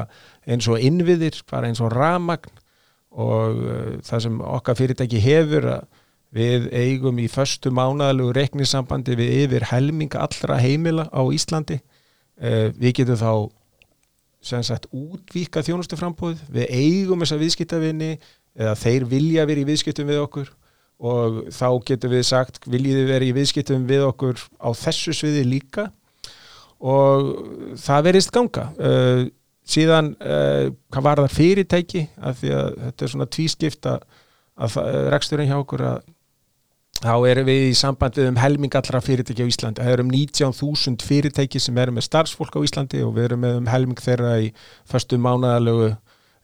eins 0.49 0.69
og 0.69 0.81
innviðir, 0.85 1.41
bara 1.49 1.69
eins 1.69 1.81
og 1.81 1.93
ramagn 1.95 2.61
og 3.09 3.63
uh, 3.63 3.95
það 4.05 4.25
sem 4.25 4.41
okkar 4.45 4.77
fyrirtæki 4.77 5.21
hefur 5.23 5.71
að 5.73 5.87
við 6.35 6.67
eigum 6.77 7.17
í 7.17 7.25
föstu 7.31 7.71
mánaðalegu 7.73 8.35
reikningssambandi 8.37 9.15
við 9.17 9.31
yfir 9.47 9.65
helminga 9.71 10.21
allra 10.27 10.59
heimila 10.61 11.07
á 11.09 11.25
Íslandi. 11.33 11.79
Uh, 12.37 12.69
við 12.77 12.99
getum 13.01 13.17
þá 13.17 13.31
sem 14.41 14.63
sagt 14.63 14.87
útvíka 14.95 15.63
þjónustuframbóð 15.65 16.41
við 16.53 16.69
eigum 16.71 17.23
þessa 17.23 17.39
viðskiptavinni 17.41 18.11
eða 18.59 18.75
þeir 18.79 19.05
vilja 19.11 19.45
vera 19.49 19.63
í 19.63 19.67
viðskiptum 19.67 20.07
við 20.09 20.21
okkur 20.23 20.51
og 20.99 21.41
þá 21.55 21.67
getum 21.87 22.11
við 22.11 22.25
sagt 22.27 22.59
viljið 22.67 23.01
þið 23.01 23.09
vera 23.13 23.27
í 23.27 23.33
viðskiptum 23.35 23.85
við 23.87 24.05
okkur 24.09 24.39
á 24.59 24.69
þessu 24.75 25.13
sviði 25.15 25.45
líka? 25.47 25.89
Og 26.79 27.75
það 27.79 28.05
verist 28.07 28.31
ganga. 28.31 28.69
Uh, 28.79 29.25
síðan 29.67 30.13
uh, 30.23 30.71
hvað 30.91 31.05
var 31.05 31.21
það 31.25 31.35
fyrirtæki 31.35 32.03
af 32.23 32.39
því 32.39 32.53
að 32.55 32.69
þetta 32.85 33.05
er 33.05 33.11
svona 33.13 33.29
tvískipta 33.35 33.95
að 34.59 34.73
það- 34.75 34.99
reksturinn 35.13 35.51
hjá 35.51 35.57
okkur 35.59 35.83
að 35.91 35.99
þá 36.99 37.13
erum 37.29 37.47
við 37.47 37.65
í 37.69 37.75
sambandi 37.77 38.25
um 38.27 38.39
helming 38.39 38.75
allra 38.75 39.01
fyrirtæki 39.03 39.45
á 39.45 39.51
Íslandi. 39.51 39.83
Það 39.83 39.93
eru 39.93 40.05
um 40.05 40.13
19.000 40.13 41.05
fyrirtæki 41.07 41.61
sem 41.63 41.77
eru 41.79 41.95
með 41.95 42.07
starfsfólk 42.09 42.57
á 42.59 42.65
Íslandi 42.65 43.03
og 43.05 43.13
við 43.15 43.29
erum 43.29 43.43
með 43.45 43.59
um 43.61 43.69
helming 43.71 44.01
þeirra 44.03 44.33
í 44.43 44.49
föstu 44.89 45.19
mánaðalögu 45.21 45.93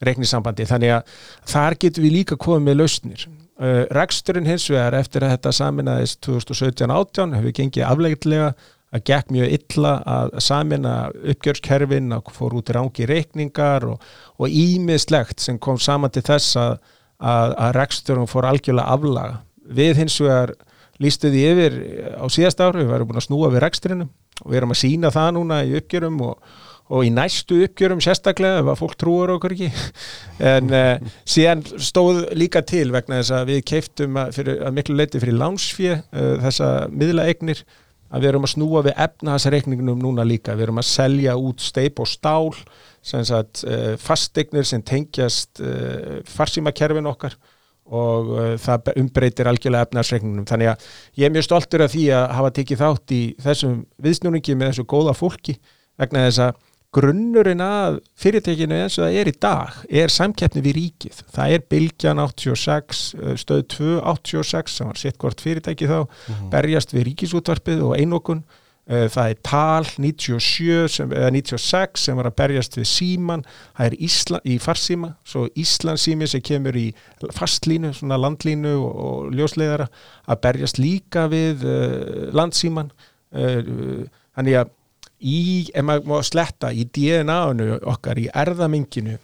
reiknisambandi. 0.06 0.68
Þannig 0.68 0.94
að 0.96 1.18
þar 1.52 1.76
getum 1.84 2.06
við 2.06 2.16
líka 2.18 2.40
komið 2.40 2.70
með 2.70 2.80
lausnir. 2.80 3.26
Uh, 3.56 3.84
reksturinn 3.96 4.48
hins 4.48 4.66
vegar 4.68 4.96
eftir 4.98 5.24
að 5.24 5.36
þetta 5.36 5.52
saminaðist 5.56 6.18
2017-18 6.26 7.36
hefur 7.38 7.54
gengið 7.56 7.86
aflegilega 7.88 8.50
að 8.94 9.04
gekk 9.08 9.32
mjög 9.32 9.54
illa 9.56 9.92
að 10.08 10.34
samina 10.44 10.92
uppgjörskerfin 11.32 12.12
að 12.16 12.28
fór 12.36 12.56
út 12.58 12.72
rángi 12.72 13.08
reikningar 13.08 13.88
og, 13.88 14.04
ímislegt 14.46 15.42
sem 15.42 15.58
kom 15.58 15.80
saman 15.80 16.12
til 16.12 16.22
þess 16.28 16.56
að, 16.60 16.76
að, 17.18 17.56
að 17.64 17.74
reksturinn 17.80 18.30
fór 18.30 18.48
algjörlega 18.52 18.94
aflaga 18.94 19.40
við 19.68 20.02
hins 20.02 20.20
vegar 20.22 20.54
lístu 21.02 21.30
því 21.32 21.42
yfir 21.50 21.76
á 22.16 22.24
síðast 22.32 22.62
ári, 22.62 22.84
við 22.84 22.92
værum 22.92 23.10
búin 23.10 23.20
að 23.20 23.28
snúa 23.28 23.50
við 23.52 23.62
rekstrinum. 23.66 24.12
Og 24.44 24.52
við 24.52 24.60
erum 24.60 24.74
að 24.74 24.82
sína 24.82 25.12
það 25.12 25.30
núna 25.38 25.62
í 25.64 25.72
uppgjörum 25.78 26.18
og, 26.26 26.50
og 26.92 27.06
í 27.06 27.12
næstu 27.12 27.62
uppgjörum 27.64 28.02
sérstaklega 28.04 28.60
ef 28.60 28.68
að 28.72 28.78
fólk 28.82 28.98
trúar 29.00 29.32
okkur 29.36 29.56
ekki. 29.56 29.70
En 30.52 30.68
uh, 30.76 31.14
síðan 31.24 31.64
stóð 31.80 32.26
líka 32.36 32.60
til 32.68 32.90
vegna 32.92 33.22
þess 33.22 33.32
að 33.38 33.50
við 33.54 33.64
keiftum 33.72 34.20
að, 34.20 34.36
fyrir, 34.36 34.60
að 34.68 34.76
miklu 34.76 34.98
leiti 34.98 35.22
fyrir 35.22 35.40
lánsfjö 35.40 35.96
uh, 35.96 36.34
þessa 36.44 36.70
miðlaegnir 36.92 37.64
að 38.06 38.22
við 38.22 38.30
erum 38.30 38.44
að 38.46 38.52
snúa 38.52 38.82
við 38.86 39.00
efnahagsreikningunum 39.02 40.04
núna 40.04 40.24
líka, 40.28 40.54
við 40.54 40.68
erum 40.68 40.78
að 40.78 40.88
selja 40.92 41.34
út 41.40 41.64
steip 41.64 41.98
og 42.04 42.06
stál 42.06 42.52
sem 43.06 43.24
sagt 43.26 43.64
uh, 43.64 43.96
fasteignir 43.98 44.68
sem 44.68 44.84
tengjast 44.84 45.64
farsímakerfin 46.36 47.08
okkar 47.08 47.34
og 47.86 48.30
uh, 48.34 48.52
það 48.60 48.92
umbreytir 49.00 49.50
algjörlega 49.50 49.88
efnarsreikningum. 49.88 50.46
Þannig 50.48 50.72
að 50.72 50.86
ég 51.20 51.28
er 51.28 51.34
mjög 51.34 51.48
stoltur 51.48 51.84
af 51.86 51.92
því 51.94 52.06
að 52.16 52.24
hafa 52.38 52.54
tekið 52.60 52.82
þátt 52.82 53.16
í 53.16 53.20
þessum 53.44 53.76
viðsnúningi 54.06 54.56
með 54.56 54.72
þessu 54.72 54.86
góða 54.90 55.14
fólki 55.16 55.56
vegna 56.00 56.26
þess 56.26 56.42
að 56.46 56.62
grunnurinn 56.96 57.60
að 57.60 57.96
fyrirtekinu 58.16 58.76
eins 58.80 58.94
og 58.96 59.04
það 59.04 59.16
er 59.20 59.28
í 59.28 59.32
dag 59.42 59.80
er 60.02 60.12
samkeppni 60.12 60.62
við 60.64 60.78
ríkið. 60.78 61.24
Það 61.34 61.56
er 61.56 61.64
Bilgjan 61.74 62.22
86, 62.22 63.02
uh, 63.20 63.32
stöð 63.40 63.66
2 63.76 63.96
86, 64.16 64.78
sem 64.78 64.92
var 64.92 65.02
sitt 65.02 65.18
hvort 65.22 65.42
fyrirtæki 65.44 65.90
þá, 65.90 65.98
berjast 66.52 66.94
við 66.96 67.10
ríkisútvarpið 67.10 67.84
og 67.88 67.98
einokun 67.98 68.46
Eh, 68.46 68.64
það 68.86 69.30
er 69.32 69.38
TAL 69.42 69.86
97 69.98 70.90
sem, 70.94 71.10
eða 71.10 71.30
96 71.34 72.04
sem 72.06 72.18
var 72.20 72.28
að 72.28 72.36
berjast 72.38 72.76
við 72.78 72.86
síman. 72.86 73.42
Það 73.74 73.88
er 73.88 73.96
Ísla, 74.06 74.40
í 74.46 74.58
farsíma 74.62 75.10
svo 75.26 75.46
Íslandsími 75.58 76.28
sem 76.30 76.44
kemur 76.46 76.78
í 76.78 76.86
fastlínu, 77.34 77.90
svona 77.96 78.20
landlínu 78.22 78.76
og, 78.78 79.02
og 79.08 79.34
ljósleðara 79.34 79.88
að 80.30 80.40
berjast 80.46 80.78
líka 80.78 81.26
við 81.32 81.66
uh, 81.66 82.30
landsíman. 82.36 82.92
Uh, 83.34 84.06
þannig 84.38 84.60
að 84.62 84.72
í, 85.18 85.40
ef 85.74 85.86
maður 85.86 86.10
má 86.12 86.18
sletta 86.26 86.70
í 86.70 86.86
DNA-unu 86.86 87.80
okkar, 87.82 88.20
í 88.22 88.30
erðaminginu 88.30 89.18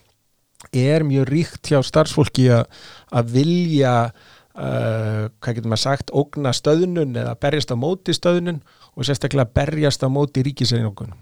er 0.73 1.05
mjög 1.07 1.27
ríkt 1.31 1.73
hjá 1.73 1.81
starfsfólki 1.85 2.47
að 2.53 3.33
vilja 3.35 3.95
uh, 4.11 5.29
hvað 5.43 5.57
getur 5.57 5.73
maður 5.73 5.85
sagt 5.85 6.13
ógna 6.15 6.53
stöðnun 6.57 7.17
eða 7.19 7.35
berjast 7.41 7.75
á 7.75 7.77
móti 7.77 8.15
stöðnun 8.17 8.63
og 8.97 9.07
sérstaklega 9.09 9.49
berjast 9.55 10.05
á 10.05 10.09
móti 10.13 10.45
ríkiseinokkunum. 10.45 11.19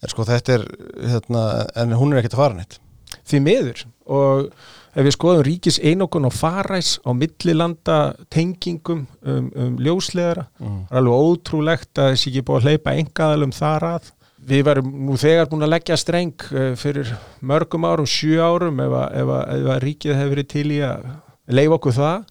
En 0.00 0.10
sko 0.10 0.26
þetta 0.26 0.58
er, 0.58 0.66
hérna, 1.12 1.46
en 1.78 1.96
hún 1.98 2.12
er 2.12 2.20
ekkert 2.20 2.36
að 2.36 2.42
fara 2.44 2.58
neitt. 2.58 2.78
Því 3.26 3.40
miður 3.42 3.82
og 4.10 4.50
ef 4.90 5.06
við 5.06 5.14
skoðum 5.14 5.44
ríkiseinokun 5.46 6.26
og 6.26 6.34
faræs 6.34 6.96
á 7.06 7.10
millilanda 7.14 7.98
tengingum 8.32 9.04
um, 9.22 9.50
um 9.54 9.76
ljósleðara, 9.82 10.46
mm. 10.58 10.80
er 10.90 11.00
alveg 11.00 11.26
ótrúlegt 11.28 12.00
að 12.00 12.14
þessi 12.14 12.30
ekki 12.32 12.44
búið 12.46 12.58
að 12.58 12.68
hleypa 12.68 12.96
engaðalum 13.02 13.54
þar 13.54 13.88
að. 13.94 14.10
Við 14.50 14.62
varum 14.66 14.92
nú 15.06 15.18
þegar 15.20 15.50
búin 15.50 15.66
að 15.66 15.74
leggja 15.74 15.98
streng 16.00 16.46
uh, 16.50 16.70
fyrir 16.80 17.10
mörgum 17.44 17.86
árum, 17.86 18.08
sjú 18.08 18.40
árum 18.42 18.80
ef 18.82 18.94
að, 19.02 19.18
ef 19.20 19.34
að, 19.36 19.42
ef 19.56 19.72
að 19.74 19.82
ríkið 19.84 20.16
hefur 20.16 20.34
verið 20.34 20.50
til 20.54 20.66
í 20.70 20.80
að 20.86 21.10
leifa 21.50 21.76
okkur 21.76 21.98
það 21.98 22.30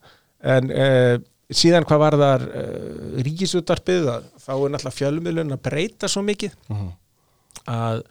en 0.56 0.72
uh, 0.74 1.16
síðan 1.50 1.86
hvað 1.90 2.02
var 2.04 2.18
þar 2.22 2.48
uh, 2.48 3.22
ríkisútarpið 3.26 4.10
þá 4.38 4.52
er 4.54 4.74
náttúrulega 4.74 4.98
fjölmiðlun 4.98 5.56
að 5.56 5.64
breyta 5.66 6.10
svo 6.12 6.24
mikið 6.26 6.56
uh 6.70 6.82
-huh. 6.82 6.92
að 7.66 8.04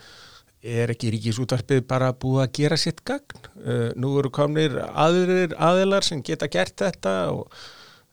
er 0.68 0.90
ekki 0.90 1.12
ríkisútarpið 1.14 1.84
bara 1.86 2.12
búið 2.12 2.42
að 2.44 2.54
gera 2.58 2.76
sitt 2.76 3.04
gagn 3.06 3.44
uh, 3.62 3.90
nú 3.94 4.18
eru 4.18 4.30
komnir 4.30 4.74
aðrir 4.90 5.54
aðilar 5.54 6.04
sem 6.04 6.22
geta 6.22 6.48
gert 6.48 6.76
þetta 6.76 7.32
og 7.32 7.50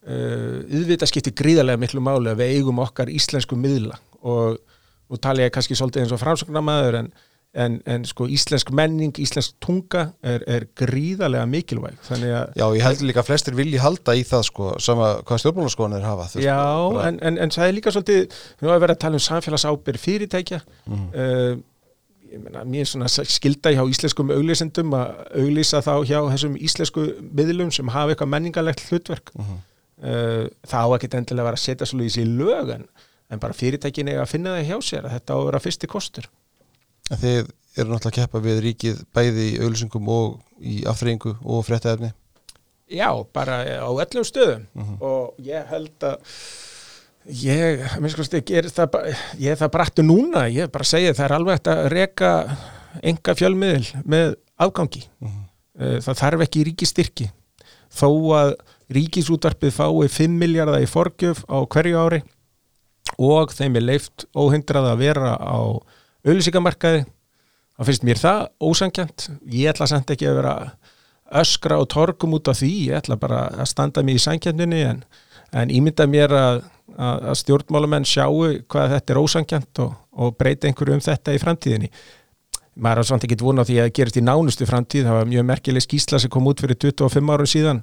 yðvita 0.06 1.08
skiptir 1.10 1.34
gríðarlega 1.34 1.82
miklu 1.82 1.98
máli 2.00 2.30
að 2.30 2.44
við 2.44 2.52
eigum 2.60 2.78
okkar 2.78 3.10
íslensku 3.10 3.58
miðla 3.58 3.98
og 4.22 4.60
nú 5.10 5.18
tala 5.18 5.42
ég 5.42 5.54
kannski 5.54 5.74
svolítið 5.74 6.04
eins 6.04 6.14
og 6.14 6.22
framsögnamaður 6.22 7.00
en 7.00 7.10
en, 7.56 7.78
en 7.90 8.06
sko 8.08 8.28
íslensk 8.32 8.72
menning, 8.76 9.14
íslensk 9.22 9.58
tunga 9.64 10.08
er, 10.26 10.44
er 10.48 10.68
gríðarlega 10.78 11.46
mikilvæg 11.50 12.00
Já, 12.06 12.66
ég 12.76 12.82
held 12.86 13.04
líka 13.08 13.24
að 13.24 13.30
flestir 13.32 13.58
vilji 13.58 13.82
halda 13.84 14.16
í 14.18 14.26
það 14.28 14.48
sko, 14.50 14.72
sama 14.84 15.12
hvað 15.28 15.44
stjórnmálaskoðanir 15.44 16.08
hafa 16.08 16.28
Já, 16.44 16.58
bara... 16.94 17.06
en, 17.10 17.22
en, 17.22 17.40
en 17.46 17.56
það 17.56 17.70
er 17.70 17.78
líka 17.78 17.96
svolítið, 17.96 18.42
við 18.60 18.68
höfum 18.68 18.84
verið 18.88 18.98
að 18.98 19.04
tala 19.06 19.20
um 19.20 19.26
samfélagsábyrg 19.28 20.04
fyrirtækja. 20.06 20.60
Mm. 20.90 21.06
uh, 21.14 21.54
ég 22.36 22.42
menna, 22.44 22.66
mér 22.68 22.84
er 22.84 22.90
svona 22.92 23.08
skilda 23.12 23.72
hjá 23.76 23.86
íslenskum 23.88 24.34
auglýsendum 24.36 24.98
að 24.98 25.24
auglýsa 25.40 25.80
þá 25.86 25.94
hjá 26.10 26.20
þessum 26.34 26.60
íslensku 26.60 27.08
miðlum 27.32 27.72
sem 27.72 27.94
hafa 27.94 28.16
eitthvað 28.16 28.34
menningarlegt 28.36 28.84
hlutverk. 28.90 29.32
Mm 29.40 29.64
uh, 30.04 30.48
þá 30.68 30.80
ekki 30.98 31.12
endilega 31.12 31.50
vera 31.50 31.60
að 31.60 31.66
setja 31.66 31.90
svolítið 31.90 32.12
í 32.12 32.16
sig 32.16 32.32
lög 32.40 32.74
en 32.76 33.42
bara 33.42 33.58
fyrirtækin 33.58 34.12
er 34.12 34.22
að 34.22 34.34
finna 34.36 34.56
það 34.58 34.68
hjá 34.70 34.90
sér 34.90 35.08
að 35.08 35.16
þetta 35.18 35.34
á 35.34 35.38
að 35.38 35.48
vera 35.50 35.64
fyrsti 35.64 35.90
kostur 35.90 36.28
Þið 37.12 37.42
eru 37.76 37.92
náttúrulega 37.92 38.12
að 38.12 38.18
keppa 38.20 38.42
við 38.44 38.62
ríkið 38.66 39.02
bæði 39.16 39.48
í 39.50 39.58
auðlýsingum 39.62 40.12
og 40.12 40.38
í 40.64 40.78
aftreyingu 40.88 41.36
og 41.44 41.66
fréttaefni 41.68 42.12
Já, 42.86 43.10
bara 43.34 43.64
á 43.82 43.90
öllum 43.90 44.26
stöðum 44.28 44.68
mhm. 44.74 44.86
-huh. 44.86 45.02
og 45.02 45.34
ég 45.42 45.66
held 45.70 46.04
að 46.04 46.18
ég, 47.26 47.82
minnst 48.00 48.34
ég 48.34 48.52
er 48.52 48.70
það, 48.70 49.16
ég 49.40 49.52
er 49.52 49.58
það 49.58 49.74
brattu 49.74 50.06
núna 50.06 50.46
ég 50.48 50.68
er 50.68 50.72
bara 50.72 50.86
að 50.86 50.94
segja 50.94 51.14
það 51.14 51.26
er 51.26 51.36
alveg 51.36 51.68
að 51.68 51.88
reyka 51.90 52.32
enga 53.04 53.36
fjölmiðil 53.36 54.04
með 54.06 54.36
afgangi 54.56 55.04
eh, 55.04 55.28
-huh. 55.28 56.00
það 56.02 56.22
þarf 56.22 56.46
ekki 56.46 56.64
ríkistyrki 56.70 57.32
þó 57.92 58.10
að 58.38 58.56
ríkisútarpið 58.90 59.74
fái 59.74 60.08
5 60.08 60.40
miljardar 60.40 60.82
í 60.82 60.88
forgjöf 60.88 61.44
á 61.50 61.66
hverju 61.66 61.98
ári 61.98 62.22
og 63.18 63.52
þeim 63.54 63.76
er 63.76 63.82
leift 63.82 64.26
óhindrað 64.36 64.92
að 64.94 65.02
vera 65.02 65.36
á 65.36 65.82
auðlýsingamarkaði 66.26 67.06
þá 67.76 67.88
finnst 67.90 68.06
mér 68.08 68.22
það 68.22 68.42
ósangjant 68.64 69.28
ég 69.52 69.72
ætla 69.72 69.88
samt 69.90 70.14
ekki 70.14 70.30
að 70.30 70.40
vera 70.40 70.56
öskra 71.42 71.80
og 71.82 71.90
torkum 71.92 72.36
út 72.38 72.50
af 72.52 72.60
því 72.60 72.72
ég 72.90 73.00
ætla 73.00 73.18
bara 73.20 73.48
að 73.54 73.70
standa 73.72 74.04
mér 74.06 74.20
í 74.20 74.24
sangjandunni 74.24 74.82
en, 74.86 75.02
en 75.56 75.74
ímynda 75.74 76.08
mér 76.10 76.36
að, 76.38 76.62
að, 76.96 77.32
stjórnmálamenn 77.42 78.08
sjáu 78.08 78.62
hvað 78.70 78.94
þetta 78.96 79.14
er 79.14 79.22
ósangjant 79.22 79.84
og, 79.86 79.98
og 80.14 80.38
breyta 80.38 80.70
einhverju 80.70 81.00
um 81.00 81.04
þetta 81.04 81.36
í 81.36 81.42
framtíðinni. 81.42 81.92
Maður 82.76 83.02
har 83.02 83.08
samt 83.10 83.26
ekki 83.26 83.40
vona 83.40 83.64
á 83.64 83.68
því 83.68 83.78
að 83.82 83.94
gerist 83.96 84.18
í 84.20 84.24
nánustu 84.24 84.68
framtíð. 84.68 85.06
Það 85.08 85.18
var 85.18 85.30
mjög 85.32 85.46
merkileg 85.48 85.84
skísla 85.86 86.20
sem 86.20 86.32
kom 86.32 86.50
út 86.52 86.60
fyrir 86.60 86.78
25 86.84 87.32
árum 87.32 87.48
síðan. 87.48 87.80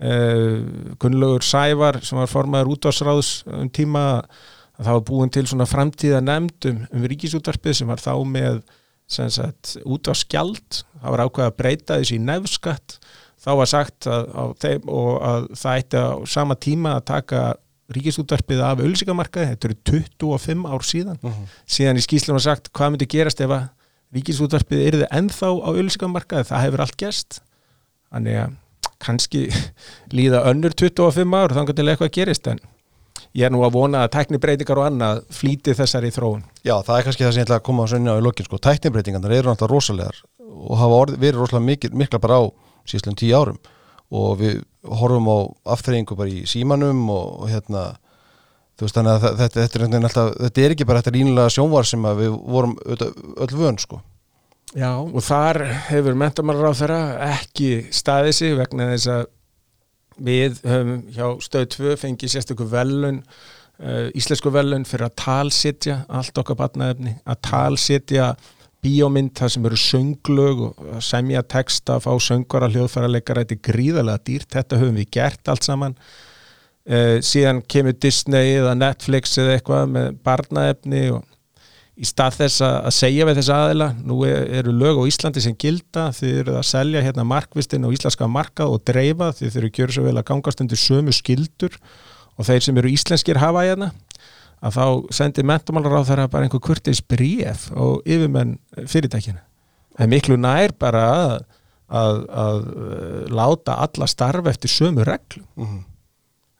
Uh, 0.00 0.94
Gunnlaugur 0.96 1.44
Sævar 1.44 1.98
sem 2.00 2.16
var 2.16 2.30
formaður 2.30 2.70
útvarsráðs 2.72 3.42
um 3.52 3.68
tíma 3.68 4.04
að 4.14 4.46
það 4.80 4.96
var 4.96 5.06
búin 5.08 5.32
til 5.32 5.46
svona 5.48 5.68
framtíða 5.68 6.20
nefndum 6.24 6.84
um 6.88 7.08
ríkisútvarpið 7.12 7.80
sem 7.80 7.90
var 7.90 8.02
þá 8.02 8.14
með 8.28 8.60
sagt, 9.10 9.76
út 9.84 10.06
á 10.08 10.14
skjald 10.14 10.82
það 11.00 11.14
var 11.14 11.24
ákveð 11.26 11.48
að 11.48 11.56
breyta 11.58 11.98
þessi 11.98 12.18
í 12.20 12.22
nefnskatt 12.24 13.00
þá 13.40 13.50
var 13.58 13.70
sagt 13.70 14.08
að, 14.10 14.54
þeim, 14.62 14.88
að 14.92 15.50
það 15.58 15.82
ætti 15.82 16.04
á 16.04 16.10
sama 16.28 16.56
tíma 16.60 16.96
að 16.98 17.06
taka 17.10 17.42
ríkisútvarpið 17.90 18.62
af 18.62 18.80
auðlísikamarkaði, 18.84 19.50
þetta 19.50 19.68
eru 19.68 19.76
25 19.90 20.66
ár 20.70 20.84
síðan. 20.86 21.18
Uh 21.18 21.30
mhm. 21.30 21.36
-huh. 21.38 21.60
síðan 21.66 21.98
í 21.98 22.06
skýslum 22.06 22.38
var 22.38 22.46
sagt 22.46 22.72
hvað 22.72 22.92
myndi 22.94 23.08
gerast 23.10 23.40
ef 23.42 23.50
að 23.50 23.68
ríkisútvarpið 24.14 24.82
er 24.86 24.98
þið 25.00 25.06
ennþá 25.18 25.48
á 25.50 25.68
auðlísikamarkaði, 25.70 26.48
það 26.50 26.64
hefur 26.66 26.84
allt 26.84 26.98
gest 26.98 27.40
þannig 28.10 28.38
að 28.44 28.58
kannski 29.00 29.42
líða 30.16 30.44
önnur 30.50 30.74
25 30.76 31.34
ár 31.34 31.54
þannig 31.56 31.78
að 31.78 31.92
eitthvað 31.94 32.14
gerist 32.14 32.46
en 32.50 32.60
ég 33.38 33.46
er 33.46 33.52
nú 33.54 33.62
að 33.66 33.76
vona 33.76 34.04
að 34.04 34.12
tæknibreitingar 34.16 34.80
og 34.80 34.88
annað 34.88 35.22
flíti 35.34 35.74
þessari 35.78 36.10
þróun. 36.14 36.42
Já, 36.66 36.74
það 36.86 36.96
er 36.96 37.06
kannski 37.06 37.26
það 37.26 37.34
sem 37.34 37.42
ég 37.42 37.48
ætla 37.48 37.60
að 37.60 37.66
koma 37.68 37.86
á 37.86 37.90
sönni 37.92 38.10
á 38.10 38.18
í 38.18 38.24
lokin, 38.24 38.48
sko, 38.48 38.60
tæknibreitingarnar 38.66 39.36
eru 39.36 39.52
náttúrulega 39.52 39.74
rosalegar 39.74 40.20
og 40.50 40.80
hafa 40.80 41.00
orð, 41.04 41.18
verið 41.22 41.40
rosalega 41.40 41.66
mikil, 41.66 41.92
mikla 41.96 42.20
bara 42.22 42.40
á 42.42 42.44
síðan 42.90 43.18
tíu 43.18 43.38
árum 43.38 43.60
og 44.10 44.40
við 44.40 44.62
horfum 44.82 45.28
á 45.30 45.38
afturreyingu 45.76 46.16
bara 46.18 46.32
í 46.32 46.46
símanum 46.50 47.04
og, 47.12 47.44
og 47.44 47.50
hérna 47.52 47.84
þú 48.80 48.86
veist 48.86 48.96
þannig 48.96 49.12
að 49.12 49.26
þetta, 49.42 49.64
þetta, 49.64 49.80
er, 49.80 49.96
alltaf, 50.00 50.30
þetta 50.40 50.62
er 50.64 50.74
ekki 50.74 50.86
bara 50.88 51.02
þetta 51.02 51.16
rínulega 51.16 51.52
sjónvar 51.54 51.88
sem 51.88 52.06
við 52.18 52.38
vorum 52.54 52.78
öll 52.88 53.52
vön, 53.54 53.78
sko. 53.78 54.00
Já, 54.70 54.92
og 55.02 55.20
þar 55.26 55.64
hefur 55.90 56.16
mentamálar 56.18 56.70
á 56.70 56.78
þeirra 56.78 57.00
ekki 57.26 57.70
staðið 57.94 58.36
sig 58.38 58.56
vegna 58.58 58.86
þess 58.92 59.10
að 59.10 59.24
við 60.20 60.60
höfum 60.66 61.02
hjá 61.14 61.26
stöð 61.44 61.66
2 61.76 61.96
fengið 62.00 62.34
sérstaklega 62.34 62.74
velun 62.74 63.20
uh, 63.80 64.08
íslensku 64.16 64.52
velun 64.54 64.86
fyrir 64.88 65.08
að 65.08 65.18
talsitja 65.24 66.00
allt 66.08 66.40
okkar 66.40 66.58
batnaefni, 66.60 67.16
að 67.24 67.40
talsitja 67.48 68.32
bíómynd, 68.80 69.34
það 69.36 69.52
sem 69.54 69.68
eru 69.68 69.78
sönglög 69.80 70.60
og 70.70 71.00
semja 71.04 71.42
texta, 71.44 71.98
fá 72.00 72.12
söngvara 72.22 72.70
hljóðfæra 72.72 73.10
leikara, 73.12 73.44
þetta 73.44 73.58
er 73.58 73.64
gríðarlega 73.68 74.24
dýrt 74.24 74.56
þetta 74.56 74.80
höfum 74.80 75.00
við 75.00 75.10
gert 75.18 75.52
allt 75.52 75.68
saman. 75.68 75.96
Uh, 76.90 77.18
síðan 77.24 77.60
kemur 77.68 77.96
Disney 78.00 78.56
eða 78.56 78.72
Netflix 78.78 79.36
eða 79.38 79.58
eitthvað 79.58 79.92
með 79.96 80.14
barnaefni 80.24 81.02
og 81.12 81.26
í 82.00 82.06
stað 82.08 82.36
þess 82.38 82.62
að 82.64 82.92
segja 82.96 83.26
við 83.28 83.40
þess 83.40 83.52
aðila 83.52 83.88
nú 84.00 84.20
eru 84.24 84.72
lög 84.72 85.02
á 85.04 85.08
Íslandi 85.10 85.42
sem 85.44 85.56
gilda 85.60 86.06
þið 86.16 86.38
eru 86.42 86.54
að 86.56 86.68
selja 86.70 87.02
hérna 87.04 87.26
markvistin 87.28 87.84
og 87.84 87.92
íslenska 87.96 88.28
markað 88.30 88.72
og 88.76 88.84
dreifa 88.88 89.32
þið 89.36 89.52
þurfu 89.56 89.68
að 89.68 89.80
gjöra 89.80 89.96
svo 89.96 90.06
vel 90.06 90.16
að 90.16 90.28
gangast 90.30 90.62
undir 90.64 90.80
sömu 90.80 91.12
skildur 91.12 91.76
og 92.36 92.48
þeir 92.48 92.64
sem 92.64 92.80
eru 92.80 92.92
íslenskir 92.94 93.40
hafa 93.42 93.66
hérna 93.66 93.90
að 94.60 94.76
þá 94.78 94.86
sendir 95.20 95.48
mentamálur 95.48 96.00
á 96.00 96.08
þeirra 96.08 96.28
bara 96.32 96.48
einhver 96.48 96.64
kurtis 96.64 97.02
bríf 97.04 97.68
og 97.76 98.00
yfirmenn 98.08 98.56
fyrirtækina 98.80 99.44
það 99.96 100.06
er 100.06 100.12
miklu 100.14 100.38
nær 100.40 100.74
bara 100.80 101.04
að, 101.12 101.34
að, 102.00 102.20
að 102.44 102.60
uh, 102.70 103.22
láta 103.28 103.76
alla 103.84 104.08
starfa 104.08 104.52
eftir 104.54 104.72
sömu 104.72 105.04
reglu 105.04 105.44
mm 105.44 105.66
-hmm. 105.66 105.82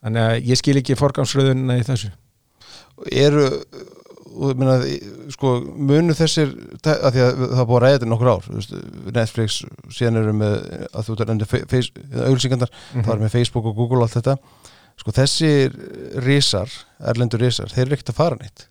þannig 0.04 0.26
að 0.26 0.50
ég 0.52 0.60
skil 0.60 0.76
ekki 0.80 0.98
forgámsröðunina 1.00 1.78
í 1.80 1.86
þessu. 1.86 2.12
Eru 3.08 3.46
og 4.30 4.58
minna, 4.60 4.76
sko, 5.34 5.52
munu 5.90 6.14
þessir 6.16 6.52
að 6.84 7.16
því 7.16 7.22
að 7.24 7.44
það 7.44 7.68
búið 7.68 7.76
að 7.76 7.84
ræða 7.84 7.96
þetta 7.96 8.10
nokkur 8.10 8.30
ár 8.30 8.48
veist, 8.48 8.74
Netflix 9.16 9.60
síðan 9.96 10.20
eru 10.22 10.34
með 10.38 10.56
að 10.90 11.06
þú 11.08 11.16
er 11.16 11.32
endur 11.34 11.54
auðvilsingandar, 11.56 12.70
mm 12.70 12.90
-hmm. 12.92 13.06
það 13.06 13.14
er 13.14 13.22
með 13.24 13.34
Facebook 13.36 13.70
og 13.70 13.76
Google 13.76 14.02
og 14.02 14.08
allt 14.08 14.18
þetta. 14.18 14.36
Sko 15.00 15.14
þessir 15.16 15.76
risar, 16.26 16.68
erlendur 17.00 17.40
risar 17.40 17.72
þeir 17.72 17.86
eru 17.86 17.96
ekkert 17.96 18.12
að 18.12 18.20
fara 18.20 18.40
neitt. 18.40 18.66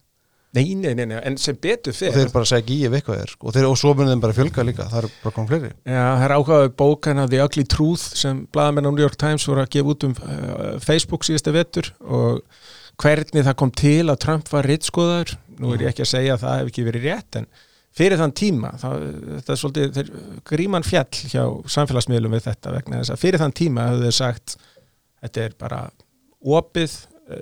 Nei, 0.58 0.74
nei, 0.74 0.96
nei, 0.98 1.06
nei, 1.06 1.18
en 1.22 1.36
sem 1.38 1.54
betur 1.62 1.94
fyrir 1.94 2.10
og 2.10 2.16
þeir 2.18 2.32
bara 2.34 2.48
segja 2.50 2.64
ekki 2.64 2.78
í 2.80 2.86
ef 2.88 2.96
eitthvað 2.98 3.20
er 3.22 3.34
og, 3.38 3.52
þeir, 3.54 3.66
og 3.70 3.76
svo 3.78 3.92
munum 3.94 4.16
þeim 4.16 4.22
bara 4.24 4.34
fjölga 4.34 4.64
líka, 4.66 4.88
það 4.90 5.04
er 5.04 5.12
bara 5.22 5.34
komið 5.36 5.52
fleiri. 5.52 5.70
Já, 5.86 6.06
það 6.08 6.26
er 6.26 6.34
áhugaðu 6.34 6.72
bókan 6.82 7.22
af 7.22 7.30
The 7.30 7.42
Ugly 7.44 7.66
Truth 7.70 8.18
sem 8.18 8.40
bladamenn 8.50 8.90
á 8.90 8.92
New 8.92 9.04
York 9.04 9.20
Times 9.22 9.46
voru 9.46 9.62
að 9.62 9.70
gefa 9.76 9.94
út 9.94 10.08
um 10.08 10.16
uh, 10.18 10.72
Facebook 10.82 11.28
síðustu 11.28 11.54
vettur 11.54 11.92
og 12.02 12.42
hvernig 13.00 13.46
það 13.46 13.58
kom 13.62 13.76
til 13.78 14.10
að 14.10 14.20
Trump 14.26 14.50
var 14.50 14.66
rittskoðaður 14.66 15.36
nú 15.60 15.74
er 15.74 15.86
ég 15.86 15.92
ekki 15.94 16.06
að 16.06 16.14
segja 16.14 16.36
að 16.36 16.46
það 16.46 16.58
hef 16.60 16.72
ekki 16.72 16.88
verið 16.88 17.08
rétt 17.10 17.40
en 17.40 17.48
fyrir 18.00 18.22
þann 18.22 18.36
tíma 18.38 18.74
það, 18.80 19.06
þetta 19.36 19.54
er 19.54 19.62
svolítið, 19.62 19.94
þeir, 19.98 20.12
gríman 20.52 20.86
fjall 20.88 21.22
hjá 21.34 21.44
samfélagsmiðlum 21.76 22.36
við 22.38 22.46
þetta 22.48 22.76
vegna 22.76 23.02
þess 23.02 23.16
að 23.16 23.24
fyrir 23.24 23.44
þann 23.44 23.56
tíma 23.60 23.88
hafðu 23.90 24.06
þeir 24.08 24.18
sagt 24.20 24.58
þetta 25.20 25.46
er 25.46 25.56
bara 25.60 25.80
opið 26.40 27.00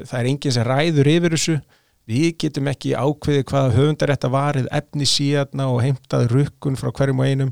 það 0.07 0.19
er 0.19 0.29
enginn 0.31 0.55
sem 0.55 0.67
ræður 0.67 1.11
yfir 1.11 1.35
þessu 1.35 1.57
við 2.07 2.27
getum 2.39 2.69
ekki 2.71 2.93
ákveðið 2.95 3.43
hvaða 3.49 3.73
höfundarétta 3.75 4.29
varið 4.31 4.69
efni 4.79 5.07
síðarna 5.09 5.67
og 5.73 5.81
heimtað 5.83 6.29
rukkun 6.31 6.79
frá 6.79 6.91
hverjum 6.95 7.19
og 7.23 7.27
einum. 7.27 7.51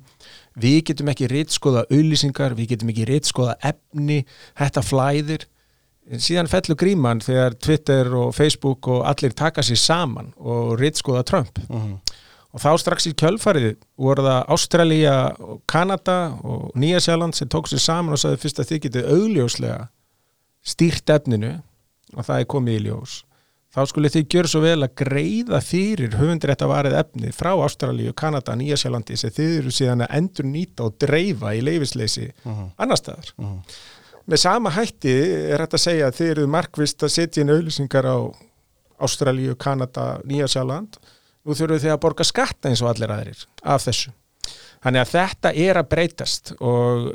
Við 0.55 0.78
getum 0.89 1.11
ekki 1.11 1.28
rittskoða 1.32 1.84
auðlýsingar, 1.89 2.55
við 2.55 2.72
getum 2.72 2.93
ekki 2.93 3.07
rittskoða 3.09 3.57
efni, 3.68 4.22
þetta 4.55 4.86
flæðir 4.86 5.47
síðan 6.05 6.49
fellur 6.49 6.77
gríman 6.77 7.21
þegar 7.23 7.55
Twitter 7.57 8.11
og 8.13 8.35
Facebook 8.37 8.87
og 8.91 9.05
allir 9.09 9.33
taka 9.33 9.63
sér 9.65 9.79
saman 9.81 10.33
og 10.37 10.77
rittskoða 10.79 11.23
Trump 11.25 11.59
uh 11.69 11.75
-huh. 11.75 11.97
og 12.53 12.61
þá 12.61 12.77
strax 12.79 13.07
í 13.07 13.13
kjölfarið 13.13 13.75
voru 13.97 14.23
það 14.23 14.47
Ástralja 14.47 15.35
og 15.39 15.61
Kanada 15.67 16.37
og 16.43 16.71
Nýjasjáland 16.75 17.33
sem 17.35 17.47
tók 17.47 17.67
sér 17.67 17.79
saman 17.79 18.13
og 18.13 18.19
sagði 18.19 18.37
fyrst 18.37 18.59
að 18.59 18.69
þið 18.69 18.81
getið 18.81 19.09
augljóslega 19.09 19.87
stýrt 20.63 21.09
efninu 21.09 21.61
og 22.13 22.25
það 22.25 22.39
er 22.39 22.45
komið 22.45 22.75
í 22.75 22.83
ljós 22.85 23.23
þá 23.75 23.81
skulle 23.89 24.11
þið 24.11 24.27
gjör 24.31 24.47
svo 24.47 24.61
vel 24.63 24.85
að 24.85 24.95
greiða 25.01 25.59
fyrir 25.63 26.15
höfundirétta 26.15 26.67
varið 26.67 26.95
efni 27.01 27.31
frá 27.35 27.51
Ástralíu, 27.65 28.13
Kanada, 28.13 28.55
Nýjasjálandi 28.55 29.17
sem 29.19 29.33
þið 29.35 29.57
eru 29.59 29.73
síðan 29.75 30.05
að 30.05 30.15
endur 30.19 30.47
nýta 30.47 30.87
og 30.87 30.95
dreifa 31.01 31.51
í 31.55 31.63
leifisleysi 31.65 32.29
uh 32.29 32.51
-huh. 32.51 32.69
annar 32.77 32.97
staðar. 32.97 33.33
Uh 33.37 33.45
-huh. 33.45 33.59
Með 34.26 34.41
sama 34.41 34.71
hætti 34.73 35.13
er 35.53 35.61
þetta 35.61 35.78
að 35.78 35.84
segja 35.84 36.09
að 36.09 36.17
þið 36.17 36.30
eru 36.34 36.45
markvist 36.49 37.03
að 37.05 37.13
setja 37.13 37.43
inn 37.43 37.53
auðlýsingar 37.53 38.07
á 38.09 38.17
Ástralíu, 39.05 39.53
Kanada, 39.59 40.15
Nýjasjáland 40.26 40.97
nú 41.45 41.53
þurfum 41.53 41.82
þið 41.84 41.93
að 41.93 42.01
borga 42.01 42.26
skatta 42.26 42.71
eins 42.71 42.82
og 42.82 42.89
allir 42.89 43.13
aðrir 43.13 43.43
af 43.61 43.84
þessu. 43.86 44.13
Þannig 44.86 45.01
að 45.01 45.11
þetta 45.11 45.51
er 45.65 45.80
að 45.80 45.88
breytast 45.89 46.51
og 46.61 47.05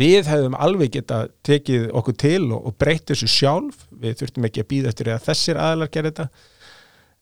við 0.00 0.28
hefum 0.30 0.54
alveg 0.56 0.94
geta 0.94 1.22
tekið 1.44 1.90
okkur 2.00 2.16
til 2.20 2.44
og, 2.46 2.70
og 2.70 2.76
breytið 2.80 3.14
þessu 3.14 3.28
sjálf, 3.32 3.82
við 3.92 4.20
þurftum 4.20 4.48
ekki 4.48 4.64
að 4.64 4.70
býða 4.70 4.92
eftir 4.92 5.10
að 5.12 5.26
þessir 5.26 5.60
aðlar 5.60 5.92
gera 5.92 6.12
þetta. 6.12 6.28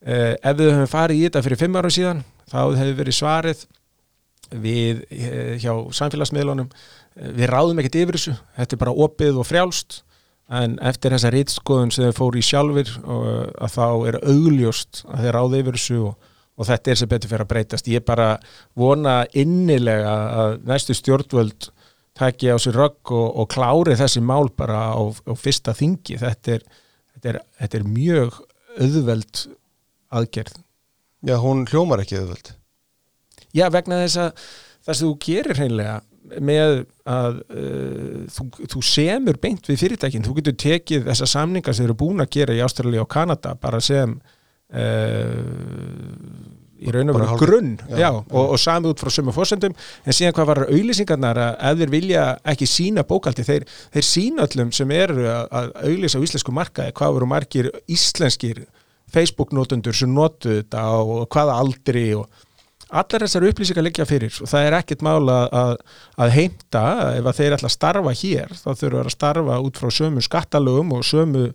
Eh, 0.07 0.33
ef 0.35 0.59
við 0.59 0.71
höfum 0.71 0.91
farið 0.91 1.19
í 1.19 1.25
þetta 1.25 1.43
fyrir 1.43 1.59
fimm 1.59 1.79
ára 1.79 1.91
síðan, 1.91 2.23
þá 2.47 2.59
hefur 2.79 2.99
verið 3.01 3.17
svarið 3.17 3.65
við 4.67 5.03
eh, 5.11 5.53
hjá 5.59 5.73
samfélagsmiðlunum, 5.99 6.71
við 7.17 7.49
ráðum 7.51 7.81
ekkert 7.81 7.99
yfir 8.01 8.19
þessu, 8.19 8.35
þetta 8.57 8.75
er 8.75 8.81
bara 8.83 8.97
opið 9.07 9.41
og 9.41 9.47
frjálst, 9.47 10.01
en 10.47 10.77
eftir 10.87 11.11
þessa 11.11 11.31
rítskoðun 11.33 11.91
sem 11.91 12.07
þau 12.07 12.19
fóru 12.21 12.39
í 12.39 12.45
sjálfur 12.45 12.91
og 13.03 13.23
að 13.65 13.73
þá 13.73 13.87
er 14.07 14.19
augljóst 14.21 15.01
að 15.09 15.25
þeir 15.25 15.35
ráði 15.35 15.63
yfir 15.63 15.79
þessu 15.79 16.01
og 16.07 16.33
og 16.57 16.65
þetta 16.65 16.91
er 16.91 16.99
sem 16.99 17.09
betur 17.11 17.31
fyrir 17.31 17.45
að 17.45 17.51
breytast. 17.51 17.89
Ég 17.91 18.05
bara 18.05 18.29
vona 18.77 19.19
innilega 19.37 20.13
að 20.41 20.55
næstu 20.67 20.95
stjórnvöld 20.97 21.69
taki 22.17 22.49
á 22.49 22.57
sér 22.57 22.79
rögg 22.79 23.13
og, 23.13 23.27
og 23.43 23.49
klári 23.53 23.97
þessi 23.97 24.23
mál 24.25 24.49
bara 24.49 24.87
á, 24.89 25.01
á 25.05 25.33
fyrsta 25.37 25.75
þingi. 25.77 26.17
Þetta 26.21 26.57
er, 26.57 26.65
þetta, 27.13 27.33
er, 27.33 27.41
þetta 27.61 27.79
er 27.79 27.89
mjög 27.91 28.39
auðveld 28.77 29.43
aðgerð. 30.17 30.61
Já, 31.27 31.35
hún 31.43 31.65
hljómar 31.69 32.01
ekki 32.01 32.17
auðveld. 32.17 32.53
Já, 33.53 33.67
vegna 33.73 34.01
þess 34.03 34.21
að 34.21 34.47
það 34.87 34.97
sem 34.97 35.05
þú 35.05 35.13
gerir 35.27 35.61
hreinlega 35.61 35.97
með 36.43 36.79
að 37.07 37.41
uh, 37.47 38.23
þú, 38.33 38.47
þú 38.73 38.81
semur 38.83 39.39
beint 39.41 39.69
við 39.69 39.83
fyrirtækinn, 39.83 40.25
þú 40.25 40.39
getur 40.39 40.57
tekið 40.63 41.05
þessa 41.09 41.29
samningar 41.37 41.77
sem 41.77 41.87
eru 41.87 41.97
búin 41.97 42.23
að 42.23 42.33
gera 42.39 42.57
í 42.57 42.63
Ástralja 42.65 43.05
og 43.05 43.11
Kanada 43.11 43.55
bara 43.61 43.83
sem 43.83 44.17
Uh, 44.67 45.47
í 46.77 46.91
raun 46.91 47.09
og 47.09 47.15
veru 47.17 47.37
grunn. 47.39 47.69
Já, 47.87 47.99
já, 48.01 48.09
og, 48.11 48.49
og 48.53 48.59
sami 48.59 48.89
út 48.91 48.99
frá 49.01 49.09
sömu 49.13 49.33
fórsendum 49.33 49.71
en 49.73 50.15
síðan 50.15 50.35
hvað 50.35 50.49
var 50.49 50.61
auðlýsingarnar 50.67 51.39
að 51.39 51.61
ef 51.69 51.79
þeir 51.79 51.93
vilja 51.93 52.25
ekki 52.53 52.67
sína 52.69 53.05
bókaldi 53.07 53.45
þeir, 53.47 53.65
þeir 53.95 54.05
sína 54.05 54.43
öllum 54.43 54.73
sem 54.75 54.91
eru 54.93 55.23
að 55.31 55.71
auðlýsa 55.85 56.19
á 56.19 56.25
íslensku 56.27 56.53
markaði 56.53 56.95
hvað 56.99 57.15
voru 57.15 57.29
margir 57.31 57.71
íslenskir 57.87 58.65
Facebook-nótundur 59.15 59.95
sem 59.95 60.11
notu 60.11 60.59
þetta 60.59 60.83
og 60.99 61.25
hvaða 61.31 61.57
aldri 61.63 62.09
og 62.19 62.27
allar 62.89 63.25
þessar 63.25 63.47
upplýsingar 63.49 63.85
liggja 63.85 64.07
fyrir. 64.07 64.33
Og 64.43 64.49
það 64.51 64.67
er 64.67 64.77
ekkit 64.79 65.05
mála 65.05 65.37
að, 65.51 65.73
að 66.17 66.33
heimta. 66.35 66.83
Ef 67.17 67.29
að 67.29 67.39
þeir 67.39 67.55
ætla 67.57 67.71
að 67.71 67.75
starfa 67.75 68.13
hér 68.21 68.53
þá 68.57 68.69
þurfa 68.81 69.01
að 69.03 69.15
starfa 69.15 69.57
út 69.67 69.81
frá 69.81 69.95
sömu 69.99 70.23
skattalögum 70.25 70.93
og 70.97 71.07
sömu 71.07 71.47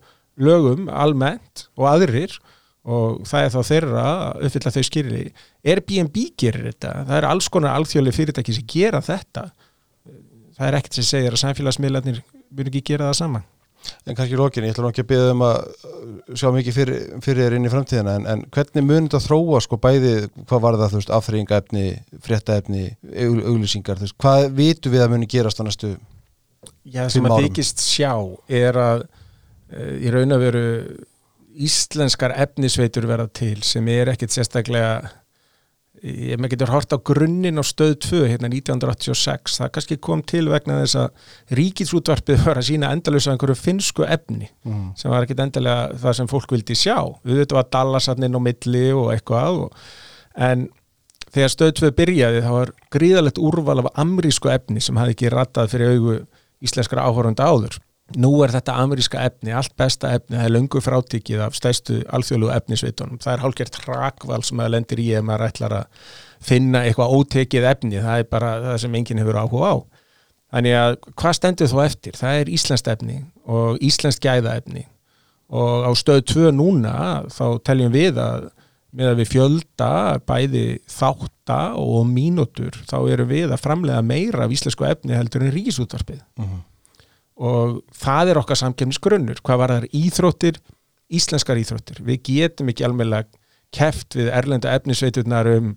lögum 0.43 0.91
almennt 0.93 1.67
og 1.79 1.89
aðrir. 1.93 2.37
Og 2.83 3.23
það 3.29 3.47
er 3.47 3.53
þá 3.55 3.61
þeirra 3.69 4.05
að 4.11 4.47
uppfylla 4.49 4.75
þau 4.75 4.85
skýrili 4.89 5.25
Airbnb 5.63 6.17
gerir 6.41 6.67
þetta? 6.73 6.95
Það 7.07 7.19
er 7.21 7.29
alls 7.29 7.49
konar 7.55 7.77
alþjóðlega 7.79 8.19
fyrirtæki 8.19 8.57
sem 8.57 8.69
gera 8.75 9.03
þetta. 9.07 9.49
Það 10.57 10.69
er 10.69 10.79
ekkert 10.81 10.99
sem 10.99 11.07
segir 11.07 11.37
að 11.37 11.45
samfélagsmiðlarnir 11.45 12.23
mjög 12.53 12.73
ekki 12.73 12.87
gera 12.93 13.13
það 13.13 13.21
saman 13.23 13.52
En 14.07 14.17
kannski 14.19 14.39
lókin, 14.39 14.65
ég 14.67 14.75
ætla 14.75 14.85
nú 14.85 14.91
ekki 14.93 15.05
að 15.05 15.11
byggja 15.13 15.33
um 15.35 15.45
að 15.47 15.59
sjá 16.39 16.49
mikið 16.55 16.77
fyrir, 16.77 17.03
fyrir 17.25 17.45
þér 17.45 17.57
inn 17.57 17.69
í 17.69 17.73
framtíðina 17.73 18.15
en, 18.19 18.27
en 18.31 18.45
hvernig 18.55 18.87
munir 18.87 19.09
þetta 19.09 19.21
þróa 19.27 19.61
sko 19.63 19.79
bæði, 19.83 20.15
hvað 20.51 20.65
var 20.65 20.79
það 20.81 20.93
þú 20.93 21.01
veist, 21.01 21.13
afþreyingaefni 21.19 21.85
fréttaefni, 22.27 22.85
auglýsingar 23.23 24.01
þú 24.01 24.09
veist, 24.09 24.19
hvað 24.23 24.49
vitu 24.59 24.93
við 24.93 25.07
að 25.07 25.15
muni 25.15 25.31
gerast 25.31 25.63
á 25.63 25.67
næstu 25.67 25.95
Já, 26.83 27.07
sem 27.11 27.27
að 27.27 27.47
þykist 27.47 27.83
sjá 27.83 28.13
er 28.51 28.79
að 28.79 29.07
e, 29.71 29.87
í 30.03 30.13
raun 30.15 30.35
að 30.35 30.45
veru 30.49 30.67
íslenskar 31.63 32.35
efnisveitur 32.43 33.07
verða 33.11 33.29
til 33.35 33.59
sem 33.67 33.89
er 33.93 34.13
ekkit 34.15 34.35
sérstaklega 34.35 35.13
ég 36.03 36.41
með 36.41 36.57
getur 36.57 36.73
hort 36.75 36.95
á 36.95 36.99
grunninn 36.99 37.63
á 37.63 37.65
stöð 37.67 37.95
2 38.09 38.21
hérna 38.33 38.51
1986, 38.51 39.59
það 39.61 39.73
kannski 39.77 39.99
kom 40.03 40.23
til 40.27 40.45
vegna 40.51 40.81
þess 40.81 40.99
að 40.99 41.57
ríkisútvarpið 41.59 42.43
var 42.49 42.59
að 42.59 42.69
sína 42.73 42.91
endalus 42.95 43.29
að 43.29 43.37
einhverju 43.37 43.59
finsku 43.61 44.07
efni 44.09 44.49
mm. 44.67 44.85
sem 44.99 45.13
var 45.13 45.27
ekkit 45.27 45.45
endalega 45.45 46.01
það 46.03 46.19
sem 46.19 46.31
fólk 46.33 46.55
vildi 46.57 46.79
sjá, 46.79 46.97
við 47.23 47.43
veitum 47.45 47.63
að 47.63 47.71
Dallasarnin 47.77 48.39
og 48.39 48.45
milli 48.49 48.85
og 48.99 49.13
eitthvað 49.15 49.61
og, 49.67 49.79
en 50.51 50.67
þegar 51.33 51.55
stöð 51.55 51.73
2 51.85 51.95
byrjaði 52.03 52.43
þá 52.43 52.51
var 52.57 52.75
gríðalegt 52.93 53.41
úrval 53.41 53.79
af 53.85 53.93
amrísku 54.03 54.51
efni 54.53 54.83
sem 54.83 54.99
hafði 54.99 55.17
ekki 55.17 55.33
ratað 55.33 55.71
fyrir 55.77 55.95
augu 55.95 56.19
íslenskara 56.63 57.07
áhórunda 57.07 57.47
áður 57.47 57.79
nú 58.21 58.33
er 58.45 58.53
þetta 58.53 58.77
ameríska 58.83 59.23
efni, 59.25 59.55
allt 59.57 59.73
besta 59.79 60.11
efni 60.17 60.37
það 60.37 60.45
er 60.45 60.53
löngu 60.53 60.83
frátíkið 60.85 61.43
af 61.47 61.57
stæstu 61.57 62.03
alþjóðlu 62.13 62.51
efnisvitunum, 62.53 63.21
það 63.23 63.35
er 63.35 63.43
hálfgerð 63.45 63.75
trakval 63.79 64.43
sem 64.45 64.63
að 64.63 64.73
lendir 64.75 65.03
í 65.03 65.09
ef 65.17 65.27
maður 65.27 65.47
ætlar 65.49 65.77
að 65.79 66.07
finna 66.43 66.85
eitthvað 66.87 67.17
ótekið 67.17 67.69
efni. 67.71 68.01
Það 68.03 68.23
er 68.23 68.31
bara 68.31 68.55
það 68.67 68.81
sem 68.85 68.97
enginn 68.99 69.23
hefur 69.23 69.41
áhuga 69.43 69.73
á. 69.73 69.77
Þannig 70.53 70.79
að 70.79 70.97
hvað 71.17 71.37
stendur 71.39 71.71
þó 71.71 71.79
eftir? 71.87 72.17
Það 72.19 72.41
er 72.41 72.51
íslenskt 72.59 72.91
efni 72.93 73.21
og 73.49 73.85
íslenskt 73.85 74.25
gæðaefni. 74.25 74.89
Og 75.53 75.87
á 75.89 75.91
stöð 75.97 76.25
2 76.33 76.51
núna 76.57 76.97
þá 77.33 77.47
teljum 77.65 77.95
við 77.95 78.21
að 78.21 78.51
með 78.93 79.09
að 79.09 79.21
við 79.23 79.29
fjölda 79.31 79.93
bæði 80.29 80.65
þátta 80.93 81.61
og 81.81 82.03
mínútur 82.11 82.77
þá 82.85 82.99
eru 83.09 83.25
við 83.31 83.55
að 83.55 83.63
framlega 83.65 84.05
meira 84.05 84.45
af 84.45 84.53
íslensku 84.53 84.85
efni 84.85 85.17
heldur 85.17 85.47
en 85.47 85.55
ríkisútvarpið. 85.55 86.21
Uh 86.37 86.45
-huh 86.45 86.61
og 87.43 87.81
það 87.99 88.33
er 88.33 88.41
okkar 88.43 88.61
samkemnisgrunnur 88.61 89.41
hvað 89.43 89.63
var 89.63 89.75
það 89.77 89.89
íþróttir, 89.99 90.61
íslenskar 91.13 91.61
íþróttir. 91.61 92.03
Við 92.07 92.21
getum 92.29 92.71
ekki 92.73 92.87
alveg 92.87 93.33
keft 93.73 94.19
við 94.19 94.29
erlenda 94.33 94.75
efnisveiturnar 94.77 95.49
um 95.57 95.73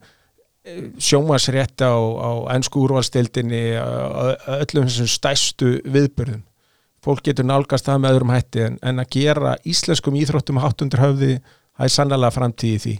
eh, 0.68 0.92
sjómasrétta 1.00 1.90
á, 1.90 1.98
á 2.00 2.32
ennsku 2.56 2.84
úrvalstildinni 2.84 3.64
öllum 3.80 4.90
þessum 4.90 5.10
stæstu 5.10 5.78
viðbörðum 5.84 6.44
fólk 7.06 7.26
getur 7.28 7.46
nálgast 7.48 7.86
það 7.88 8.02
með 8.02 8.16
öðrum 8.16 8.34
hætti 8.34 8.64
en, 8.66 8.80
en 8.82 9.04
að 9.04 9.12
gera 9.18 9.56
íslenskum 9.68 10.18
íþróttum 10.20 10.62
háttundur 10.64 11.04
höfði, 11.04 11.38
það 11.78 11.88
er 11.88 11.94
sannlega 11.94 12.34
framtíði 12.34 12.82
því. 12.86 12.96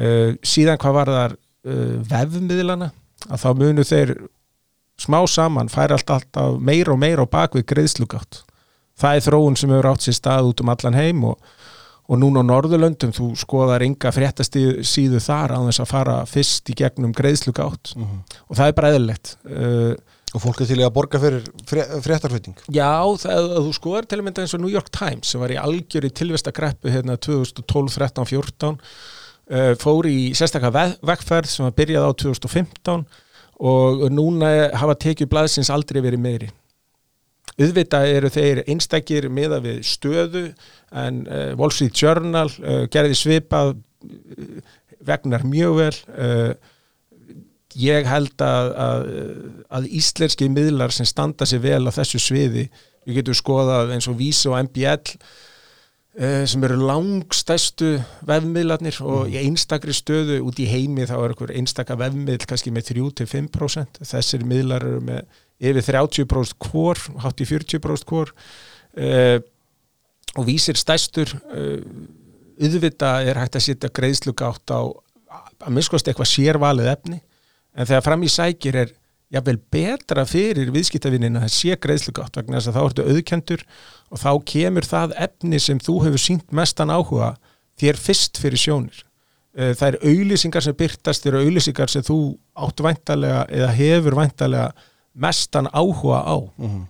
Uh, 0.00 0.28
síðan 0.46 0.80
hvað 0.80 0.96
var 0.96 1.12
þar 1.14 1.36
uh, 1.36 1.94
vefmiðlana 2.10 2.90
að 3.28 3.42
þá 3.42 3.48
munu 3.58 3.86
þeir 3.86 4.14
smá 5.00 5.20
saman 5.30 5.70
fær 5.72 5.94
allt 5.96 6.12
alltaf 6.12 6.58
meira 6.60 6.94
og 6.94 7.00
meira 7.00 7.24
á 7.24 7.32
bakvið 7.32 7.66
greiðslugátt. 7.72 8.42
Það 9.00 9.16
er 9.16 9.26
þróun 9.26 9.56
sem 9.56 9.72
hefur 9.72 9.90
átt 9.94 10.04
sér 10.04 10.16
stað 10.18 10.50
út 10.50 10.62
um 10.62 10.72
allan 10.72 10.98
heim 10.98 11.24
og, 11.30 11.38
og 12.10 12.20
núna 12.20 12.44
á 12.44 12.48
Norðurlöndum 12.50 13.14
þú 13.16 13.30
skoðar 13.40 13.84
enga 13.86 14.12
fréttastíðu 14.12 15.22
þar 15.24 15.56
á 15.56 15.60
þess 15.70 15.84
að 15.84 15.92
fara 15.94 16.16
fyrst 16.28 16.68
í 16.72 16.76
gegnum 16.76 17.14
greiðslugátt 17.16 17.94
mhm. 17.96 18.08
-huh. 18.08 18.40
og 18.48 18.60
það 18.60 18.66
er 18.66 18.78
bara 18.80 18.92
eðlilegt. 18.94 19.36
Uh, 19.44 19.94
og 20.30 20.42
fólk 20.44 20.60
er 20.62 20.68
til 20.70 20.78
að 20.78 20.92
borga 20.94 21.18
fyrir 21.18 21.46
fréttarflutning? 21.66 22.58
Já, 22.70 23.02
það, 23.18 23.48
þú 23.64 23.72
skoðar 23.74 24.06
til 24.06 24.20
að 24.20 24.26
mynda 24.28 24.44
eins 24.44 24.54
og 24.54 24.60
New 24.62 24.70
York 24.70 24.90
Times 24.94 25.32
sem 25.32 25.40
var 25.42 25.50
í 25.50 25.58
algjör 25.58 26.06
í 26.06 26.12
tilvestagreppu 26.20 26.92
hérna 26.92 27.16
2012, 27.18 27.96
13, 27.96 28.28
14 28.30 28.78
uh, 29.50 29.74
fór 29.80 30.06
í 30.06 30.30
sérstaklega 30.38 30.94
vegferð 31.02 31.50
sem 31.50 31.66
var 31.66 31.74
byrjað 31.74 32.06
á 32.06 32.10
2015 32.22 33.04
og 33.60 34.06
núna 34.12 34.70
hafa 34.80 34.96
tekið 34.96 35.28
blaðsins 35.30 35.70
aldrei 35.72 36.00
verið 36.04 36.22
meiri. 36.24 36.50
Auðvitað 37.60 38.10
eru 38.14 38.30
þeir 38.32 38.62
einstakir 38.70 39.26
miða 39.32 39.58
við 39.60 39.82
stöðu 39.84 40.44
en 40.96 41.24
uh, 41.26 41.50
Wall 41.60 41.72
Street 41.74 41.96
Journal 41.98 42.48
uh, 42.48 42.86
gerði 42.92 43.18
svipað 43.18 43.74
uh, 43.74 44.60
vegnar 45.04 45.44
mjög 45.48 45.76
vel. 45.80 45.96
Ég 47.80 48.04
held 48.04 48.42
að, 48.42 48.70
að, 48.82 49.04
að 49.78 49.84
íslenski 49.96 50.48
miðlar 50.52 50.92
sem 50.92 51.06
standa 51.08 51.46
sér 51.48 51.62
vel 51.64 51.84
á 51.88 51.94
þessu 51.94 52.18
sviði 52.20 52.66
við 53.06 53.20
getum 53.20 53.38
skoðað 53.38 53.94
eins 53.94 54.08
og 54.10 54.18
Vísi 54.18 54.50
og 54.50 54.58
MBL 54.66 55.14
sem 56.18 56.64
eru 56.66 56.74
langstæstu 56.82 57.92
vefmiðlarnir 58.26 58.96
og 59.06 59.28
í 59.30 59.36
einstakri 59.44 59.94
stöðu 59.94 60.40
út 60.42 60.58
í 60.58 60.66
heimi 60.66 61.04
þá 61.06 61.14
er 61.20 61.32
einhver 61.32 61.52
einstaka 61.54 61.94
vefmiðl 62.00 62.48
kannski 62.50 62.72
með 62.74 62.88
3-5% 62.90 64.00
þessir 64.02 64.42
miðlar 64.42 64.82
eru 64.88 65.04
með 65.06 65.20
yfir 65.60 65.84
30% 65.84 66.56
hvor, 66.70 67.00
hátt 67.22 67.42
í 67.42 67.48
40% 67.48 68.08
hvor. 68.08 68.32
Uh, 68.96 69.38
og 70.38 70.46
vísir 70.48 70.78
stæstur 70.78 71.30
uh, 71.52 71.78
auðvitað 72.60 73.30
er 73.30 73.40
hægt 73.40 73.58
að 73.58 73.66
setja 73.68 73.92
greiðslugátt 73.94 74.72
á 74.72 74.80
að 75.60 75.74
minnskost 75.74 76.08
eitthvað 76.08 76.32
sérvalið 76.32 76.90
efni. 76.92 77.20
En 77.76 77.86
þegar 77.86 78.06
fram 78.06 78.24
í 78.26 78.32
sækir 78.32 78.78
er 78.82 78.92
jafnvel 79.30 79.58
betra 79.72 80.24
fyrir 80.26 80.72
viðskiptavinnina 80.74 81.44
að 81.46 81.52
sé 81.54 81.76
greiðslugátt 81.78 82.38
vegna 82.40 82.58
þess 82.58 82.70
að 82.70 82.78
þá 82.78 82.82
ertu 82.82 83.06
auðkendur 83.06 83.64
og 84.10 84.22
þá 84.22 84.30
kemur 84.52 84.88
það 84.90 85.14
efni 85.26 85.60
sem 85.62 85.78
þú 85.82 85.96
hefur 86.06 86.22
sínt 86.22 86.54
mestan 86.56 86.90
áhuga 86.90 87.34
þér 87.80 88.00
fyrst 88.00 88.40
fyrir 88.42 88.60
sjónir. 88.60 89.04
Eh, 89.54 89.72
það 89.74 89.86
er 89.88 89.98
auðlýsingar 90.10 90.66
sem 90.66 90.78
byrtast 90.78 91.26
þér 91.26 91.40
auðlýsingar 91.40 91.90
sem 91.90 92.06
þú 92.06 92.18
áttu 92.58 92.86
væntalega 92.86 93.44
eða 93.50 93.70
hefur 93.78 94.18
væntalega 94.18 94.88
mestan 95.14 95.70
áhuga 95.74 96.22
á. 96.26 96.36
Mhm. 96.58 96.86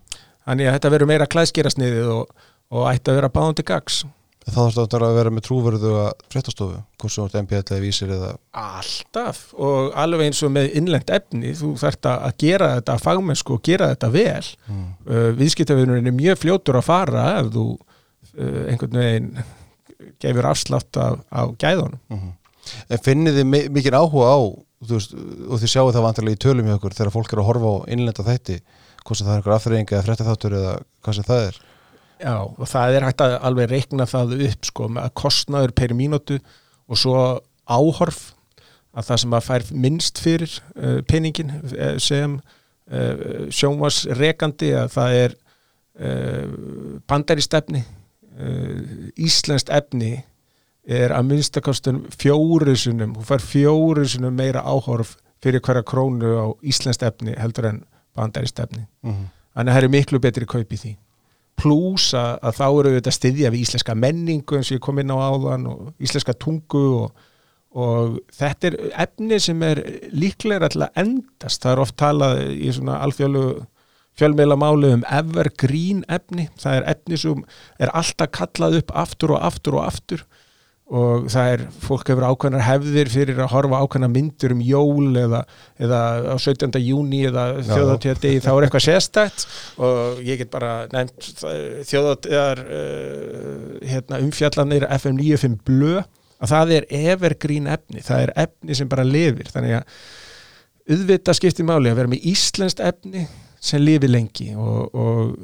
þannig 0.51 0.66
að 0.66 0.74
þetta 0.74 0.91
verður 0.91 1.07
meira 1.07 1.26
klæðskerasniðið 1.30 2.09
og, 2.11 2.30
og 2.72 2.86
ætti 2.91 3.12
að 3.12 3.18
vera 3.20 3.28
báðandi 3.30 3.64
gags 3.68 4.05
þá 4.49 4.57
þarfst 4.57 4.78
þetta 4.80 5.01
að 5.07 5.16
vera 5.18 5.30
með 5.36 5.45
trúverðu 5.47 5.91
að 6.01 6.11
fréttastofu, 6.32 6.78
hvort 7.01 7.12
sem 7.12 7.22
þú 7.22 7.26
ert 7.28 7.38
MPL 7.45 7.61
eða 7.74 7.82
vísir 7.84 8.12
eða 8.16 8.30
alltaf 8.62 9.43
og 9.61 9.91
alveg 10.01 10.30
eins 10.30 10.41
og 10.47 10.53
með 10.55 10.70
innlend 10.80 11.12
efni 11.12 11.53
þú 11.59 11.74
þarft 11.82 12.09
að 12.11 12.34
gera 12.41 12.70
þetta 12.78 12.97
fagmennsku 13.05 13.57
og 13.59 13.62
gera 13.68 13.91
þetta 13.93 14.11
vel 14.16 14.49
mm. 14.70 14.82
uh, 15.11 15.30
viðskiptavinnurinn 15.38 16.11
er 16.11 16.16
mjög 16.16 16.41
fljótur 16.45 16.80
að 16.80 16.88
fara 16.88 17.26
ef 17.43 17.53
þú 17.55 17.66
uh, 17.76 18.64
einhvern 18.72 18.99
veginn 19.03 19.30
gefur 20.20 20.49
afslátt 20.51 20.97
af, 21.01 21.20
af 21.30 21.57
gæðunum 21.61 22.01
Mhm. 22.11 22.36
En 22.93 23.01
finnið 23.03 23.38
þið 23.41 23.47
mi- 23.49 23.68
mikinn 23.72 23.95
áhuga 23.97 24.26
á 24.36 24.38
þú 24.84 24.93
veist, 24.95 25.14
og 25.49 25.59
þið 25.62 25.70
sjáu 25.72 25.88
það 25.95 26.05
vantarlega 26.05 26.36
í 26.36 26.41
tölum 26.45 26.66
hjá 26.68 26.74
okkur 26.76 26.95
þegar 26.99 27.12
fólk 27.14 27.32
er 27.32 27.41
að 27.41 27.47
horfa 27.49 27.70
á 27.72 27.76
innlenda 27.95 28.24
þætti 28.26 28.57
hvort 29.01 29.16
sem 29.18 29.26
það 29.26 29.32
er 29.32 29.38
einhver 29.41 29.55
afþreying 29.57 29.88
eða 29.95 30.05
fréttaþáttur 30.07 30.57
eða 30.59 30.74
hvað 31.03 31.16
sem 31.18 31.26
það 31.30 31.41
er 31.49 31.59
Já, 32.20 32.36
og 32.44 32.68
það 32.68 32.96
er 32.96 33.06
hægt 33.08 33.22
að 33.24 33.36
alveg 33.48 33.70
reikna 33.70 34.06
það 34.08 34.34
upp 34.50 34.66
sko, 34.68 34.88
með 34.92 35.06
að 35.06 35.14
kostnaður 35.22 35.72
per 35.76 35.94
mínútu 35.96 36.36
og 36.90 37.00
svo 37.00 37.16
áhorf 37.64 38.20
að 38.90 39.06
það 39.06 39.20
sem 39.22 39.36
að 39.36 39.46
fær 39.46 39.66
minnst 39.84 40.20
fyrir 40.20 40.56
uh, 40.74 40.98
peningin 41.08 41.54
uh, 41.70 41.94
sem 42.02 42.36
uh, 42.36 43.46
sjónvars 43.54 44.02
rekandi 44.18 44.72
að 44.76 44.92
það 44.96 45.16
er 45.20 45.36
uh, 45.38 46.52
bandaristefni 47.08 47.84
uh, 47.86 49.10
íslenskt 49.16 49.72
efni 49.72 50.18
er 50.90 51.14
að 51.14 51.28
minnstakostun 51.28 52.02
fjórisunum, 52.18 53.14
hún 53.16 53.28
fær 53.28 53.44
fjórisunum 53.44 54.34
meira 54.36 54.64
áhorf 54.66 55.16
fyrir 55.40 55.62
hverja 55.64 55.86
krónu 55.86 56.34
á 56.36 56.46
íslenskt 56.66 57.04
efni 57.06 57.36
heldur 57.38 57.70
en 57.70 57.84
bandaristefni 58.18 58.82
mm 58.82 59.12
-hmm. 59.12 59.30
þannig 59.54 59.72
að 59.72 59.76
það 59.76 59.84
er 59.84 59.94
miklu 59.96 60.20
betri 60.20 60.46
kaup 60.46 60.72
í 60.72 60.80
því 60.82 60.96
pluss 61.61 62.12
að, 62.16 62.30
að 62.48 62.61
þá 62.61 62.66
eru 62.68 62.94
þetta 62.96 63.16
styðja 63.16 63.50
við 63.54 63.64
íslenska 63.64 63.96
menningu 63.98 64.58
eins 64.58 64.70
og 64.70 64.78
ég 64.78 64.84
kom 64.84 65.02
inn 65.02 65.12
á 65.12 65.18
áðan 65.18 65.66
og 65.70 65.90
íslenska 66.02 66.34
tungu 66.40 66.84
og, 67.02 67.26
og 67.76 68.16
þetta 68.36 68.70
er 68.70 68.78
efni 69.06 69.40
sem 69.42 69.66
er 69.66 69.82
líklega 70.12 70.70
að 70.72 70.88
endast. 71.02 71.62
Það 71.62 71.72
er 71.74 71.84
oft 71.84 71.98
talað 72.00 72.42
í 72.56 72.72
svona 72.74 73.00
alþjóðlu 73.04 73.44
fjölmeila 74.18 74.56
máli 74.58 74.92
um 74.96 75.04
evergreen 75.08 76.02
efni, 76.11 76.48
það 76.61 76.80
er 76.80 76.88
efni 76.94 77.18
sem 77.20 77.44
er 77.80 77.92
alltaf 77.96 78.32
kallað 78.36 78.80
upp 78.80 78.94
aftur 78.98 79.36
og 79.36 79.44
aftur 79.46 79.78
og 79.78 79.86
aftur 79.86 80.24
og 80.91 81.26
það 81.30 81.53
er, 81.53 81.61
fólk 81.84 82.09
hefur 82.11 82.24
ákveðnar 82.26 82.64
hefðir 82.66 83.11
fyrir 83.12 83.41
að 83.45 83.53
horfa 83.53 83.78
ákveðnar 83.84 84.11
myndur 84.11 84.55
um 84.57 84.62
jól 84.66 85.18
eða, 85.20 85.45
eða 85.78 86.01
á 86.34 86.36
17. 86.36 86.80
júni 86.82 87.20
eða 87.28 87.45
þjóðatíðadegi, 87.68 88.41
þá 88.43 88.51
er 88.53 88.66
eitthvað 88.66 88.86
sérstætt 88.88 89.45
og 89.86 90.22
ég 90.26 90.41
get 90.43 90.51
bara 90.51 90.72
nefnt 90.91 91.45
þjóðatíðar 91.86 92.64
uh, 92.64 93.55
hérna, 93.93 94.18
umfjallanir 94.24 94.88
FM 94.99 95.20
95 95.22 95.61
blö. 95.68 96.03
Að 96.41 96.55
það 96.55 96.70
er 96.72 96.84
evergreen 96.97 97.66
efni, 97.68 98.01
það 98.01 98.22
er 98.24 98.30
efni 98.47 98.76
sem 98.78 98.88
bara 98.88 99.05
lifir, 99.05 99.51
þannig 99.53 99.76
að 99.76 99.99
auðvitað 100.91 101.36
skiptir 101.36 101.66
máli 101.68 101.91
að 101.91 101.99
vera 102.01 102.11
með 102.11 102.30
íslenskt 102.30 102.80
efni 102.82 103.26
sem 103.61 103.82
lifir 103.84 104.11
lengi. 104.11 104.55
Og, 104.57 104.97
og 104.97 105.34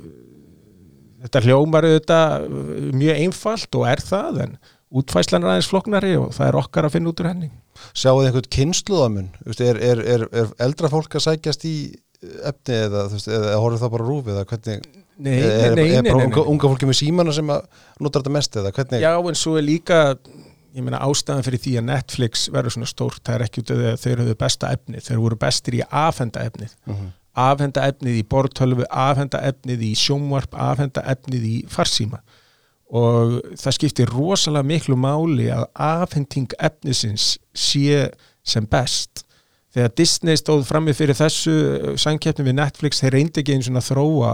þetta 1.27 1.43
hljómar 1.45 1.87
auðvitað 1.87 2.49
mjög 2.97 3.21
einfalt 3.27 3.79
og 3.79 3.87
er 3.93 4.03
það 4.03 4.41
en 4.47 4.57
útfæslan 4.95 5.45
er 5.45 5.55
aðeins 5.55 5.71
floknari 5.71 6.15
og 6.21 6.33
það 6.37 6.51
er 6.51 6.59
okkar 6.61 6.89
að 6.89 6.97
finna 6.97 7.11
út 7.11 7.23
úr 7.23 7.31
henni. 7.31 7.51
Sjáu 7.93 8.21
þið 8.21 8.29
einhvern 8.29 8.51
kynsluðamun 8.57 9.31
er, 9.47 9.81
er, 9.81 10.03
er, 10.15 10.27
er 10.31 10.53
eldra 10.67 10.91
fólk 10.93 11.19
að 11.19 11.27
sækjast 11.27 11.67
í 11.69 11.77
efni 12.47 12.79
eða, 12.87 13.07
eða 13.13 13.59
horfður 13.61 13.83
það 13.83 13.93
bara 13.93 14.07
á 14.07 14.09
rúf 14.09 14.31
eða 14.33 14.47
hvernig 14.49 14.87
Nei, 15.17 15.33
er, 15.41 15.73
nei, 15.77 15.85
er 15.97 16.03
nei, 16.05 16.11
bara 16.11 16.27
nei, 16.27 16.29
unga, 16.29 16.43
nei. 16.45 16.65
fólki 16.67 16.89
með 16.89 16.99
símana 16.99 17.33
sem 17.33 17.49
notar 17.49 18.21
þetta 18.21 18.33
mest 18.35 18.59
eða 18.61 18.73
hvernig 18.77 19.05
Já, 19.05 19.13
en 19.17 19.39
svo 19.39 19.55
er 19.57 19.65
líka 19.65 20.01
ég 20.77 20.85
meina 20.85 21.01
ástæðan 21.07 21.45
fyrir 21.47 21.63
því 21.65 21.77
að 21.81 21.87
Netflix 21.89 22.49
verður 22.53 22.75
svona 22.75 22.89
stórt, 22.91 23.23
það 23.25 23.39
er 23.39 23.45
ekki 23.47 23.63
út 23.63 23.73
af 23.73 24.03
þeir 24.03 24.23
höfðu 24.23 24.35
besta 24.43 24.73
efnið, 24.77 25.05
þeir 25.07 25.23
voru 25.23 25.39
bestir 25.41 25.79
í 25.79 25.81
að 25.87 25.95
afhenda 26.03 26.43
efnið. 26.51 26.75
Mhm. 26.85 27.07
afhenda 27.47 27.87
efnið 27.91 28.19
í 28.21 28.25
bortölfu, 28.33 28.85
afhenda 28.89 29.41
efnið 29.45 29.87
í 29.89 29.93
sjónvarp, 29.97 30.55
afhenda 30.57 31.03
efnið 31.13 31.49
í 31.49 31.57
farsíma 31.69 32.21
og 32.87 33.41
það 33.59 33.75
skiptir 33.75 34.13
rosalega 34.15 34.67
miklu 34.67 34.97
máli 34.99 35.49
að 35.51 35.67
afhending 35.75 36.53
efnisins 36.63 37.37
sé 37.57 38.11
sem 38.47 38.67
best. 38.71 39.25
Þegar 39.75 39.97
Disney 39.99 40.39
stóð 40.39 40.63
frammi 40.69 40.95
fyrir 40.97 41.19
þessu 41.19 41.97
samkeppni 42.01 42.47
við 42.47 42.57
Netflix, 42.61 43.03
þeir 43.03 43.19
reyndi 43.19 43.43
ekki 43.43 43.57
eins 43.57 43.69
og 43.69 43.83
þróa 43.85 44.31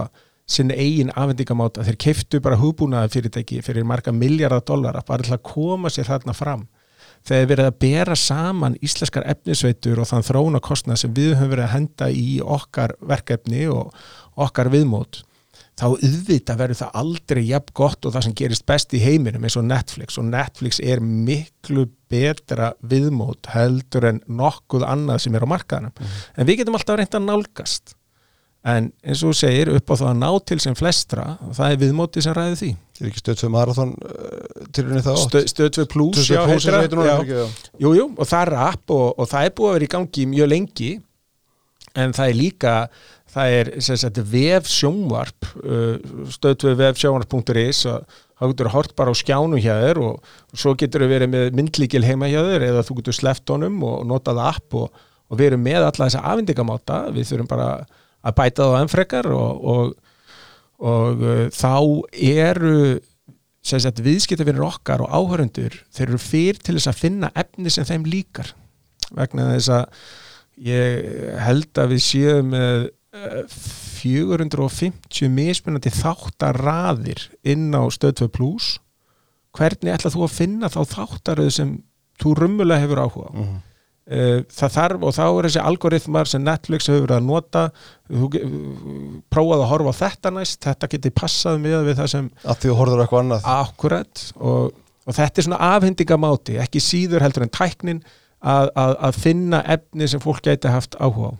sinni 0.47 0.77
eigin 0.77 1.11
afhendingamáta, 1.15 1.83
þeir 1.87 1.99
keiftu 1.99 2.39
bara 2.43 2.59
hugbúnaða 2.59 3.09
fyrirtæki 3.11 3.61
fyrir 3.63 3.87
marga 3.87 4.13
miljardar 4.13 4.63
dollara 4.67 5.01
bara 5.07 5.23
til 5.23 5.35
að 5.35 5.43
koma 5.49 5.91
sér 5.91 6.07
þarna 6.11 6.35
fram. 6.37 6.67
Þegar 7.23 7.49
verið 7.49 7.67
að 7.69 7.77
bera 7.79 8.15
saman 8.19 8.77
íslenskar 8.83 9.25
efnisveitur 9.31 10.01
og 10.03 10.09
þann 10.09 10.25
þróunarkostnað 10.27 10.99
sem 10.99 11.13
við 11.15 11.37
höfum 11.37 11.53
verið 11.53 11.65
að 11.65 11.75
henda 11.77 12.09
í 12.11 12.39
okkar 12.43 12.95
verkefni 12.99 13.67
og 13.71 13.93
okkar 14.35 14.71
viðmót 14.73 15.23
þá 15.79 15.85
auðvitað 15.89 16.59
verður 16.59 16.79
það 16.83 16.99
aldrei 17.01 17.41
jafn 17.47 17.73
gott 17.79 18.05
og 18.05 18.13
það 18.13 18.25
sem 18.27 18.35
gerist 18.43 18.65
best 18.69 18.93
í 18.93 19.01
heiminum 19.01 19.47
eins 19.47 19.57
og 19.57 19.65
Netflix. 19.65 20.19
Og 20.21 20.27
Netflix 20.29 20.79
er 20.83 21.01
miklu 21.01 21.87
betra 22.13 22.73
viðmót 22.85 23.49
heldur 23.55 24.05
en 24.11 24.21
nokkuð 24.29 24.85
annað 24.85 25.23
sem 25.25 25.35
er 25.35 25.45
á 25.45 25.49
markaðanum 25.49 25.93
en 26.37 26.47
við 26.49 26.61
getum 26.61 26.77
alltaf 26.77 26.99
reynd 26.99 27.17
að 27.17 27.29
nálgast. 27.31 27.95
En 28.63 28.93
eins 29.03 29.19
og 29.25 29.33
þú 29.33 29.35
segir 29.41 29.69
upp 29.73 29.91
á 29.91 29.95
það 29.99 30.09
að 30.13 30.19
ná 30.21 30.29
til 30.47 30.59
sem 30.63 30.75
flestra 30.79 31.23
það 31.51 31.73
er 31.73 31.79
viðmóti 31.81 32.21
sem 32.23 32.35
ræði 32.37 32.59
því. 32.61 32.69
Er 33.01 33.09
ekki 33.09 33.23
stöð 33.23 33.39
2 33.41 33.49
marathon 33.51 33.89
uh, 33.97 34.67
til 34.71 34.85
rauninni 34.85 35.03
það 35.03 35.17
átt 35.17 35.33
Stö, 35.33 35.41
stöð 35.51 35.71
2 35.81 35.85
plus, 35.91 36.21
já, 36.29 36.43
Plus 36.47 36.67
já. 36.69 36.77
ekki, 36.85 37.33
já. 37.41 37.47
Jú, 37.81 37.91
jú, 37.97 38.05
og 38.13 38.29
það 38.29 38.45
er 38.45 38.55
app 38.69 38.93
og, 38.95 39.09
og 39.19 39.27
það 39.33 39.49
er 39.49 39.55
búið 39.57 39.71
að 39.71 39.75
vera 39.79 39.89
í 39.89 39.91
gangi 39.97 40.27
mjög 40.31 40.51
lengi. 40.53 40.91
En 41.99 42.15
það 42.15 42.31
er 42.31 42.39
líka 42.39 42.75
það 43.33 43.55
er 43.59 43.71
sem 43.83 43.99
sagt 43.99 44.19
vef 44.29 44.69
sjónvarp 44.69 45.47
uh, 45.63 45.95
stöðtöð 46.33 46.77
vef 46.81 47.01
sjónvarp.is 47.01 47.81
og 47.89 48.05
þá 48.33 48.45
getur 48.51 48.69
þú 48.69 48.73
hort 48.75 48.95
bara 48.99 49.13
á 49.13 49.15
skjánu 49.17 49.61
hjá 49.61 49.73
þér 49.81 50.01
og, 50.03 50.33
og 50.53 50.61
svo 50.61 50.75
getur 50.79 51.05
þú 51.05 51.09
verið 51.13 51.33
með 51.33 51.57
myndlíkil 51.59 52.03
heima 52.05 52.29
hjá 52.31 52.41
þér 52.45 52.67
eða 52.69 52.85
þú 52.87 52.99
getur 52.99 53.17
sleppt 53.17 53.53
honum 53.55 53.81
og 53.87 54.05
notað 54.09 54.41
app 54.45 54.77
og, 54.79 55.03
og 55.29 55.39
verið 55.39 55.63
með 55.63 55.87
alla 55.87 56.07
þessa 56.07 56.25
afindikamáta 56.33 56.99
við 57.15 57.29
þurfum 57.31 57.51
bara 57.53 57.69
að 58.23 58.37
bæta 58.39 58.69
það 58.69 58.81
enn 58.81 58.93
frekar 58.93 59.31
og, 59.35 59.65
og, 59.73 59.95
uh, 60.83 61.47
þá 61.53 61.73
eru 62.13 62.77
sem 63.63 63.79
sagt 63.79 64.01
viðskiptafinir 64.03 64.65
okkar 64.65 65.05
og 65.05 65.13
áhörundur 65.15 65.77
þeir 65.95 66.09
eru 66.09 66.19
fyrir 66.19 66.59
til 66.59 66.75
þess 66.75 66.91
að 66.91 66.99
finna 66.99 67.29
efni 67.39 67.71
sem 67.71 67.87
þeim 67.87 68.05
líkar. 68.11 68.51
Vegna 69.15 69.53
þess 69.53 69.71
að 69.71 70.03
ég 70.67 71.37
held 71.45 71.79
að 71.79 71.93
við 71.95 72.03
séum 72.03 72.51
með 72.51 72.89
450 73.13 75.29
mismunandi 75.31 75.91
þáttaraðir 75.93 77.27
inn 77.45 77.69
á 77.77 77.85
stöðtöð 77.93 78.31
plus. 78.33 78.71
Hvernig 79.53 79.93
ætlað 79.93 80.17
þú 80.17 80.25
að 80.25 80.37
finna 80.39 80.71
þá 80.73 80.81
þáttaröð 80.95 81.51
sem 81.53 81.75
þú 82.21 82.33
rummulega 82.39 82.81
hefur 82.83 83.03
áhuga 83.05 83.29
á? 83.29 83.33
Mhm. 83.37 83.61
Eh, 84.03 84.41
það 84.51 84.73
þarf 84.75 85.03
og 85.07 85.13
þá 85.15 85.23
er 85.23 85.45
þessi 85.47 85.61
algoritmar 85.63 86.27
sem 86.27 86.41
Netflix 86.43 86.89
hefur 86.91 87.13
að 87.15 87.23
nota 87.23 87.61
þú 88.11 88.27
prófaðu 89.31 89.63
að 89.63 89.69
horfa 89.69 89.93
á 89.95 90.01
þetta 90.01 90.31
næst 90.35 90.59
þetta 90.65 90.89
geti 90.91 91.11
passað 91.15 91.61
með 91.63 91.85
við 91.87 92.01
það 92.01 92.09
sem 92.11 92.27
að 92.43 92.59
þú 92.65 92.75
horfður 92.81 93.05
eitthvað 93.05 93.23
annað. 93.23 93.47
Akkurat 93.53 94.25
og, 94.35 94.75
og 95.07 95.15
þetta 95.15 95.39
er 95.39 95.47
svona 95.47 95.61
afhendingamáti 95.69 96.59
ekki 96.59 96.83
síður 96.83 97.23
heldur 97.23 97.47
en 97.47 97.55
tæknin 97.55 98.03
að, 98.43 98.73
að, 98.75 98.91
að 99.07 99.21
finna 99.23 99.63
efni 99.71 100.11
sem 100.11 100.19
fólk 100.19 100.43
geti 100.43 100.67
haft 100.67 100.99
áhuga 100.99 101.31
á 101.31 101.35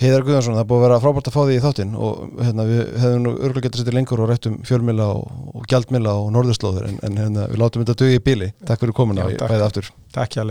Heiðar 0.00 0.22
Guðjónsson, 0.24 0.54
það 0.56 0.62
er 0.62 0.68
búið 0.70 0.78
að 0.78 0.84
vera 0.86 1.00
frábært 1.02 1.26
að 1.28 1.34
fá 1.34 1.40
því 1.42 1.56
í 1.58 1.60
þáttinn 1.60 1.90
og 2.00 2.38
hérna, 2.40 2.64
við 2.70 2.78
hefðum 3.02 3.26
nú 3.26 3.34
örgulega 3.36 3.66
getið 3.66 3.82
setið 3.82 3.96
lengur 3.98 4.22
og 4.24 4.30
rættum 4.30 4.56
fjölmila 4.64 5.10
og, 5.18 5.60
gjaldmila 5.68 6.16
og 6.22 6.32
norðurslóður 6.38 6.88
en, 6.88 6.96
en 7.04 7.20
hérna, 7.20 7.44
við 7.52 7.60
látum 7.60 7.84
þetta 7.84 7.98
dögi 8.00 8.16
í 8.16 8.24
bíli 8.30 8.48
Takk 8.64 8.80
fyrir 8.86 8.96
komuna 8.96 9.28
og 9.28 9.36
takk. 9.36 9.52
bæði 9.52 9.68
aftur. 9.68 9.92
Takk 10.16 10.38
hjá 10.40 10.46